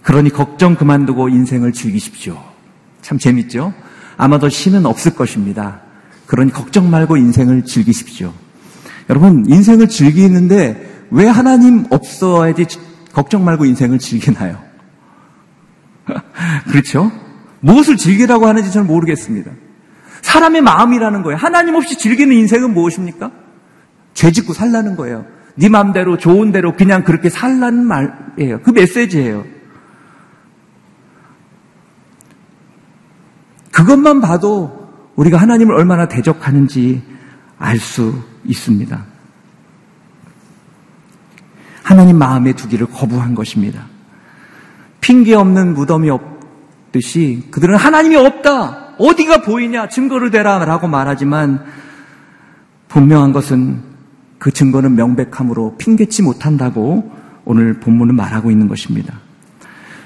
그러니 0.03 0.29
걱정 0.29 0.75
그만두고 0.75 1.27
인생을 1.29 1.73
즐기십시오. 1.73 2.41
참 3.01 3.17
재밌죠? 3.17 3.73
아마도 4.15 4.47
신은 4.47 4.85
없을 4.85 5.15
것입니다. 5.15 5.81
그러니 6.25 6.51
걱정 6.51 6.89
말고 6.89 7.17
인생을 7.17 7.65
즐기십시오. 7.65 8.33
여러분, 9.09 9.45
인생을 9.47 9.89
즐기는데 9.89 11.05
왜 11.11 11.27
하나님 11.27 11.85
없어야지 11.89 12.65
걱정 13.17 13.43
말고 13.43 13.65
인생을 13.65 13.97
즐기나요? 13.97 14.61
그렇죠? 16.69 17.11
무엇을 17.61 17.97
즐기라고 17.97 18.45
하는지 18.45 18.71
저는 18.71 18.85
모르겠습니다. 18.85 19.49
사람의 20.21 20.61
마음이라는 20.61 21.23
거예요. 21.23 21.35
하나님 21.35 21.73
없이 21.73 21.97
즐기는 21.97 22.31
인생은 22.31 22.75
무엇입니까? 22.75 23.31
죄 24.13 24.31
짓고 24.31 24.53
살라는 24.53 24.95
거예요. 24.95 25.25
네 25.55 25.67
마음대로 25.67 26.19
좋은 26.19 26.51
대로 26.51 26.75
그냥 26.75 27.03
그렇게 27.03 27.31
살라는 27.31 27.85
말이에요. 27.87 28.61
그 28.61 28.69
메시지예요. 28.69 29.45
그것만 33.71 34.21
봐도 34.21 34.91
우리가 35.15 35.37
하나님을 35.37 35.73
얼마나 35.73 36.07
대적하는지 36.07 37.01
알 37.57 37.79
수 37.79 38.13
있습니다. 38.45 39.16
하나님 41.87 42.17
마음에 42.17 42.51
두기를 42.51 42.87
거부한 42.87 43.33
것입니다. 43.33 43.85
핑계 44.99 45.33
없는 45.35 45.73
무덤이 45.73 46.09
없듯이 46.09 47.47
그들은 47.49 47.77
하나님이 47.77 48.17
없다. 48.17 48.95
어디가 48.99 49.43
보이냐? 49.43 49.87
증거를 49.87 50.29
대라. 50.29 50.59
라고 50.65 50.89
말하지만 50.89 51.63
분명한 52.89 53.31
것은 53.31 53.83
그 54.37 54.51
증거는 54.51 54.95
명백함으로 54.95 55.77
핑계치 55.77 56.23
못한다고 56.23 57.09
오늘 57.45 57.79
본문은 57.79 58.15
말하고 58.15 58.51
있는 58.51 58.67
것입니다. 58.67 59.21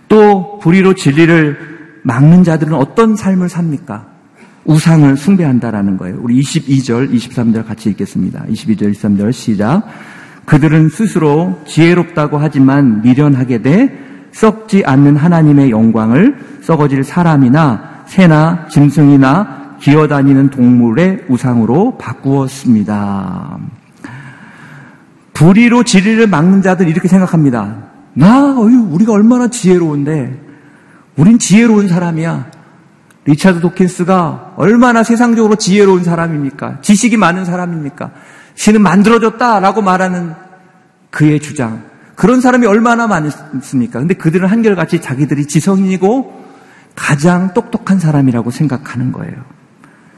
또 0.08 0.60
불의로 0.60 0.94
진리를 0.94 2.02
막는 2.04 2.44
자들은 2.44 2.76
어떤 2.76 3.16
삶을 3.16 3.50
삽니까? 3.50 4.06
우상을 4.66 5.18
숭배한다라는 5.18 5.98
거예요. 5.98 6.20
우리 6.22 6.40
22절, 6.42 7.12
23절 7.12 7.66
같이 7.66 7.90
읽겠습니다. 7.90 8.46
22절, 8.46 8.94
23절 8.94 9.34
시작. 9.34 9.88
그들은 10.46 10.90
스스로 10.90 11.62
지혜롭다고 11.66 12.38
하지만 12.38 13.02
미련하게 13.02 13.62
돼 13.62 14.28
썩지 14.32 14.84
않는 14.86 15.16
하나님의 15.16 15.72
영광을 15.72 16.38
썩어질 16.62 17.04
사람이나 17.04 18.04
새나 18.08 18.68
짐승이나 18.70 19.78
기어다니는 19.80 20.50
동물의 20.50 21.26
우상으로 21.28 21.98
바꾸었습니다. 21.98 23.58
불의로 25.34 25.84
진리를 25.84 26.28
막는 26.28 26.62
자들 26.62 26.88
이렇게 26.88 27.08
생각합니다. 27.08 27.78
나, 28.14 28.56
어유 28.60 28.90
우리가 28.92 29.14
얼마나 29.14 29.48
지혜로운데, 29.48 30.40
우린 31.18 31.40
지혜로운 31.40 31.88
사람이야. 31.88 32.52
리차드 33.26 33.62
도킨스가 33.62 34.54
얼마나 34.58 35.04
세상적으로 35.04 35.56
지혜로운 35.56 36.04
사람입니까? 36.04 36.82
지식이 36.82 37.18
많은 37.18 37.46
사람입니까? 37.46 38.12
신은 38.56 38.82
만들어졌다라고 38.82 39.82
말하는 39.82 40.34
그의 41.10 41.40
주장. 41.40 41.84
그런 42.16 42.42
사람이 42.42 42.68
얼마나 42.68 43.08
많습니까? 43.08 44.00
근데 44.00 44.14
그들은 44.14 44.48
한결같이 44.48 45.02
자기들이 45.02 45.48
지성인이고 45.48 46.42
가장 46.96 47.54
똑똑한 47.54 48.00
사람이라고 48.00 48.52
생각하는 48.52 49.12
거예요. 49.12 49.34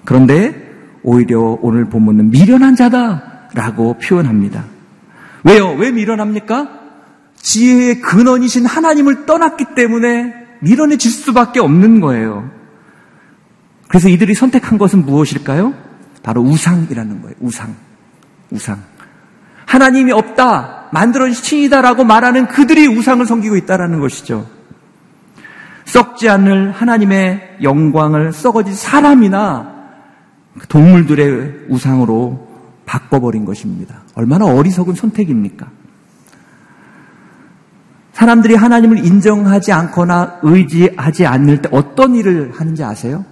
그런데 0.06 0.72
오히려 1.04 1.58
오늘 1.62 1.86
본문은 1.86 2.32
미련한 2.32 2.76
자다라고 2.76 4.00
표현합니다. 4.00 4.66
왜요? 5.44 5.74
왜 5.74 5.92
미련합니까? 5.92 6.70
지혜의 7.36 8.02
근원이신 8.02 8.66
하나님을 8.66 9.26
떠났기 9.26 9.76
때문에 9.76 10.34
미련해질 10.62 11.12
수밖에 11.12 11.60
없는 11.60 12.00
거예요. 12.00 12.50
그래서 13.90 14.10
이들이 14.10 14.34
선택한 14.34 14.78
것은 14.78 15.06
무엇일까요? 15.06 15.74
바로 16.24 16.42
우상이라는 16.42 17.22
거예요. 17.22 17.36
우상. 17.42 17.76
우상. 18.54 18.82
하나님이 19.66 20.12
없다, 20.12 20.90
만들어진 20.94 21.34
신이다라고 21.34 22.04
말하는 22.04 22.48
그들이 22.48 22.88
우상을 22.88 23.26
섬기고 23.26 23.58
있다라는 23.58 24.00
것이죠. 24.00 24.48
썩지 25.86 26.30
않을 26.30 26.72
하나님의 26.72 27.58
영광을 27.64 28.32
썩어진 28.32 28.74
사람이나 28.74 29.74
동물들의 30.70 31.66
우상으로 31.70 32.48
바꿔버린 32.86 33.44
것입니다. 33.46 34.02
얼마나 34.14 34.46
어리석은 34.46 34.94
선택입니까? 34.94 35.68
사람들이 38.14 38.54
하나님을 38.54 39.04
인정하지 39.04 39.72
않거나 39.72 40.40
의지하지 40.44 41.26
않을 41.26 41.64
때 41.64 41.70
어떤 41.72 42.14
일을 42.14 42.52
하는지 42.54 42.84
아세요? 42.84 43.26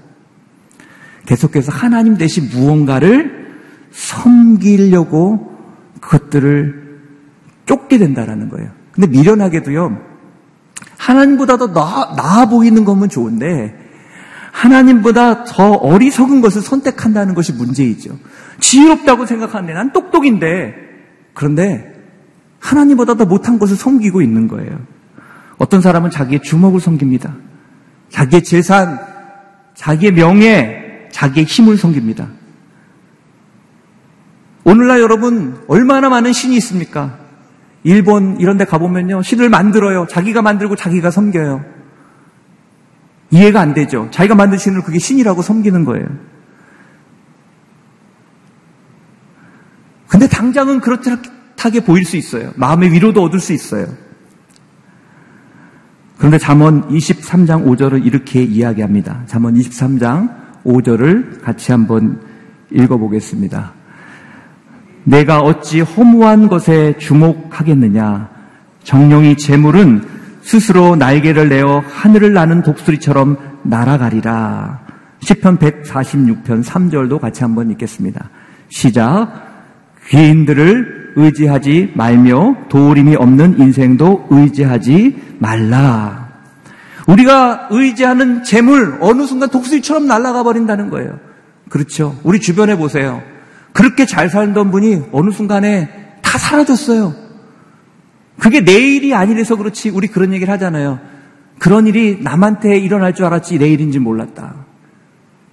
계속해서 1.28 1.72
하나님 1.72 2.18
대신 2.18 2.50
무언가를 2.50 3.41
섬기려고 3.92 5.58
그것들을 6.00 7.00
쫓게 7.66 7.98
된다라는 7.98 8.50
거예요. 8.50 8.72
근데 8.92 9.08
미련하게도요, 9.08 9.98
하나님보다 10.98 11.58
더 11.58 11.68
나아, 11.68 12.46
보이는 12.48 12.84
것은 12.84 13.10
좋은데, 13.10 13.76
하나님보다 14.52 15.46
더 15.46 15.72
어리석은 15.74 16.42
것을 16.42 16.62
선택한다는 16.62 17.34
것이 17.34 17.54
문제이죠. 17.54 18.18
지혜롭다고 18.60 19.26
생각하는데 19.26 19.74
난 19.74 19.94
똑똑인데, 19.94 20.74
그런데 21.34 21.94
하나님보다 22.60 23.16
더 23.16 23.26
못한 23.26 23.58
것을 23.60 23.76
섬기고 23.76 24.22
있는 24.22 24.48
거예요. 24.48 24.80
어떤 25.58 25.82
사람은 25.82 26.10
자기의 26.10 26.42
주먹을 26.42 26.80
섬깁니다. 26.80 27.36
자기의 28.10 28.44
재산, 28.44 29.00
자기의 29.76 30.12
명예, 30.14 31.08
자기의 31.12 31.46
힘을 31.46 31.78
섬깁니다. 31.78 32.28
오늘날 34.64 35.00
여러분 35.00 35.60
얼마나 35.68 36.10
많은 36.10 36.34
신이 36.34 36.56
있습니까? 36.58 37.18
일본 37.84 38.40
이런 38.40 38.58
데 38.58 38.66
가보면요. 38.66 39.24
신을 39.24 39.50
만들어요. 39.50 40.06
자기가 40.08 40.42
만들고 40.42 40.76
자기가 40.76 41.10
섬겨요. 41.10 41.66
이해가 43.32 43.60
안 43.60 43.74
되죠. 43.74 44.08
자기가 44.12 44.36
만든 44.36 44.58
신을 44.58 44.84
그게 44.84 45.00
신이라고 45.00 45.42
섬기는 45.42 45.86
거예요. 45.86 46.06
근데 50.08 50.28
당장은 50.28 50.82
그렇게 50.82 51.16
보일 51.86 52.06
수 52.06 52.18
있어요. 52.18 52.52
마음의 52.56 52.92
위로도 52.92 53.24
얻을 53.24 53.40
수 53.40 53.54
있어요. 53.54 53.88
그런데 56.18 56.38
잠언 56.38 56.88
23장 56.90 57.66
5절을 57.66 58.06
이렇게 58.06 58.44
이야기합니다. 58.44 59.24
잠언 59.26 59.56
23장 59.56 60.64
5절을 60.64 61.42
같이 61.42 61.72
한번 61.72 62.22
읽어보겠습니다. 62.70 63.81
내가 65.04 65.40
어찌 65.40 65.82
허무한 65.82 66.48
것에 66.48 66.98
주목하겠느냐? 66.98 68.30
정령이 68.84 69.38
재물은 69.38 70.04
스스로 70.42 70.96
날개를 70.96 71.50
내어 71.50 71.84
하늘을 71.88 72.34
나는 72.34 72.62
독수리처럼 72.64 73.38
날아가리라. 73.64 74.82
10편 75.22 75.60
146편 75.60 76.64
3절도 76.64 77.20
같이 77.20 77.44
한번 77.44 77.70
읽겠습니다. 77.72 78.30
시작. 78.70 79.52
귀인들을 80.08 81.14
의지하지 81.16 81.92
말며 81.96 82.56
도우림이 82.70 83.16
없는 83.16 83.60
인생도 83.60 84.28
의지하지 84.30 85.36
말라. 85.40 86.30
우리가 87.08 87.68
의지하는 87.70 88.44
재물 88.44 88.98
어느 89.02 89.26
순간 89.26 89.50
독수리처럼 89.50 90.08
날아가 90.08 90.44
버린다는 90.44 90.90
거예요. 90.90 91.20
그렇죠. 91.70 92.18
우리 92.24 92.40
주변에 92.40 92.76
보세요. 92.78 93.22
그렇게 93.74 94.06
잘 94.06 94.30
살던 94.30 94.72
분이 94.72 95.04
어느 95.12 95.32
순간에 95.32 95.90
다 96.22 96.38
사라졌어요. 96.38 97.14
그게 98.40 98.62
내일이 98.62 99.14
아니라서 99.14 99.56
그렇지 99.56 99.90
우리 99.90 100.08
그런 100.08 100.34
얘기를 100.34 100.52
하잖아요. 100.54 101.00
그런 101.60 101.86
일이 101.86 102.20
남한테 102.22 102.78
일어날 102.78 103.14
줄 103.14 103.26
알았지 103.26 103.60
내일인지 103.60 104.00
몰랐다. 104.00 104.56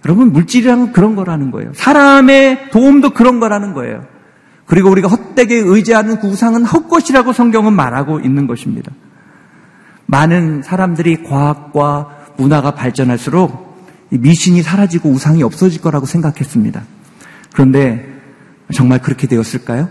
여러분 0.06 0.32
물질이란 0.32 0.92
그런 0.92 1.16
거라는 1.16 1.50
거예요. 1.50 1.72
사람의 1.74 2.70
도움도 2.70 3.10
그런 3.10 3.40
거라는 3.40 3.74
거예요. 3.74 4.06
그리고 4.64 4.90
우리가 4.90 5.08
헛되게 5.08 5.56
의지하는 5.56 6.20
그 6.20 6.28
우상은 6.28 6.64
헛것이라고 6.64 7.32
성경은 7.32 7.72
말하고 7.72 8.20
있는 8.20 8.46
것입니다. 8.46 8.92
많은 10.06 10.62
사람들이 10.62 11.24
과학과 11.24 12.16
문화가 12.36 12.70
발전할수록 12.70 13.68
미신이 14.10 14.62
사라지고 14.62 15.10
우상이 15.10 15.42
없어질 15.42 15.82
거라고 15.82 16.06
생각했습니다. 16.06 16.82
그런데 17.58 18.06
정말 18.72 19.02
그렇게 19.02 19.26
되었을까요? 19.26 19.88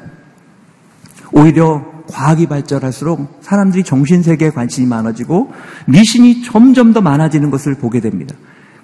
오히려 1.34 1.84
과학이 2.07 2.47
발전할수록 2.47 3.39
사람들이 3.41 3.84
정신세계에 3.84 4.51
관심이 4.51 4.88
많아지고 4.88 5.51
미신이 5.86 6.43
점점 6.43 6.93
더 6.93 7.01
많아지는 7.01 7.51
것을 7.51 7.76
보게 7.76 7.99
됩니다. 7.99 8.36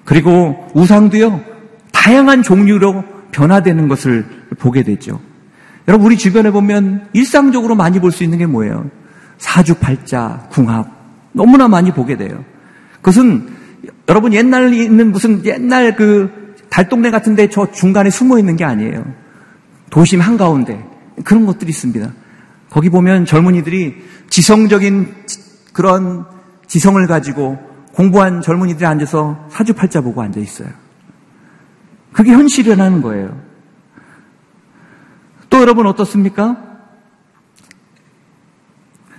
그리고 0.03 0.67
우상도요, 0.73 1.39
다양한 1.93 2.43
종류로 2.43 3.05
변화되는 3.31 3.87
것을 3.87 4.25
보게 4.59 4.83
되죠. 4.83 5.21
여러분, 5.87 6.07
우리 6.07 6.17
주변에 6.17 6.51
보면 6.51 7.07
일상적으로 7.13 7.75
많이 7.75 8.01
볼 8.01 8.11
수 8.11 8.25
있는 8.25 8.37
게 8.37 8.45
뭐예요? 8.45 8.89
사주팔자, 9.37 10.49
궁합, 10.51 10.89
너무나 11.31 11.69
많이 11.69 11.93
보게 11.93 12.17
돼요. 12.17 12.43
그것은 12.97 13.47
여러분 14.09 14.33
옛날에 14.33 14.75
있는 14.75 15.13
무슨 15.13 15.45
옛날 15.45 15.95
그 15.95 16.42
달동네 16.73 17.11
같은데 17.11 17.49
저 17.49 17.71
중간에 17.71 18.09
숨어 18.09 18.39
있는 18.39 18.55
게 18.55 18.65
아니에요. 18.65 19.05
도심 19.91 20.21
한가운데 20.21 20.83
그런 21.23 21.45
것들이 21.45 21.69
있습니다. 21.69 22.11
거기 22.71 22.89
보면 22.89 23.27
젊은이들이 23.27 24.03
지성적인 24.31 25.13
그런 25.71 26.25
지성을 26.65 27.05
가지고 27.05 27.59
공부한 27.93 28.41
젊은이들이 28.41 28.87
앉아서 28.87 29.49
사주팔자 29.51 30.01
보고 30.01 30.23
앉아 30.23 30.39
있어요. 30.39 30.69
그게 32.11 32.31
현실이라는 32.31 33.03
거예요. 33.03 33.39
또 35.51 35.61
여러분 35.61 35.85
어떻습니까? 35.85 36.57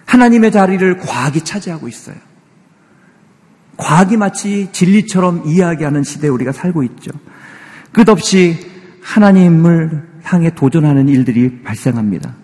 하나님의 0.07 0.51
자리를 0.51 0.99
과학이 0.99 1.43
차지하고 1.43 1.87
있어요. 1.87 2.17
과학이 3.77 4.17
마치 4.17 4.71
진리처럼 4.73 5.45
이야기하는 5.47 6.03
시대에 6.03 6.31
우리가 6.31 6.51
살고 6.51 6.83
있죠. 6.83 7.13
끝없이 7.95 8.59
하나님을 9.01 10.03
향해 10.25 10.51
도전하는 10.51 11.09
일들이 11.09 11.63
발생합니다. 11.63 12.35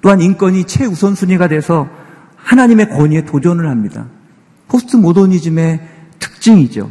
또한 0.00 0.20
인권이 0.20 0.64
최우선순위가 0.64 1.48
돼서 1.48 1.88
하나님의 2.36 2.90
권위에 2.90 3.24
도전을 3.24 3.68
합니다. 3.68 4.06
포스트 4.68 4.96
모더니즘의 4.96 5.80
특징이죠. 6.18 6.90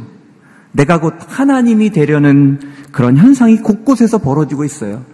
내가 0.72 1.00
곧 1.00 1.14
하나님이 1.28 1.90
되려는 1.90 2.60
그런 2.90 3.16
현상이 3.16 3.58
곳곳에서 3.58 4.18
벌어지고 4.18 4.64
있어요. 4.64 5.04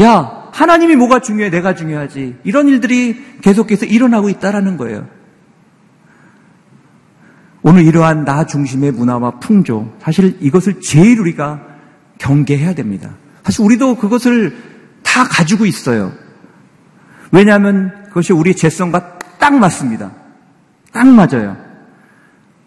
야, 0.00 0.48
하나님이 0.52 0.96
뭐가 0.96 1.20
중요해? 1.20 1.50
내가 1.50 1.74
중요하지. 1.74 2.36
이런 2.44 2.68
일들이 2.68 3.16
계속해서 3.40 3.86
일어나고 3.86 4.28
있다라는 4.28 4.76
거예요. 4.76 5.06
오늘 7.62 7.84
이러한 7.84 8.24
나 8.24 8.46
중심의 8.46 8.92
문화와 8.92 9.38
풍조, 9.40 9.96
사실 10.00 10.36
이것을 10.40 10.80
제일 10.80 11.20
우리가 11.20 11.75
경계해야 12.18 12.74
됩니다. 12.74 13.10
사실 13.44 13.64
우리도 13.64 13.96
그것을 13.96 14.56
다 15.02 15.24
가지고 15.24 15.66
있어요. 15.66 16.12
왜냐하면 17.32 18.04
그것이 18.08 18.32
우리 18.32 18.54
재성과 18.54 19.18
딱 19.38 19.54
맞습니다. 19.54 20.12
딱 20.92 21.06
맞아요. 21.06 21.56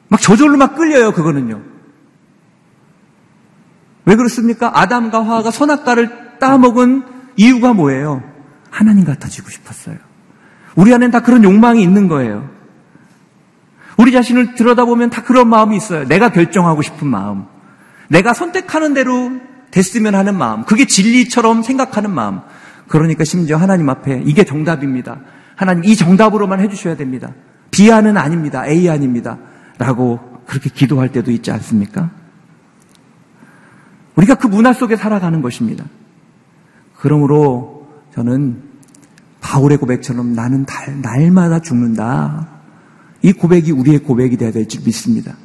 막 0.08 0.22
저절로 0.22 0.58
막 0.58 0.76
끌려요, 0.76 1.14
그거는요. 1.14 1.62
왜 4.06 4.16
그렇습니까? 4.16 4.72
아담과 4.74 5.24
화가 5.24 5.52
선악과를 5.52 6.40
따먹은 6.40 7.04
이유가 7.38 7.74
뭐예요? 7.74 8.24
하나님 8.72 9.06
같아지고 9.06 9.50
싶었어요. 9.50 9.98
우리 10.76 10.94
안엔 10.94 11.12
다 11.12 11.22
그런 11.22 11.44
욕망이 11.44 11.84
있는 11.84 12.08
거예요. 12.08 12.50
우리 13.98 14.12
자신을 14.12 14.56
들여다보면 14.56 15.10
다 15.10 15.24
그런 15.24 15.50
마음이 15.50 15.76
있어요. 15.76 16.08
내가 16.08 16.30
결정하고 16.30 16.82
싶은 16.82 17.08
마음. 17.08 17.46
내가 18.10 18.34
선택하는 18.34 18.94
대로 18.94 19.32
됐으면 19.72 20.16
하는 20.16 20.38
마음. 20.38 20.66
그게 20.66 20.86
진리처럼 20.86 21.64
생각하는 21.64 22.12
마음. 22.12 22.42
그러니까 22.88 23.24
심지어 23.24 23.58
하나님 23.58 23.90
앞에 23.90 24.24
이게 24.26 24.44
정답입니다. 24.44 25.22
하나님 25.56 25.86
이 25.86 25.96
정답으로만 25.96 26.60
해주셔야 26.60 26.98
됩니다. 26.98 27.34
B안은 27.72 28.18
아닙니다. 28.18 28.68
A 28.68 28.90
아닙니다. 28.90 29.38
라고 29.78 30.20
그렇게 30.48 30.70
기도할 30.70 31.12
때도 31.12 31.32
있지 31.32 31.52
않습니까? 31.52 32.10
우리가 34.16 34.36
그 34.36 34.48
문화 34.48 34.74
속에 34.74 34.96
살아가는 34.96 35.42
것입니다. 35.42 35.86
그러므로 36.98 37.88
저는 38.16 38.64
바울의 39.40 39.78
고백처럼 39.78 40.34
나는 40.34 40.66
달, 40.66 41.02
날마다 41.02 41.60
죽는다. 41.60 42.48
이 43.22 43.32
고백이 43.34 43.72
우리의 43.72 44.00
고백이 44.00 44.38
되어야 44.38 44.52
될 44.52 44.68
줄 44.68 44.82
믿습니다. 44.84 45.36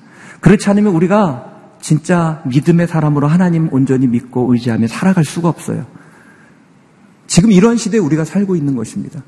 그렇지 0.41 0.69
않으면 0.71 0.95
우리가 0.95 1.54
진짜 1.85 2.41
믿음의 2.47 2.87
사람으로 2.89 3.29
하나님 3.29 3.69
온전히 3.71 4.07
믿고 4.07 4.51
의지하며 4.51 4.87
살아갈 4.87 5.23
수가 5.23 5.51
없어요. 5.51 5.85
지금 7.27 7.53
이런 7.53 7.77
시대에 7.77 8.01
우리가 8.01 8.25
살고 8.25 8.57
있는 8.57 8.75
것입니다. 8.75 9.23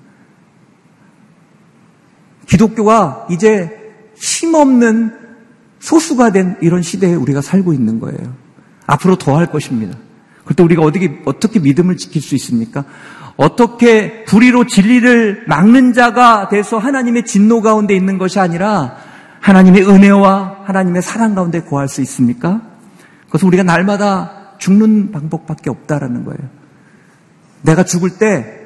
기독교가 2.47 3.27
이제 3.31 3.93
힘없는 4.17 5.13
소수가 5.81 6.33
된 6.33 6.57
이런 6.63 6.81
시대에 6.81 7.15
우리가 7.15 7.43
살고 7.43 7.75
있는 7.75 8.01
거예요. 8.01 8.35
앞으로 8.87 9.17
더 9.17 9.37
할 9.37 9.51
것입니다. 9.51 9.99
그때 10.47 10.63
우리가 10.63 10.81
어떻게, 10.81 11.21
어떻게 11.27 11.61
믿음을 11.61 11.99
지킬 11.99 12.23
수 12.23 12.35
있습니까? 12.37 12.87
어떻게 13.37 14.25
불의로 14.25 14.67
진리를 14.67 15.45
막는 15.47 15.93
자가 15.93 16.49
돼서 16.49 16.79
하나님의 16.79 17.27
진노 17.27 17.61
가운데 17.61 17.95
있는 17.95 18.17
것이 18.17 18.41
아니라 18.41 18.97
하나님의 19.47 19.89
은혜와 19.89 20.65
하나님의 20.65 21.03
사랑 21.03 21.35
가운데 21.35 21.61
구할 21.61 21.89
수 21.89 22.01
있습니까? 22.03 22.63
그것은 23.27 23.49
우리가 23.49 23.63
날마다 23.63 24.57
죽는 24.59 25.13
방법밖에 25.13 25.71
없다라는 25.71 26.25
거예요. 26.25 26.41
내가 27.63 27.85
죽을 27.85 28.19
때 28.19 28.57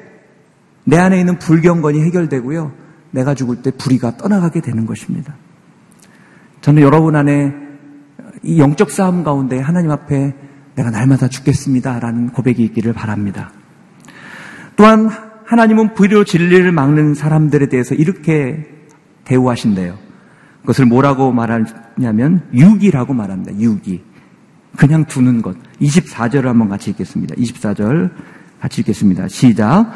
내 0.83 0.97
안에 0.97 1.19
있는 1.19 1.37
불경건이 1.37 2.01
해결되고요. 2.01 2.71
내가 3.11 3.35
죽을 3.35 3.61
때 3.61 3.71
불의가 3.71 4.17
떠나가게 4.17 4.61
되는 4.61 4.85
것입니다. 4.85 5.35
저는 6.61 6.81
여러분 6.81 7.15
안에 7.15 7.53
이 8.43 8.59
영적 8.59 8.89
싸움 8.89 9.23
가운데 9.23 9.59
하나님 9.59 9.91
앞에 9.91 10.33
내가 10.75 10.89
날마다 10.89 11.27
죽겠습니다라는 11.27 12.29
고백이 12.29 12.63
있기를 12.63 12.93
바랍니다. 12.93 13.51
또한 14.75 15.09
하나님은 15.45 15.93
불의로 15.93 16.23
진리를 16.23 16.71
막는 16.71 17.13
사람들에 17.13 17.67
대해서 17.67 17.93
이렇게 17.93 18.65
대우하신대요. 19.25 20.10
그것을 20.61 20.85
뭐라고 20.85 21.31
말하냐면 21.31 22.41
유기라고 22.53 23.13
말합니다. 23.13 23.59
유기. 23.59 24.03
그냥 24.77 25.05
두는 25.05 25.41
것. 25.41 25.55
24절을 25.81 26.43
한번 26.43 26.69
같이 26.69 26.91
읽겠습니다. 26.91 27.35
24절 27.35 28.11
같이 28.59 28.81
읽겠습니다. 28.81 29.27
시작. 29.27 29.91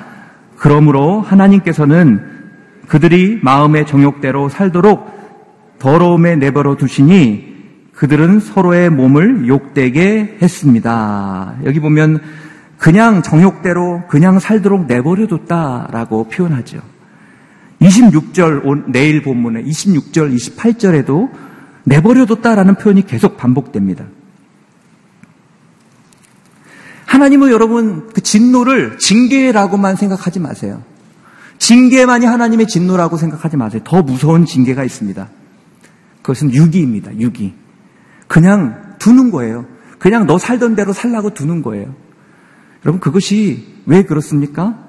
그러므로 0.57 1.21
하나님께서는 1.21 2.21
그들이 2.87 3.39
마음의 3.41 3.87
정욕대로 3.87 4.49
살도록 4.49 5.15
더러움에 5.79 6.35
내버려 6.35 6.75
두시니 6.75 7.55
그들은 7.93 8.39
서로의 8.39 8.89
몸을 8.89 9.47
욕되게 9.47 10.37
했습니다. 10.41 11.55
여기 11.63 11.79
보면 11.79 12.19
그냥 12.77 13.21
정욕대로 13.21 14.03
그냥 14.07 14.39
살도록 14.39 14.87
내버려 14.87 15.27
뒀다라고 15.27 16.27
표현하죠. 16.27 16.79
26절 17.85 18.91
내일 18.91 19.21
본문에 19.21 19.63
26절 19.63 20.35
28절에도 20.35 21.29
내버려 21.83 22.25
뒀다라는 22.25 22.75
표현이 22.75 23.05
계속 23.05 23.37
반복됩니다. 23.37 24.05
하나님은 27.05 27.51
여러분 27.51 28.09
그 28.13 28.21
진노를 28.21 28.97
징계라고만 28.97 29.95
생각하지 29.95 30.39
마세요. 30.39 30.83
징계만이 31.59 32.25
하나님의 32.25 32.67
진노라고 32.67 33.17
생각하지 33.17 33.57
마세요. 33.57 33.81
더 33.85 34.01
무서운 34.01 34.45
징계가 34.45 34.83
있습니다. 34.83 35.29
그것은 36.21 36.53
유기입니다. 36.53 37.17
유기. 37.19 37.53
그냥 38.27 38.95
두는 38.99 39.31
거예요. 39.31 39.65
그냥 39.99 40.25
너 40.25 40.37
살던 40.37 40.75
대로 40.75 40.91
살라고 40.91 41.33
두는 41.33 41.61
거예요. 41.61 41.95
여러분 42.83 42.99
그것이 42.99 43.65
왜 43.85 44.03
그렇습니까? 44.03 44.84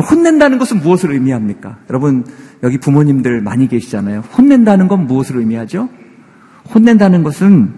혼낸다는 0.00 0.58
것은 0.58 0.80
무엇을 0.80 1.12
의미합니까? 1.12 1.78
여러분 1.90 2.24
여기 2.62 2.78
부모님들 2.78 3.42
많이 3.42 3.68
계시잖아요. 3.68 4.20
혼낸다는 4.20 4.88
건 4.88 5.06
무엇을 5.06 5.36
의미하죠? 5.36 5.88
혼낸다는 6.74 7.22
것은 7.22 7.74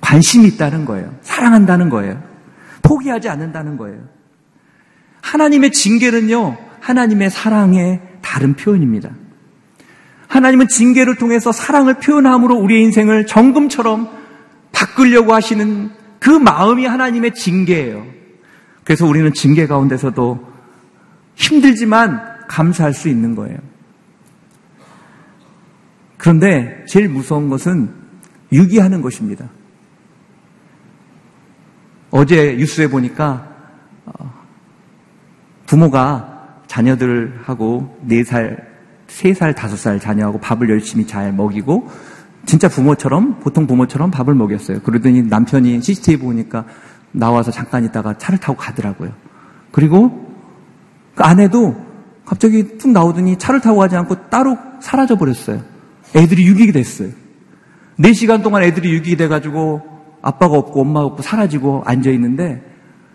관심이 0.00 0.48
있다는 0.48 0.84
거예요. 0.84 1.14
사랑한다는 1.22 1.88
거예요. 1.88 2.20
포기하지 2.82 3.28
않는다는 3.28 3.76
거예요. 3.76 4.00
하나님의 5.20 5.70
징계는요, 5.70 6.56
하나님의 6.80 7.30
사랑의 7.30 8.00
다른 8.20 8.54
표현입니다. 8.54 9.10
하나님은 10.26 10.68
징계를 10.68 11.16
통해서 11.16 11.52
사랑을 11.52 11.94
표현함으로 11.94 12.56
우리의 12.56 12.82
인생을 12.84 13.26
정금처럼 13.26 14.08
바꾸려고 14.72 15.34
하시는 15.34 15.90
그 16.18 16.30
마음이 16.30 16.86
하나님의 16.86 17.34
징계예요. 17.34 18.04
그래서 18.84 19.06
우리는 19.06 19.32
징계 19.32 19.66
가운데서도 19.66 20.51
힘들지만 21.34 22.46
감사할 22.48 22.92
수 22.92 23.08
있는 23.08 23.34
거예요. 23.34 23.58
그런데 26.18 26.84
제일 26.86 27.08
무서운 27.08 27.48
것은 27.48 27.92
유기하는 28.52 29.02
것입니다. 29.02 29.48
어제 32.10 32.54
뉴스에 32.56 32.88
보니까 32.88 33.48
어, 34.04 34.32
부모가 35.66 36.60
자녀들하고 36.66 37.98
4살, 38.06 38.64
3살, 39.08 39.54
5살 39.54 40.00
자녀하고 40.00 40.38
밥을 40.38 40.68
열심히 40.70 41.06
잘 41.06 41.32
먹이고 41.32 41.90
진짜 42.44 42.68
부모처럼 42.68 43.40
보통 43.40 43.66
부모처럼 43.66 44.10
밥을 44.10 44.34
먹였어요. 44.34 44.80
그러더니 44.82 45.22
남편이 45.22 45.80
CCTV 45.80 46.18
보니까 46.18 46.66
나와서 47.12 47.50
잠깐 47.50 47.84
있다가 47.84 48.18
차를 48.18 48.38
타고 48.38 48.56
가더라고요. 48.56 49.12
그리고 49.70 50.21
그 51.14 51.22
아내도 51.22 51.76
갑자기 52.24 52.78
툭 52.78 52.90
나오더니 52.90 53.38
차를 53.38 53.60
타고 53.60 53.78
가지 53.78 53.96
않고 53.96 54.30
따로 54.30 54.56
사라져 54.80 55.16
버렸어요. 55.16 55.62
애들이 56.14 56.46
유기게 56.46 56.72
됐어요. 56.72 57.10
4시간 57.98 58.42
동안 58.42 58.62
애들이 58.62 58.92
유기게 58.92 59.16
돼가지고 59.16 59.82
아빠가 60.22 60.56
없고 60.56 60.80
엄마가 60.80 61.06
없고 61.06 61.22
사라지고 61.22 61.82
앉아 61.84 62.10
있는데 62.10 62.62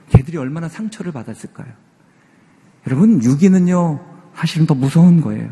걔들이 0.09 0.37
얼마나 0.37 0.69
상처를 0.69 1.11
받았을까요? 1.11 1.67
여러분, 2.85 3.21
유기는요, 3.23 3.99
사실은 4.35 4.65
더 4.65 4.73
무서운 4.73 5.21
거예요. 5.21 5.49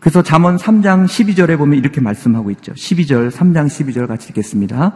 그래서 0.00 0.22
잠언 0.22 0.56
3장 0.56 1.06
12절에 1.06 1.56
보면 1.58 1.78
이렇게 1.78 2.00
말씀하고 2.00 2.50
있죠. 2.52 2.72
12절, 2.72 3.30
3장 3.30 3.66
12절 3.66 4.08
같이 4.08 4.30
읽겠습니다. 4.30 4.94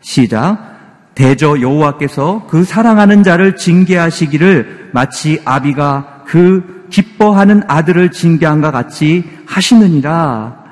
시작. 0.00 0.77
대저 1.18 1.60
여호와께서 1.60 2.46
그 2.48 2.62
사랑하는 2.62 3.24
자를 3.24 3.56
징계하시기를 3.56 4.90
마치 4.92 5.42
아비가 5.44 6.22
그 6.24 6.86
기뻐하는 6.90 7.64
아들을 7.66 8.12
징계한과 8.12 8.70
같이 8.70 9.28
하시느니라. 9.44 10.64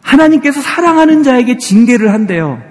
하나님께서 0.00 0.60
사랑하는 0.60 1.24
자에게 1.24 1.58
징계를 1.58 2.12
한대요. 2.12 2.62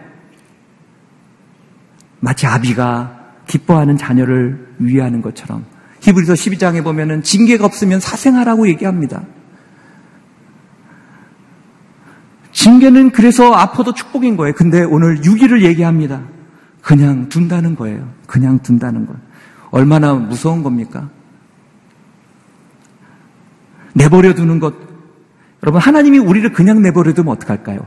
마치 2.21 2.47
아비가 2.47 3.19
기뻐하는 3.47 3.97
자녀를 3.97 4.75
위하는 4.79 5.21
것처럼. 5.21 5.65
히브리서 5.99 6.33
12장에 6.35 6.85
보면은 6.85 7.21
징계가 7.21 7.65
없으면 7.65 7.99
사생하라고 7.99 8.69
얘기합니다. 8.69 9.23
징계는 12.53 13.11
그래서 13.11 13.51
아파도 13.51 13.93
축복인 13.93 14.37
거예요. 14.37 14.53
근데 14.55 14.83
오늘 14.83 15.25
유기를 15.25 15.63
얘기합니다. 15.63 16.21
그냥 16.81 17.29
둔다는 17.29 17.75
거예요. 17.75 18.11
그냥 18.27 18.59
둔다는 18.59 19.05
거예요. 19.05 19.19
얼마나 19.69 20.13
무서운 20.13 20.63
겁니까? 20.63 21.09
내버려 23.93 24.33
두는 24.33 24.59
것. 24.59 24.73
여러분, 25.63 25.81
하나님이 25.81 26.17
우리를 26.17 26.51
그냥 26.53 26.81
내버려 26.81 27.13
두면 27.13 27.33
어떡할까요? 27.33 27.79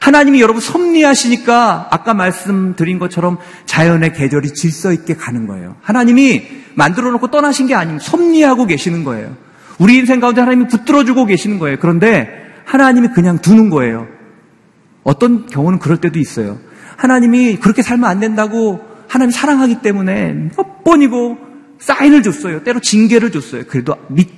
하나님이 0.00 0.40
여러분 0.40 0.62
섭리하시니까 0.62 1.88
아까 1.90 2.14
말씀드린 2.14 2.98
것처럼 2.98 3.36
자연의 3.66 4.14
계절이 4.14 4.54
질서 4.54 4.92
있게 4.92 5.14
가는 5.14 5.46
거예요. 5.46 5.76
하나님이 5.82 6.42
만들어 6.74 7.10
놓고 7.10 7.30
떠나신 7.30 7.66
게 7.66 7.74
아니고 7.74 7.98
섭리하고 7.98 8.66
계시는 8.66 9.04
거예요. 9.04 9.36
우리 9.78 9.96
인생 9.96 10.20
가운데 10.20 10.40
하나님이 10.40 10.68
붙들어 10.68 11.04
주고 11.04 11.26
계시는 11.26 11.58
거예요. 11.58 11.76
그런데 11.80 12.30
하나님이 12.64 13.08
그냥 13.08 13.38
두는 13.38 13.68
거예요. 13.68 14.06
어떤 15.02 15.46
경우는 15.46 15.78
그럴 15.78 15.98
때도 15.98 16.18
있어요. 16.18 16.58
하나님이 17.00 17.56
그렇게 17.56 17.80
살면 17.80 18.08
안 18.08 18.20
된다고 18.20 18.78
하나님 19.08 19.30
사랑하기 19.30 19.80
때문에 19.80 20.50
몇 20.54 20.84
번이고 20.84 21.38
사인을 21.78 22.22
줬어요. 22.22 22.62
때로 22.62 22.80
징계를 22.80 23.32
줬어요. 23.32 23.64
그래도 23.66 23.96
믿, 24.10 24.28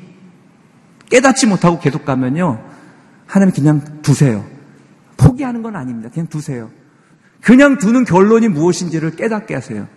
깨닫지 1.11 1.49
못하고 1.49 1.81
계속 1.81 2.05
가면요. 2.05 2.63
하나님 3.27 3.53
그냥 3.53 3.83
두세요. 4.03 4.45
포기하는 5.17 5.63
건 5.63 5.75
아닙니다. 5.75 6.09
그냥 6.15 6.29
두세요. 6.29 6.71
그냥 7.41 7.79
두는 7.79 8.05
결론이 8.05 8.47
무엇인지를 8.47 9.17
깨닫게 9.17 9.55
하세요. 9.55 9.89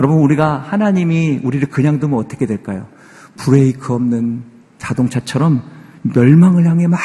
여러분, 0.00 0.18
우리가 0.18 0.58
하나님이 0.58 1.40
우리를 1.44 1.68
그냥 1.68 2.00
두면 2.00 2.18
어떻게 2.18 2.46
될까요? 2.46 2.88
브레이크 3.36 3.94
없는 3.94 4.42
자동차처럼 4.78 5.62
멸망을 6.02 6.66
향해 6.66 6.88
막 6.88 6.98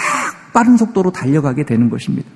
빠른 0.53 0.75
속도로 0.75 1.11
달려가게 1.11 1.65
되는 1.65 1.91
것입니다. 1.91 2.27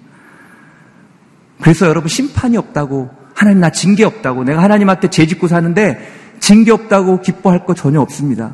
그래서 1.62 1.88
여러분, 1.88 2.10
심판이 2.10 2.58
없다고, 2.58 3.10
하나님 3.34 3.60
나 3.60 3.70
징계 3.72 4.04
없다고, 4.04 4.44
내가 4.44 4.62
하나님한테 4.62 5.10
죄 5.10 5.26
짓고 5.26 5.48
사는데 5.48 6.00
징계 6.40 6.72
없다고 6.72 7.22
기뻐할 7.22 7.66
거 7.66 7.74
전혀 7.74 8.00
없습니다. 8.02 8.54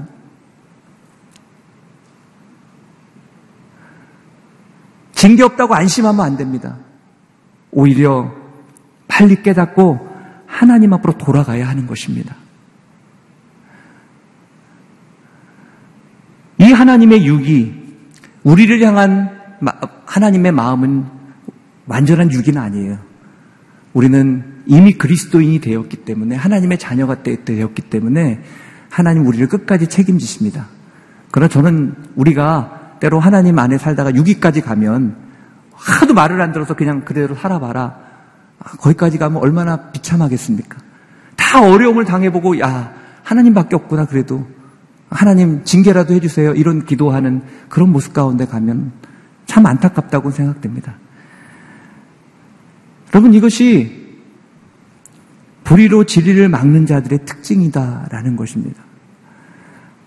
징계 5.14 5.44
없다고 5.44 5.76
안심하면 5.76 6.26
안 6.26 6.36
됩니다. 6.36 6.78
오히려 7.70 8.34
빨리 9.08 9.44
깨닫고 9.44 10.10
하나님 10.48 10.94
앞으로 10.94 11.18
돌아가야 11.18 11.68
하는 11.68 11.86
것입니다. 11.86 12.36
이 16.58 16.72
하나님의 16.72 17.26
육이 17.26 17.82
우리를 18.44 18.82
향한 18.82 19.60
하나님의 20.06 20.52
마음은 20.52 21.21
완전한 21.92 22.32
육이 22.32 22.58
아니에요. 22.58 22.98
우리는 23.94 24.44
이미 24.66 24.94
그리스도인이 24.94 25.60
되었기 25.60 25.98
때문에 25.98 26.38
하나님의 26.38 26.80
자녀가 26.80 27.22
되었기 27.22 27.82
때문에 27.84 28.42
하나님 28.90 29.28
우리를 29.28 29.48
끝까지 29.50 29.88
책임지십니다. 29.88 30.68
그러나 31.32 31.50
저는 31.50 31.96
우리가 32.16 32.98
때로 33.02 33.20
하나님 33.20 33.60
안에 33.60 33.78
살다가 33.78 34.12
6위까지 34.12 34.64
가면 34.64 35.18
하도 35.74 36.14
말을 36.14 36.42
안 36.42 36.54
들어서 36.54 36.76
그냥 36.76 37.04
그대로 37.04 37.36
살아봐라. 37.36 37.98
거기까지 38.80 39.18
가면 39.18 39.42
얼마나 39.42 39.92
비참하겠습니까? 39.92 40.78
다 41.36 41.62
어려움을 41.62 42.06
당해보고 42.06 42.60
야 42.62 42.94
하나님밖에 43.24 43.76
없구나 43.76 44.06
그래도 44.06 44.48
하나님 45.10 45.66
징계라도 45.66 46.14
해주세요 46.14 46.54
이런 46.54 46.86
기도하는 46.86 47.42
그런 47.68 47.92
모습 47.92 48.14
가운데 48.14 48.46
가면 48.46 48.94
참 49.46 49.66
안타깝다고 49.66 50.32
생각됩니다. 50.32 51.01
여러분 53.14 53.34
이것이 53.34 54.02
불의로 55.64 56.06
진리를 56.06 56.48
막는 56.50 56.86
자들의 56.86 57.20
특징이다라는 57.26 58.36
것입니다. 58.36 58.84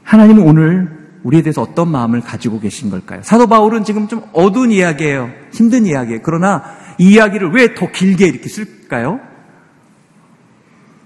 하나님은 0.03 0.43
오늘 0.43 1.05
우리에 1.23 1.43
대해서 1.43 1.63
어떤 1.63 1.89
마음을 1.91 2.21
가지고 2.21 2.61
계신 2.61 2.91
걸까요? 2.91 3.21
사도 3.23 3.47
바울은 3.47 3.85
지금 3.85 4.09
좀 4.09 4.23
어두운 4.33 4.71
이야기예요. 4.71 5.31
힘든 5.53 5.87
이야기예요. 5.87 6.21
그러나 6.23 6.63
이 6.99 7.15
이야기를 7.15 7.51
왜 7.53 7.75
더 7.75 7.91
길게 7.91 8.27
이렇게 8.27 8.49
쓸까요? 8.49 9.21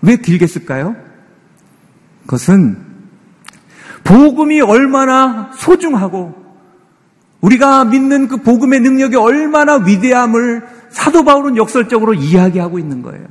왜 0.02 0.16
길게 0.16 0.46
쓸까요? 0.46 0.96
그것은 2.22 2.78
복음이 4.04 4.60
얼마나 4.60 5.50
소중하고 5.54 6.34
우리가 7.40 7.84
믿는 7.84 8.26
그 8.26 8.38
복음의 8.38 8.80
능력이 8.80 9.16
얼마나 9.16 9.76
위대함을 9.76 10.66
사도 10.90 11.24
바울은 11.24 11.56
역설적으로 11.56 12.14
이야기하고 12.14 12.78
있는 12.78 13.02
거예요. 13.02 13.26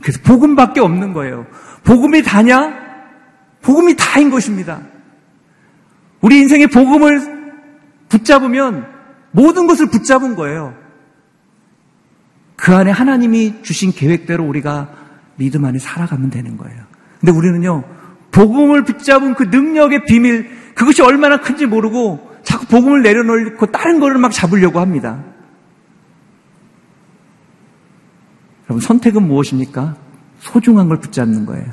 그래서 0.00 0.20
복음밖에 0.22 0.80
없는 0.80 1.12
거예요. 1.12 1.46
복음이 1.84 2.22
다냐? 2.22 2.74
복음이 3.62 3.96
다인 3.96 4.30
것입니다. 4.30 4.80
우리 6.20 6.38
인생의 6.40 6.68
복음을 6.68 7.52
붙잡으면 8.08 8.86
모든 9.30 9.66
것을 9.66 9.90
붙잡은 9.90 10.36
거예요. 10.36 10.74
그 12.56 12.74
안에 12.74 12.90
하나님이 12.90 13.62
주신 13.62 13.92
계획대로 13.92 14.44
우리가 14.44 14.90
믿음 15.36 15.64
안에 15.64 15.78
살아가면 15.78 16.30
되는 16.30 16.56
거예요. 16.56 16.82
근데 17.20 17.32
우리는요, 17.32 17.84
복음을 18.30 18.84
붙잡은 18.84 19.34
그 19.34 19.44
능력의 19.44 20.04
비밀, 20.04 20.50
그것이 20.74 21.02
얼마나 21.02 21.38
큰지 21.38 21.66
모르고 21.66 22.34
자꾸 22.42 22.66
복음을 22.66 23.02
내려놓고 23.02 23.66
다른 23.66 24.00
거를 24.00 24.18
막 24.18 24.32
잡으려고 24.32 24.80
합니다. 24.80 25.22
여러분, 28.66 28.80
선택은 28.80 29.26
무엇입니까? 29.26 29.96
소중한 30.40 30.88
걸 30.88 31.00
붙잡는 31.00 31.46
거예요. 31.46 31.66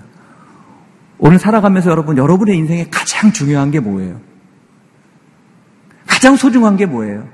오늘 1.19 1.39
살아가면서 1.39 1.91
여러분, 1.91 2.17
여러분의 2.17 2.57
인생에 2.57 2.87
가장 2.89 3.31
중요한 3.31 3.71
게 3.71 3.79
뭐예요? 3.79 4.19
가장 6.07 6.35
소중한 6.35 6.77
게 6.77 6.85
뭐예요? 6.85 7.27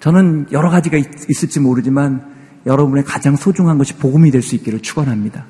저는 0.00 0.48
여러 0.50 0.68
가지가 0.68 0.96
있, 0.96 1.06
을지 1.44 1.60
모르지만 1.60 2.32
여러분의 2.66 3.04
가장 3.04 3.36
소중한 3.36 3.78
것이 3.78 3.94
복음이 3.94 4.30
될 4.30 4.42
수 4.42 4.56
있기를 4.56 4.80
축원합니다. 4.80 5.46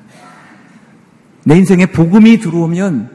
내 1.43 1.57
인생에 1.57 1.87
복음이 1.87 2.39
들어오면 2.39 3.11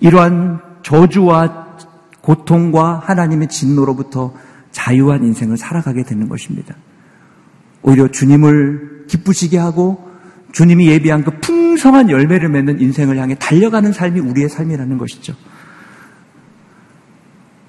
이러한 0.00 0.60
저주와 0.82 1.76
고통과 2.20 3.00
하나님의 3.04 3.48
진노로부터 3.48 4.34
자유한 4.70 5.24
인생을 5.24 5.56
살아가게 5.56 6.04
되는 6.04 6.28
것입니다. 6.28 6.74
오히려 7.82 8.08
주님을 8.08 9.04
기쁘시게 9.08 9.58
하고 9.58 10.10
주님이 10.52 10.88
예비한 10.88 11.24
그 11.24 11.30
풍성한 11.40 12.10
열매를 12.10 12.48
맺는 12.48 12.80
인생을 12.80 13.18
향해 13.18 13.34
달려가는 13.34 13.92
삶이 13.92 14.20
우리의 14.20 14.48
삶이라는 14.48 14.98
것이죠. 14.98 15.34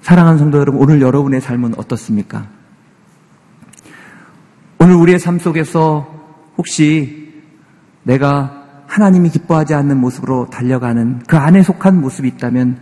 사랑하는 0.02 0.38
성도 0.38 0.58
여러분, 0.58 0.82
오늘 0.82 1.00
여러분의 1.00 1.40
삶은 1.40 1.74
어떻습니까? 1.78 2.46
오늘 4.78 4.96
우리의 4.96 5.18
삶 5.18 5.38
속에서 5.38 6.06
혹시 6.58 7.32
내가 8.02 8.84
하나님이 8.86 9.30
기뻐하지 9.30 9.74
않는 9.74 9.96
모습으로 9.96 10.50
달려가는 10.50 11.20
그 11.26 11.38
안에 11.38 11.62
속한 11.62 12.00
모습이 12.00 12.28
있다면 12.28 12.78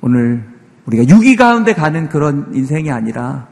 오늘 0.00 0.44
우리가 0.86 1.08
유기 1.08 1.36
가운데 1.36 1.72
가는 1.72 2.08
그런 2.08 2.50
인생이 2.52 2.90
아니라 2.90 3.46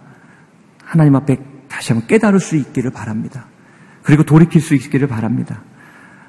하나님 0.84 1.14
앞에 1.14 1.38
다시 1.78 1.92
한번 1.92 2.08
깨달을 2.08 2.40
수 2.40 2.56
있기를 2.56 2.90
바랍니다. 2.90 3.46
그리고 4.02 4.24
돌이킬 4.24 4.60
수 4.60 4.74
있기를 4.74 5.06
바랍니다. 5.06 5.62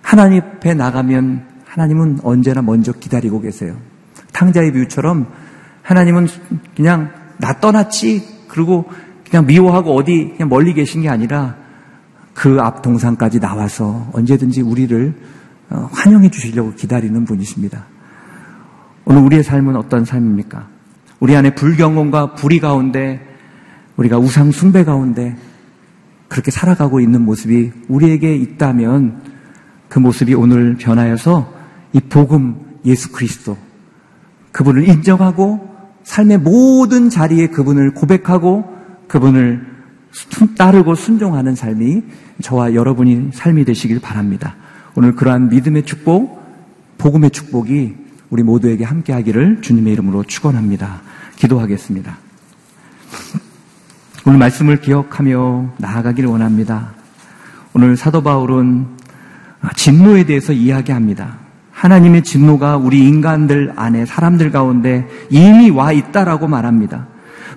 하나님 0.03 0.43
앞에 0.43 0.75
나가면 0.75 1.43
하나님은 1.65 2.19
언제나 2.21 2.61
먼저 2.61 2.91
기다리고 2.91 3.41
계세요. 3.41 3.75
탕자의 4.31 4.73
비유처럼 4.73 5.25
하나님은 5.81 6.27
그냥 6.75 7.11
나 7.39 7.59
떠났지 7.59 8.45
그리고 8.47 8.85
그냥 9.27 9.47
미워하고 9.47 9.95
어디 9.95 10.33
그냥 10.35 10.49
멀리 10.49 10.73
계신 10.73 11.01
게 11.01 11.09
아니라 11.09 11.55
그 12.35 12.59
앞 12.61 12.83
동산까지 12.83 13.39
나와서 13.39 14.07
언제든지 14.13 14.61
우리를 14.61 15.15
어, 15.71 15.89
환영해 15.91 16.29
주시려고 16.29 16.75
기다리는 16.75 17.25
분이십니다. 17.25 17.85
오늘 19.05 19.23
우리의 19.23 19.41
삶은 19.41 19.75
어떤 19.77 20.05
삶입니까? 20.05 20.67
우리 21.19 21.35
안에 21.35 21.55
불경험과 21.55 22.35
불의 22.35 22.59
가운데 22.59 23.28
우리가 23.99 24.17
우상 24.17 24.51
숭배 24.51 24.85
가운데 24.85 25.35
그렇게 26.29 26.51
살아가고 26.51 27.01
있는 27.01 27.25
모습이 27.25 27.71
우리에게 27.89 28.33
있다면 28.35 29.21
그 29.89 29.99
모습이 29.99 30.35
오늘 30.35 30.75
변하여서 30.77 31.53
이 31.93 31.99
복음 31.99 32.55
예수 32.85 33.11
그리스도 33.11 33.57
그분을 34.51 34.87
인정하고 34.87 35.67
삶의 36.03 36.39
모든 36.39 37.09
자리에 37.09 37.47
그분을 37.47 37.93
고백하고 37.93 38.73
그분을 39.07 39.67
따르고 40.57 40.95
순종하는 40.95 41.55
삶이 41.55 42.03
저와 42.41 42.73
여러분이 42.73 43.31
삶이 43.33 43.65
되시길 43.65 43.99
바랍니다. 43.99 44.55
오늘 44.95 45.15
그러한 45.15 45.49
믿음의 45.49 45.83
축복, 45.83 46.39
복음의 46.97 47.31
축복이 47.31 47.95
우리 48.29 48.43
모두에게 48.43 48.85
함께 48.85 49.11
하기를 49.11 49.61
주님의 49.61 49.93
이름으로 49.93 50.23
축원합니다. 50.23 51.01
기도하겠습니다. 51.35 52.28
오늘 54.29 54.37
말씀을 54.37 54.79
기억하며 54.79 55.73
나아가기를 55.77 56.29
원합니다. 56.29 56.91
오늘 57.73 57.97
사도 57.97 58.21
바울은 58.21 58.85
진노에 59.75 60.25
대해서 60.25 60.53
이야기합니다. 60.53 61.39
하나님의 61.71 62.23
진노가 62.23 62.77
우리 62.77 63.07
인간들 63.07 63.73
안에 63.75 64.05
사람들 64.05 64.51
가운데 64.51 65.07
이미 65.31 65.71
와 65.71 65.91
있다라고 65.91 66.47
말합니다. 66.47 67.07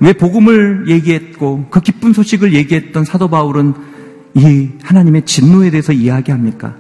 왜 0.01 0.15
복음을 0.15 0.89
얘기했고 0.89 1.67
그 1.69 1.83
기쁜 1.83 2.15
소식을 2.15 2.55
얘기했던 2.55 3.05
사도 3.05 3.29
바울은 3.29 3.75
이 4.33 4.71
하나님의 4.83 5.27
진노에 5.27 5.69
대해서 5.69 5.93
이야기합니까? 5.93 6.77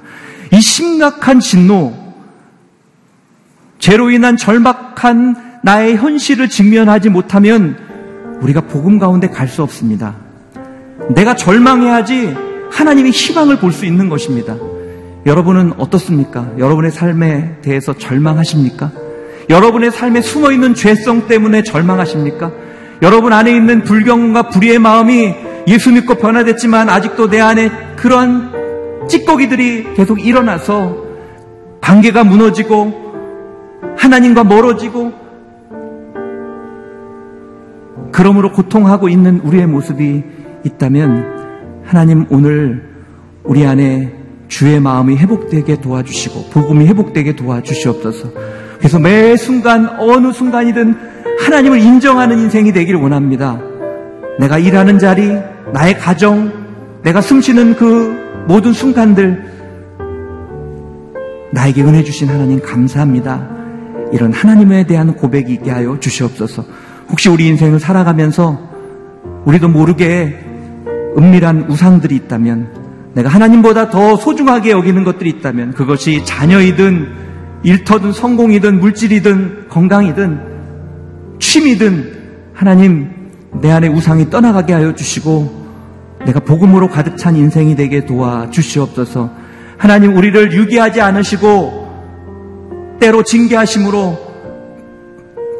이 0.54 0.60
심각한 0.62 1.38
진노, 1.38 1.92
죄로 3.78 4.10
인한 4.10 4.38
절박한 4.38 5.60
나의 5.64 5.98
현실을 5.98 6.48
직면하지 6.48 7.10
못하면 7.10 7.91
우리가 8.42 8.62
복음 8.62 8.98
가운데 8.98 9.28
갈 9.28 9.48
수 9.48 9.62
없습니다. 9.62 10.14
내가 11.14 11.34
절망해야지 11.36 12.34
하나님의 12.70 13.12
희망을 13.12 13.58
볼 13.58 13.72
수 13.72 13.86
있는 13.86 14.08
것입니다. 14.08 14.56
여러분은 15.26 15.74
어떻습니까? 15.78 16.50
여러분의 16.58 16.90
삶에 16.90 17.56
대해서 17.62 17.92
절망하십니까? 17.96 18.90
여러분의 19.50 19.90
삶에 19.90 20.20
숨어 20.22 20.52
있는 20.52 20.74
죄성 20.74 21.28
때문에 21.28 21.62
절망하십니까? 21.62 22.52
여러분 23.02 23.32
안에 23.32 23.52
있는 23.54 23.82
불경과 23.82 24.48
불의의 24.48 24.78
마음이 24.78 25.34
예수 25.68 25.92
믿고 25.92 26.14
변화됐지만 26.16 26.88
아직도 26.88 27.28
내 27.28 27.40
안에 27.40 27.70
그러한 27.96 29.06
찌꺼기들이 29.08 29.94
계속 29.94 30.24
일어나서 30.24 30.96
관계가 31.80 32.24
무너지고 32.24 33.12
하나님과 33.96 34.44
멀어지고 34.44 35.12
그러므로 38.12 38.52
고통하고 38.52 39.08
있는 39.08 39.40
우리의 39.40 39.66
모습이 39.66 40.22
있다면 40.64 41.82
하나님 41.84 42.26
오늘 42.30 42.90
우리 43.42 43.66
안에 43.66 44.12
주의 44.48 44.78
마음이 44.78 45.16
회복되게 45.16 45.80
도와주시고 45.80 46.50
복음이 46.50 46.86
회복되게 46.86 47.34
도와주시옵소서. 47.34 48.30
그래서 48.78 48.98
매 48.98 49.36
순간 49.36 49.88
어느 49.98 50.32
순간이든 50.32 50.94
하나님을 51.40 51.80
인정하는 51.80 52.38
인생이 52.38 52.72
되기를 52.72 53.00
원합니다. 53.00 53.60
내가 54.38 54.58
일하는 54.58 54.98
자리, 54.98 55.38
나의 55.72 55.98
가정, 55.98 56.52
내가 57.02 57.20
숨쉬는 57.20 57.76
그 57.76 58.44
모든 58.46 58.72
순간들 58.72 59.52
나에게 61.52 61.82
은혜 61.82 62.02
주신 62.02 62.28
하나님 62.28 62.60
감사합니다. 62.60 63.48
이런 64.12 64.32
하나님에 64.32 64.86
대한 64.86 65.14
고백이 65.14 65.52
있게 65.54 65.70
하여 65.70 65.98
주시옵소서. 65.98 66.64
혹시 67.12 67.28
우리 67.28 67.46
인생을 67.46 67.78
살아가면서 67.78 68.58
우리도 69.44 69.68
모르게 69.68 70.44
은밀한 71.16 71.66
우상들이 71.68 72.16
있다면 72.16 73.12
내가 73.14 73.28
하나님보다 73.28 73.90
더 73.90 74.16
소중하게 74.16 74.70
여기는 74.70 75.04
것들이 75.04 75.28
있다면 75.28 75.74
그것이 75.74 76.24
자녀이든 76.24 77.12
일터든 77.62 78.12
성공이든 78.12 78.80
물질이든 78.80 79.68
건강이든 79.68 80.40
취미든 81.38 82.22
하나님 82.54 83.10
내 83.60 83.70
안에 83.70 83.88
우상이 83.88 84.30
떠나가게 84.30 84.72
하여 84.72 84.94
주시고 84.94 85.62
내가 86.24 86.40
복음으로 86.40 86.88
가득 86.88 87.18
찬 87.18 87.36
인생이 87.36 87.76
되게 87.76 88.06
도와 88.06 88.48
주시옵소서. 88.50 89.30
하나님 89.76 90.16
우리를 90.16 90.52
유기하지 90.52 91.00
않으시고 91.00 91.82
때로 93.00 93.22
징계하심으로 93.22 94.31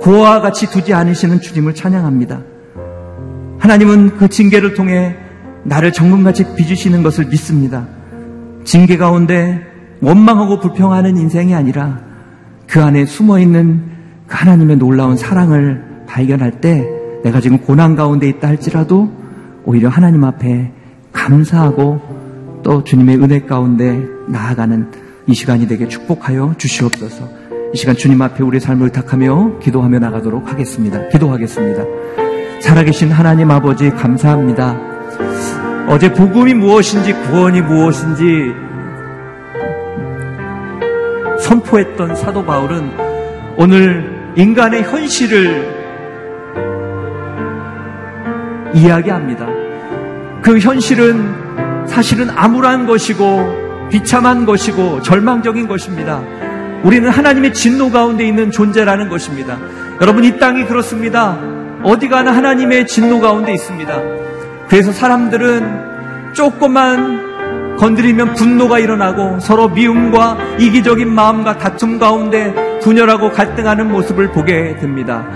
고아와 0.03 0.41
같이 0.41 0.69
두지 0.69 0.93
않으시는 0.93 1.41
주님을 1.41 1.75
찬양합니다. 1.75 2.43
하나님은 3.61 4.17
그 4.17 4.29
징계를 4.29 4.75
통해 4.75 5.17
나를 5.63 5.93
정금같이 5.93 6.57
빚으시는 6.57 7.05
것을 7.05 7.27
믿습니다. 7.27 7.87
징계 8.65 8.97
가운데 8.97 9.61
원망하고 10.01 10.59
불평하는 10.59 11.17
인생이 11.17 11.55
아니라 11.55 12.01
그 12.67 12.83
안에 12.83 13.07
숨어 13.07 13.39
있는 13.39 13.85
그 14.27 14.37
하나님의 14.37 14.77
놀라운 14.77 15.17
사랑을 15.17 15.85
발견할 16.09 16.61
때 16.61 16.85
내가 17.23 17.41
지금 17.41 17.59
고난 17.59 17.95
가운데 17.95 18.29
있다 18.29 18.49
할지라도 18.49 19.13
오히려 19.65 19.89
하나님 19.89 20.25
앞에 20.25 20.73
감사하고 21.13 22.01
또 22.65 22.83
주님의 22.83 23.19
은혜 23.19 23.41
가운데 23.41 24.05
나아가는 24.27 24.91
이 25.29 25.35
시간이 25.35 25.69
되게 25.69 25.87
축복하여 25.87 26.57
주시옵소서. 26.59 27.42
이 27.75 27.77
시간 27.79 27.97
주님 27.97 28.21
앞에 28.21 28.43
우리의 28.43 28.61
삶을 28.61 28.91
탁하며 28.91 29.59
기도하며 29.61 29.99
나가도록 29.99 30.51
하겠습니다. 30.51 31.09
기도하겠습니다. 31.09 31.85
살아계신 32.61 33.11
하나님 33.11 33.51
아버지 33.51 33.89
감사합니다. 33.89 34.79
어제 35.89 36.13
복음이 36.13 36.53
무엇인지 36.53 37.15
구원이 37.15 37.63
무엇인지 37.63 38.53
선포했던 41.41 42.15
사도 42.15 42.45
바울은 42.45 42.91
오늘 43.57 44.33
인간의 44.37 44.83
현실을 44.83 45.83
이야기합니다. 48.75 49.47
그 50.43 50.59
현실은 50.59 51.87
사실은 51.87 52.29
암울한 52.31 52.87
것이고 52.87 53.89
비참한 53.91 54.45
것이고 54.45 55.01
절망적인 55.03 55.69
것입니다. 55.69 56.23
우리는 56.83 57.09
하나님의 57.09 57.55
진노 57.55 57.91
가운데 57.91 58.27
있는 58.27 58.51
존재라는 58.51 59.09
것입니다. 59.09 59.59
여러분 60.01 60.25
이 60.25 60.39
땅이 60.39 60.67
그렇습니다. 60.67 61.39
어디 61.85 62.09
가나 62.09 62.35
하나님의 62.35 62.87
진노 62.87 63.21
가운데 63.21 63.53
있습니다. 63.53 64.01
그래서 64.69 64.93
사람들은 64.93 66.33
조금만 66.33 67.77
건드리면 67.77 68.35
분노가 68.35 68.79
일어나고 68.79 69.41
서로 69.41 69.69
미움과 69.69 70.39
이기적인 70.59 71.13
마음과 71.13 71.59
다툼 71.59 71.99
가운데 71.99 72.55
분열하고 72.81 73.31
갈등하는 73.31 73.91
모습을 73.91 74.31
보게 74.31 74.77
됩니다. 74.77 75.27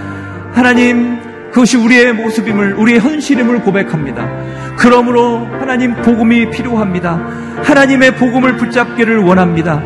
하나님, 0.53 1.19
그것이 1.51 1.77
우리의 1.77 2.13
모습임을, 2.13 2.75
우리의 2.75 3.01
현실임을 3.01 3.63
고백합니다. 3.63 4.29
그러므로 4.77 5.47
하나님 5.59 5.95
복음이 5.95 6.51
필요합니다. 6.51 7.15
하나님의 7.63 8.17
복음을 8.17 8.57
붙잡기를 8.57 9.19
원합니다. 9.19 9.83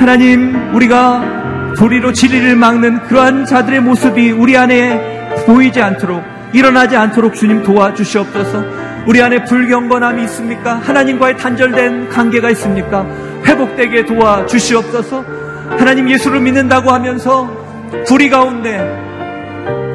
하나님, 0.00 0.74
우리가 0.74 1.74
도리로 1.76 2.14
진리를 2.14 2.56
막는 2.56 3.02
그러한 3.02 3.44
자들의 3.44 3.80
모습이 3.80 4.30
우리 4.30 4.56
안에 4.56 5.44
보이지 5.44 5.82
않도록 5.82 6.24
일어나지 6.54 6.96
않도록 6.96 7.34
주님 7.34 7.62
도와주시옵소서. 7.62 8.64
우리 9.06 9.20
안에 9.20 9.44
불경건함이 9.44 10.22
있습니까? 10.24 10.76
하나님과의 10.76 11.36
단절된 11.36 12.08
관계가 12.08 12.48
있습니까? 12.52 13.04
회복되게 13.44 14.06
도와 14.06 14.46
주시옵소서. 14.46 15.22
하나님 15.68 16.08
예수를 16.08 16.40
믿는다고 16.40 16.90
하면서 16.90 17.50
불의 18.06 18.30
가운데 18.30 18.80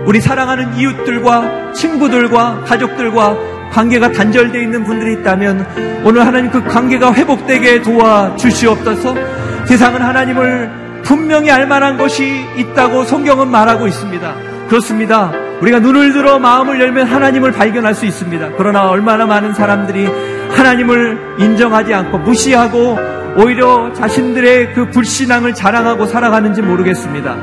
우리 0.06 0.22
사랑하는 0.22 0.78
이웃들과 0.78 1.74
친구들과 1.74 2.62
가족들과 2.64 3.36
관계가 3.72 4.12
단절되어 4.12 4.62
있는 4.62 4.84
분들이 4.84 5.14
있다면 5.14 6.04
오늘 6.06 6.28
하나님 6.28 6.52
그 6.52 6.64
관계가 6.64 7.12
회복되게 7.12 7.82
도와 7.82 8.36
주시옵소서. 8.36 9.45
세상은 9.66 10.02
하나님을 10.02 11.02
분명히 11.04 11.52
알 11.52 11.68
만한 11.68 11.98
것이 11.98 12.46
있다고 12.58 13.04
성경은 13.04 13.50
말하고 13.50 13.88
있습니다. 13.88 14.36
그렇습니다. 14.68 15.32
우리가 15.62 15.80
눈을 15.80 16.14
들어 16.14 16.40
마음을 16.40 16.80
열면 16.80 17.08
하나님을 17.08 17.52
발견할 17.52 17.94
수 17.96 18.06
있습니다. 18.06 18.52
그러나 18.58 18.90
얼마나 18.90 19.26
많은 19.26 19.54
사람들이 19.54 20.08
하나님을 20.52 21.36
인정하지 21.40 21.94
않고 21.94 22.20
무시하고 22.20 22.98
오히려 23.38 23.92
자신들의 23.94 24.74
그 24.74 24.90
불신앙을 24.92 25.54
자랑하고 25.54 26.06
살아가는지 26.06 26.62
모르겠습니다. 26.62 27.36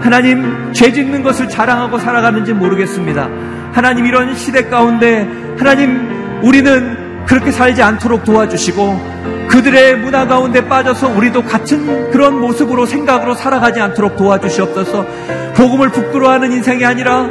하나님 0.00 0.72
죄 0.72 0.92
짓는 0.92 1.22
것을 1.22 1.48
자랑하고 1.48 1.98
살아가는지 1.98 2.52
모르겠습니다. 2.52 3.28
하나님 3.72 4.06
이런 4.06 4.34
시대 4.34 4.68
가운데 4.68 5.28
하나님 5.58 6.40
우리는 6.42 7.24
그렇게 7.26 7.50
살지 7.50 7.82
않도록 7.82 8.24
도와주시고 8.24 9.35
그들의 9.48 9.96
문화 9.98 10.26
가운데 10.26 10.66
빠져서 10.68 11.08
우리도 11.08 11.44
같은 11.44 12.10
그런 12.10 12.40
모습으로 12.40 12.86
생각으로 12.86 13.34
살아가지 13.34 13.80
않도록 13.80 14.16
도와주시옵소서. 14.16 15.06
복음을 15.54 15.90
부끄러워하는 15.90 16.52
인생이 16.52 16.84
아니라 16.84 17.28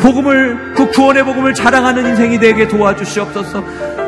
복음을 0.00 0.74
그 0.74 0.88
구원의 0.90 1.24
복음을 1.24 1.54
자랑하는 1.54 2.06
인생이 2.06 2.38
되게 2.38 2.68
도와주시옵소서. 2.68 3.64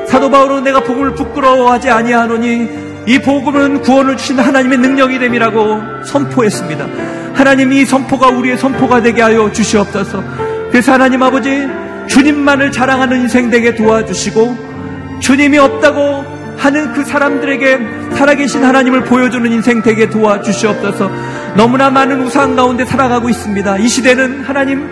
사도 0.07 0.31
바울은 0.31 0.65
내가 0.65 0.81
복음을 0.81 1.15
부끄러워하지 1.15 1.91
아니하노니 1.91 2.89
이 3.07 3.19
복음은 3.21 3.81
구원을 3.83 4.17
주신 4.17 4.39
하나님의 4.39 4.79
능력이 4.79 5.19
됨이라고 5.19 6.05
선포했습니다. 6.05 6.87
하나님 7.35 7.73
이 7.73 7.85
선포가 7.85 8.29
우리의 8.29 8.59
선포가 8.59 9.01
되게 9.01 9.23
하여 9.23 9.51
주시옵소서. 9.51 10.23
그래서 10.71 10.93
하나님 10.93 11.23
아버지 11.23 11.67
주님만을 12.09 12.73
자랑하는 12.73 13.23
인생 13.23 13.51
되게 13.51 13.75
도와주시고 13.75 15.19
주님이 15.21 15.59
없다고 15.59 16.38
하는 16.59 16.93
그 16.93 17.05
사람들에게 17.05 17.79
살아계신 18.13 18.65
하나님을 18.65 19.05
보여주는 19.05 19.51
인생 19.51 19.81
되게 19.81 20.11
도와주시옵소서. 20.11 21.11
너무나 21.57 21.89
많은 21.89 22.21
우상 22.21 22.57
가운데 22.57 22.85
살아가고 22.85 23.29
있습니다. 23.29 23.79
이 23.79 23.89
시대는 23.89 24.43
하나님 24.43 24.89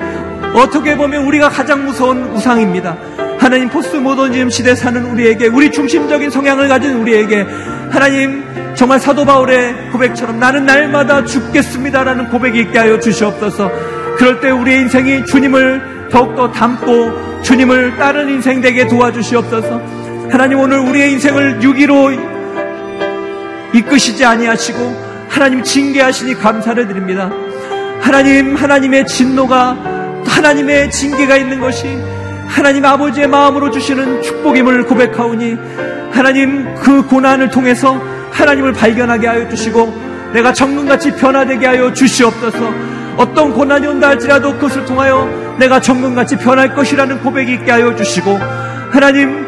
어떻게 0.54 0.96
보면 0.96 1.24
우리가 1.24 1.48
가장 1.48 1.84
무서운 1.84 2.22
우상입니다. 2.32 2.96
하나님 3.38 3.68
포스트 3.68 3.96
모더니즘 3.96 4.48
시대 4.50 4.74
사는 4.74 5.04
우리에게 5.04 5.48
우리 5.48 5.70
중심적인 5.70 6.30
성향을 6.30 6.68
가진 6.68 6.94
우리에게 6.94 7.46
하나님 7.90 8.44
정말 8.74 8.98
사도 8.98 9.24
바울의 9.24 9.90
고백처럼 9.92 10.38
나는 10.38 10.66
날마다 10.66 11.24
죽겠습니다라는 11.24 12.30
고백이 12.30 12.60
있게 12.60 12.78
하여 12.78 12.98
주시옵소서. 12.98 13.70
그럴 14.16 14.40
때 14.40 14.50
우리의 14.50 14.80
인생이 14.82 15.26
주님을 15.26 16.08
더욱더 16.10 16.50
닮고 16.50 17.42
주님을 17.42 17.96
따른 17.96 18.28
인생 18.28 18.60
되게 18.60 18.86
도와주시옵소서. 18.86 20.05
하나님 20.30 20.58
오늘 20.58 20.78
우리의 20.78 21.12
인생을 21.12 21.62
유기로 21.62 22.10
이끄시지 23.72 24.24
아니하시고 24.24 25.26
하나님 25.28 25.62
징계하시니 25.62 26.34
감사를 26.34 26.86
드립니다. 26.88 27.30
하나님 28.00 28.54
하나님의 28.56 29.06
진노가 29.06 29.76
하나님의 30.26 30.90
징계가 30.90 31.36
있는 31.36 31.60
것이 31.60 31.86
하나님 32.46 32.84
아버지의 32.84 33.28
마음으로 33.28 33.70
주시는 33.70 34.22
축복임을 34.22 34.84
고백하오니 34.86 35.56
하나님 36.12 36.74
그 36.76 37.04
고난을 37.06 37.50
통해서 37.50 38.00
하나님을 38.30 38.72
발견하게 38.72 39.26
하여 39.26 39.48
주시고 39.48 40.30
내가 40.32 40.52
정금같이 40.52 41.12
변화되게 41.16 41.66
하여 41.66 41.92
주시옵소서 41.92 42.72
어떤 43.16 43.52
고난이 43.52 43.86
온다 43.86 44.08
할지라도 44.08 44.54
그것을 44.54 44.84
통하여 44.84 45.56
내가 45.58 45.80
정금같이 45.80 46.36
변할 46.36 46.74
것이라는 46.74 47.20
고백이 47.20 47.52
있게 47.54 47.70
하여 47.70 47.94
주시고 47.96 48.38
하나님 48.90 49.45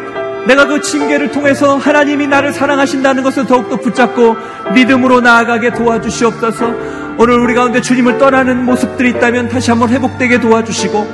내가 0.48 0.66
그 0.66 0.80
징계를 0.80 1.30
통해서 1.30 1.76
하나님이 1.76 2.26
나를 2.26 2.54
사랑하신다는 2.54 3.22
것을 3.22 3.46
더욱더 3.46 3.76
붙잡고 3.76 4.34
믿음으로 4.72 5.20
나아가게 5.20 5.74
도와주시옵소서. 5.74 6.74
오늘 7.18 7.38
우리 7.38 7.54
가운데 7.54 7.82
주님을 7.82 8.16
떠나는 8.16 8.64
모습들이 8.64 9.10
있다면 9.10 9.50
다시 9.50 9.70
한번 9.70 9.90
회복되게 9.90 10.40
도와주시고 10.40 11.06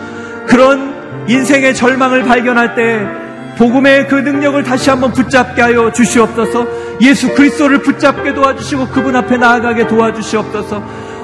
그런 0.47 1.27
인생의 1.27 1.75
절망을 1.75 2.23
발견할 2.23 2.77
때 2.77 3.05
복음의 3.59 4.07
그 4.07 4.15
능력을 4.15 4.63
다시 4.63 4.91
한번 4.91 5.13
붙잡게 5.13 5.61
하여 5.63 5.91
주시옵소서. 5.91 6.67
예수 7.01 7.35
그리스도를 7.35 7.79
붙잡게 7.79 8.35
도와주시고 8.35 8.89
그분 8.89 9.17
앞에 9.17 9.37
나아가게 9.37 9.89
도와주시옵소서. 9.89 10.81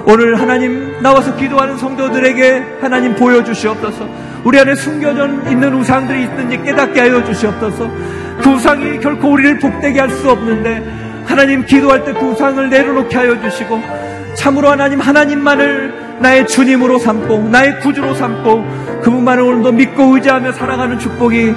오늘 0.06 0.40
하나님 0.40 1.00
나와서 1.00 1.36
기도하는 1.36 1.76
성도들에게 1.76 2.78
하나님 2.80 3.14
보여주시옵소서 3.14 4.29
우리 4.44 4.58
안에 4.58 4.74
숨겨져 4.74 5.26
있는 5.48 5.74
우상들이 5.74 6.22
있는지 6.22 6.62
깨닫게 6.62 7.00
하여 7.00 7.22
주시옵소서 7.24 7.90
그 8.42 8.50
우상이 8.50 8.98
결코 9.00 9.32
우리를 9.32 9.58
복되게 9.58 10.00
할 10.00 10.10
수 10.10 10.30
없는데 10.30 10.82
하나님 11.26 11.64
기도할 11.64 12.04
때 12.04 12.12
그 12.12 12.20
우상을 12.26 12.68
내려놓게 12.70 13.16
하여 13.16 13.40
주시고 13.40 13.80
참으로 14.34 14.70
하나님 14.70 15.00
하나님만을 15.00 16.18
나의 16.20 16.46
주님으로 16.46 16.98
삼고 16.98 17.48
나의 17.50 17.80
구주로 17.80 18.14
삼고 18.14 19.00
그분만을 19.02 19.42
오늘도 19.42 19.72
믿고 19.72 20.14
의지하며 20.16 20.52
살아가는 20.52 20.98
축복이 20.98 21.54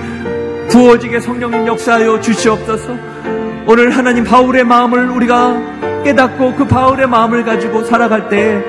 부어지게 0.70 1.20
성령님 1.20 1.68
역사하여 1.68 2.22
주시옵소서. 2.22 2.98
오늘 3.68 3.92
하나님 3.92 4.24
바울의 4.24 4.64
마음을 4.64 5.10
우리가 5.10 6.02
깨닫고 6.04 6.56
그 6.56 6.66
바울의 6.68 7.08
마음을 7.08 7.44
가지고 7.44 7.84
살아갈 7.84 8.30
때 8.30 8.64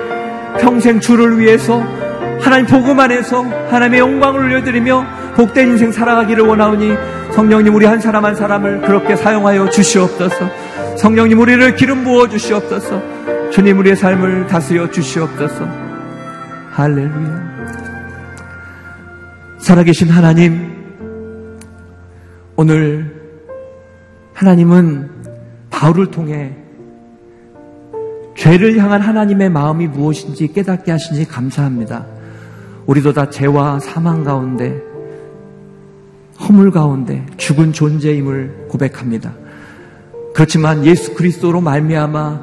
평생 0.61 1.01
주를 1.01 1.39
위해서 1.39 1.83
하나님 2.45 2.67
복음 2.67 3.01
안에서 3.01 3.43
하나님의 3.43 4.01
영광을 4.01 4.41
올려드리며 4.41 5.35
복된 5.35 5.71
인생 5.71 5.91
살아가기를 5.91 6.45
원하오니 6.45 6.93
성령님 7.33 7.75
우리 7.75 7.87
한 7.87 7.99
사람 8.01 8.27
한 8.27 8.35
사람을 8.35 8.83
그렇게 8.83 9.17
사용하여 9.17 9.71
주시옵소서. 9.71 10.51
성령님 10.99 11.41
우리를 11.41 11.75
기름 11.75 12.05
부어 12.05 12.29
주시옵소서. 12.29 13.01
주님 13.51 13.79
우리의 13.79 13.97
삶을 13.97 14.47
다스려 14.47 14.91
주시옵소서. 14.91 15.67
할렐루야. 16.73 17.55
살아계신 19.59 20.11
하나님, 20.11 20.71
오늘 22.57 23.11
하나님은 24.35 25.09
바울을 25.71 26.11
통해 26.11 26.53
죄를 28.37 28.77
향한 28.77 29.01
하나님의 29.01 29.49
마음이 29.49 29.87
무엇인지 29.87 30.49
깨닫게 30.49 30.93
하시니 30.93 31.27
감사합니다. 31.27 32.14
우리도 32.87 33.13
다 33.13 33.31
죄와 33.31 33.81
사망 33.81 34.25
가운데 34.25 34.81
허물 36.41 36.71
가운데 36.71 37.25
죽은 37.37 37.73
존재임을 37.73 38.67
고백합니다. 38.69 39.35
그렇지만 40.35 40.85
예수 40.85 41.15
그리스도로 41.15 41.61
말미암아 41.61 42.41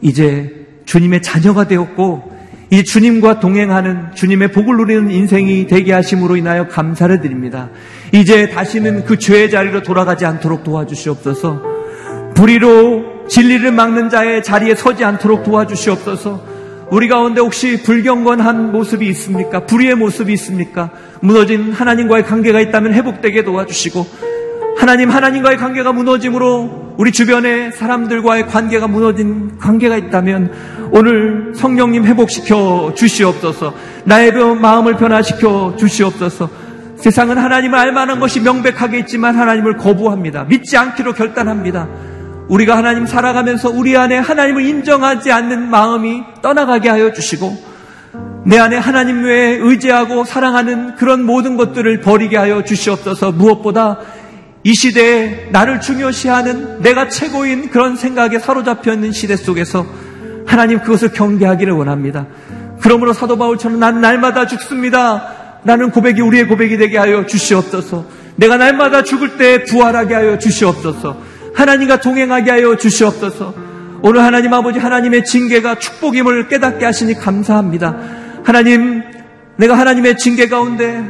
이제 0.00 0.66
주님의 0.86 1.22
자녀가 1.22 1.66
되었고 1.68 2.34
이 2.70 2.82
주님과 2.82 3.40
동행하는 3.40 4.14
주님의 4.14 4.50
복을 4.52 4.76
누리는 4.78 5.10
인생이 5.10 5.66
되게 5.66 5.92
하심으로 5.92 6.36
인하여 6.36 6.66
감사를 6.66 7.20
드립니다. 7.20 7.68
이제 8.12 8.48
다시는 8.48 9.04
그 9.04 9.18
죄의 9.18 9.50
자리로 9.50 9.82
돌아가지 9.82 10.24
않도록 10.24 10.64
도와주시옵소서. 10.64 11.62
불의로 12.34 13.28
진리를 13.28 13.70
막는 13.70 14.08
자의 14.08 14.42
자리에 14.42 14.74
서지 14.74 15.04
않도록 15.04 15.44
도와주시옵소서. 15.44 16.53
우리 16.90 17.08
가운데 17.08 17.40
혹시 17.40 17.82
불경건한 17.82 18.72
모습이 18.72 19.06
있습니까? 19.08 19.66
불의의 19.66 19.94
모습이 19.94 20.32
있습니까? 20.34 20.90
무너진 21.20 21.72
하나님과의 21.72 22.24
관계가 22.24 22.60
있다면 22.60 22.94
회복되게 22.94 23.44
도와주시고 23.44 24.06
하나님 24.76 25.10
하나님과의 25.10 25.56
관계가 25.56 25.92
무너짐으로 25.92 26.94
우리 26.96 27.10
주변의 27.10 27.72
사람들과의 27.72 28.46
관계가 28.46 28.86
무너진 28.86 29.56
관계가 29.58 29.96
있다면 29.96 30.52
오늘 30.90 31.52
성령님 31.54 32.04
회복시켜 32.04 32.92
주시옵소서 32.94 33.74
나의 34.04 34.32
마음을 34.32 34.96
변화시켜 34.96 35.74
주시옵소서 35.76 36.48
세상은 36.96 37.38
하나님을 37.38 37.78
알만한 37.78 38.20
것이 38.20 38.40
명백하게 38.40 39.00
있지만 39.00 39.36
하나님을 39.36 39.76
거부합니다 39.76 40.44
믿지 40.44 40.76
않기로 40.76 41.14
결단합니다 41.14 41.88
우리가 42.48 42.76
하나님 42.76 43.06
살아가면서 43.06 43.70
우리 43.70 43.96
안에 43.96 44.18
하나님을 44.18 44.64
인정하지 44.64 45.32
않는 45.32 45.70
마음이 45.70 46.22
떠나가게 46.42 46.88
하여 46.88 47.12
주시고 47.12 47.74
내 48.46 48.58
안에 48.58 48.76
하나님 48.76 49.24
외에 49.24 49.56
의지하고 49.60 50.24
사랑하는 50.24 50.96
그런 50.96 51.24
모든 51.24 51.56
것들을 51.56 52.00
버리게 52.02 52.36
하여 52.36 52.62
주시옵소서 52.62 53.32
무엇보다 53.32 53.98
이 54.62 54.74
시대에 54.74 55.48
나를 55.50 55.80
중요시하는 55.80 56.80
내가 56.80 57.08
최고인 57.08 57.70
그런 57.70 57.96
생각에 57.96 58.38
사로잡혀 58.38 58.94
있는 58.94 59.12
시대 59.12 59.36
속에서 59.36 59.86
하나님 60.46 60.80
그것을 60.80 61.12
경계하기를 61.12 61.72
원합니다. 61.72 62.26
그러므로 62.80 63.12
사도 63.12 63.36
바울처럼 63.36 63.78
난 63.78 64.00
날마다 64.00 64.46
죽습니다. 64.46 65.60
라는 65.64 65.90
고백이 65.90 66.20
우리의 66.20 66.48
고백이 66.48 66.76
되게 66.76 66.98
하여 66.98 67.26
주시옵소서. 67.26 68.04
내가 68.36 68.56
날마다 68.56 69.02
죽을 69.02 69.36
때 69.36 69.64
부활하게 69.64 70.14
하여 70.14 70.38
주시옵소서. 70.38 71.33
하나님과 71.54 72.00
동행하게 72.00 72.50
하여 72.50 72.76
주시옵소서. 72.76 73.54
오늘 74.02 74.22
하나님 74.22 74.52
아버지 74.52 74.78
하나님의 74.78 75.24
징계가 75.24 75.76
축복임을 75.76 76.48
깨닫게 76.48 76.84
하시니 76.84 77.14
감사합니다. 77.14 77.96
하나님, 78.44 79.02
내가 79.56 79.78
하나님의 79.78 80.18
징계 80.18 80.48
가운데 80.48 81.02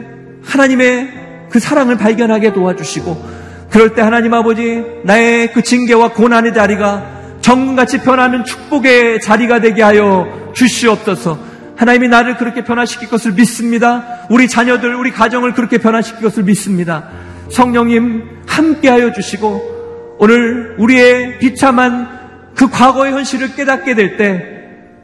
하나님의 0.45 1.49
그 1.51 1.59
사랑을 1.59 1.97
발견하게 1.97 2.53
도와주시고 2.53 3.45
그럴 3.71 3.95
때 3.95 4.03
하나님 4.03 4.35
아버지 4.35 4.85
나의 5.05 5.53
그 5.53 5.63
징계와 5.63 6.13
고난의 6.13 6.55
자리가 6.55 7.39
정같이 7.41 8.01
변하는 8.03 8.45
축복의 8.45 9.21
자리가 9.21 9.61
되게 9.61 9.83
하여 9.83 10.53
주시옵소서. 10.55 11.39
하나님이 11.77 12.09
나를 12.09 12.37
그렇게 12.37 12.63
변화시킬 12.63 13.09
것을 13.09 13.33
믿습니다. 13.33 14.27
우리 14.31 14.47
자녀들, 14.47 14.95
우리 14.95 15.11
가정을 15.11 15.55
그렇게 15.55 15.79
변화시킬 15.79 16.23
것을 16.23 16.45
믿습니다. 16.45 17.09
성령님 17.51 18.45
함께하여 18.47 19.13
주시고 19.13 19.75
오늘 20.19 20.75
우리의 20.79 21.39
비참한 21.39 22.09
그 22.55 22.69
과거의 22.69 23.13
현실을 23.13 23.55
깨닫게 23.55 23.95
될 23.95 24.17
때 24.17 24.55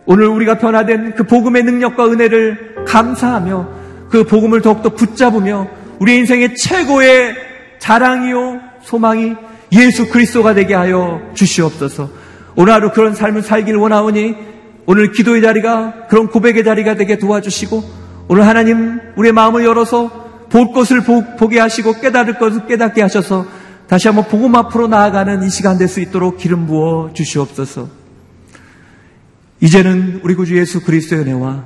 오늘 0.06 0.26
우리가 0.26 0.58
변화된 0.58 1.14
그 1.14 1.24
복음의 1.24 1.62
능력과 1.64 2.06
은혜를 2.06 2.84
감사하며 2.86 3.68
그 4.10 4.24
복음을 4.24 4.60
더욱더 4.60 4.90
붙잡으며 4.90 5.68
우리 5.98 6.16
인생의 6.16 6.56
최고의 6.56 7.34
자랑이요 7.78 8.60
소망이 8.82 9.34
예수 9.72 10.08
그리스도가 10.08 10.54
되게 10.54 10.74
하여 10.74 11.20
주시옵소서. 11.34 12.10
오늘 12.56 12.72
하루 12.72 12.90
그런 12.90 13.14
삶을 13.14 13.42
살기를 13.42 13.78
원하오니 13.78 14.34
오늘 14.86 15.12
기도의 15.12 15.42
자리가 15.42 16.06
그런 16.08 16.28
고백의 16.28 16.64
자리가 16.64 16.94
되게 16.94 17.18
도와주시고 17.18 17.82
오늘 18.28 18.46
하나님 18.46 19.00
우리의 19.16 19.32
마음을 19.32 19.64
열어서 19.64 20.08
볼 20.50 20.72
것을 20.72 21.02
보 21.02 21.48
게 21.48 21.60
하시고 21.60 22.00
깨달을 22.00 22.38
것을 22.38 22.66
깨닫게 22.66 23.02
하셔서 23.02 23.46
다시 23.90 24.06
한번 24.06 24.28
복음 24.28 24.54
앞으로 24.54 24.86
나아가는 24.86 25.42
이 25.42 25.50
시간 25.50 25.76
될 25.76 25.88
수 25.88 25.98
있도록 25.98 26.38
기름 26.38 26.68
부어 26.68 27.12
주시옵소서. 27.12 27.88
이제는 29.58 30.20
우리 30.22 30.36
구주 30.36 30.56
예수 30.56 30.84
그리스도의 30.84 31.22
은혜와 31.22 31.64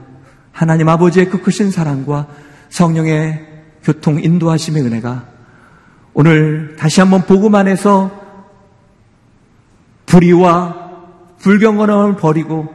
하나님 0.50 0.88
아버지의 0.88 1.28
그 1.28 1.42
크신 1.42 1.70
사랑과 1.70 2.26
성령의 2.70 3.46
교통 3.82 4.24
인도하심의 4.24 4.82
은혜가 4.84 5.26
오늘 6.14 6.76
다시 6.78 7.00
한번 7.00 7.26
복음 7.26 7.54
안에서 7.56 8.10
불의와 10.06 10.92
불경건함을 11.40 12.16
버리고 12.16 12.72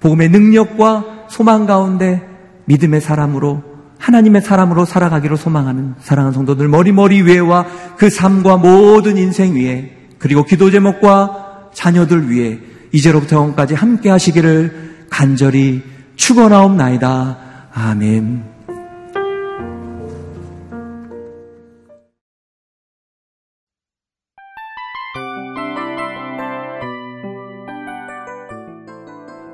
복음의 0.00 0.30
능력과 0.30 1.26
소망 1.30 1.66
가운데 1.66 2.28
믿음의 2.64 3.00
사람으로 3.00 3.73
하나님의 4.04 4.42
사람으로 4.42 4.84
살아가기로 4.84 5.36
소망하는 5.36 5.94
사랑하는 5.98 6.34
성도들 6.34 6.68
머리머리 6.68 7.22
위에와 7.22 7.66
그 7.96 8.10
삶과 8.10 8.58
모든 8.58 9.16
인생 9.16 9.54
위에 9.54 9.96
그리고 10.18 10.44
기도 10.44 10.70
제목과 10.70 11.70
자녀들 11.72 12.30
위해 12.30 12.58
이제로부터 12.92 13.36
영까지 13.36 13.74
함께 13.74 14.10
하시기를 14.10 15.06
간절히 15.08 15.82
축원하옵나이다. 16.16 17.38
아멘. 17.72 18.44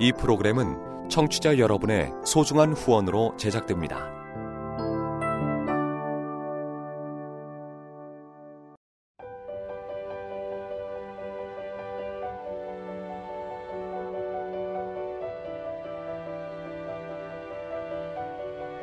이 0.01 0.13
프로그램은 0.19 1.09
청취자 1.09 1.59
여러분의 1.59 2.11
소중한 2.25 2.73
후원으로 2.73 3.35
제작됩니다. 3.37 4.20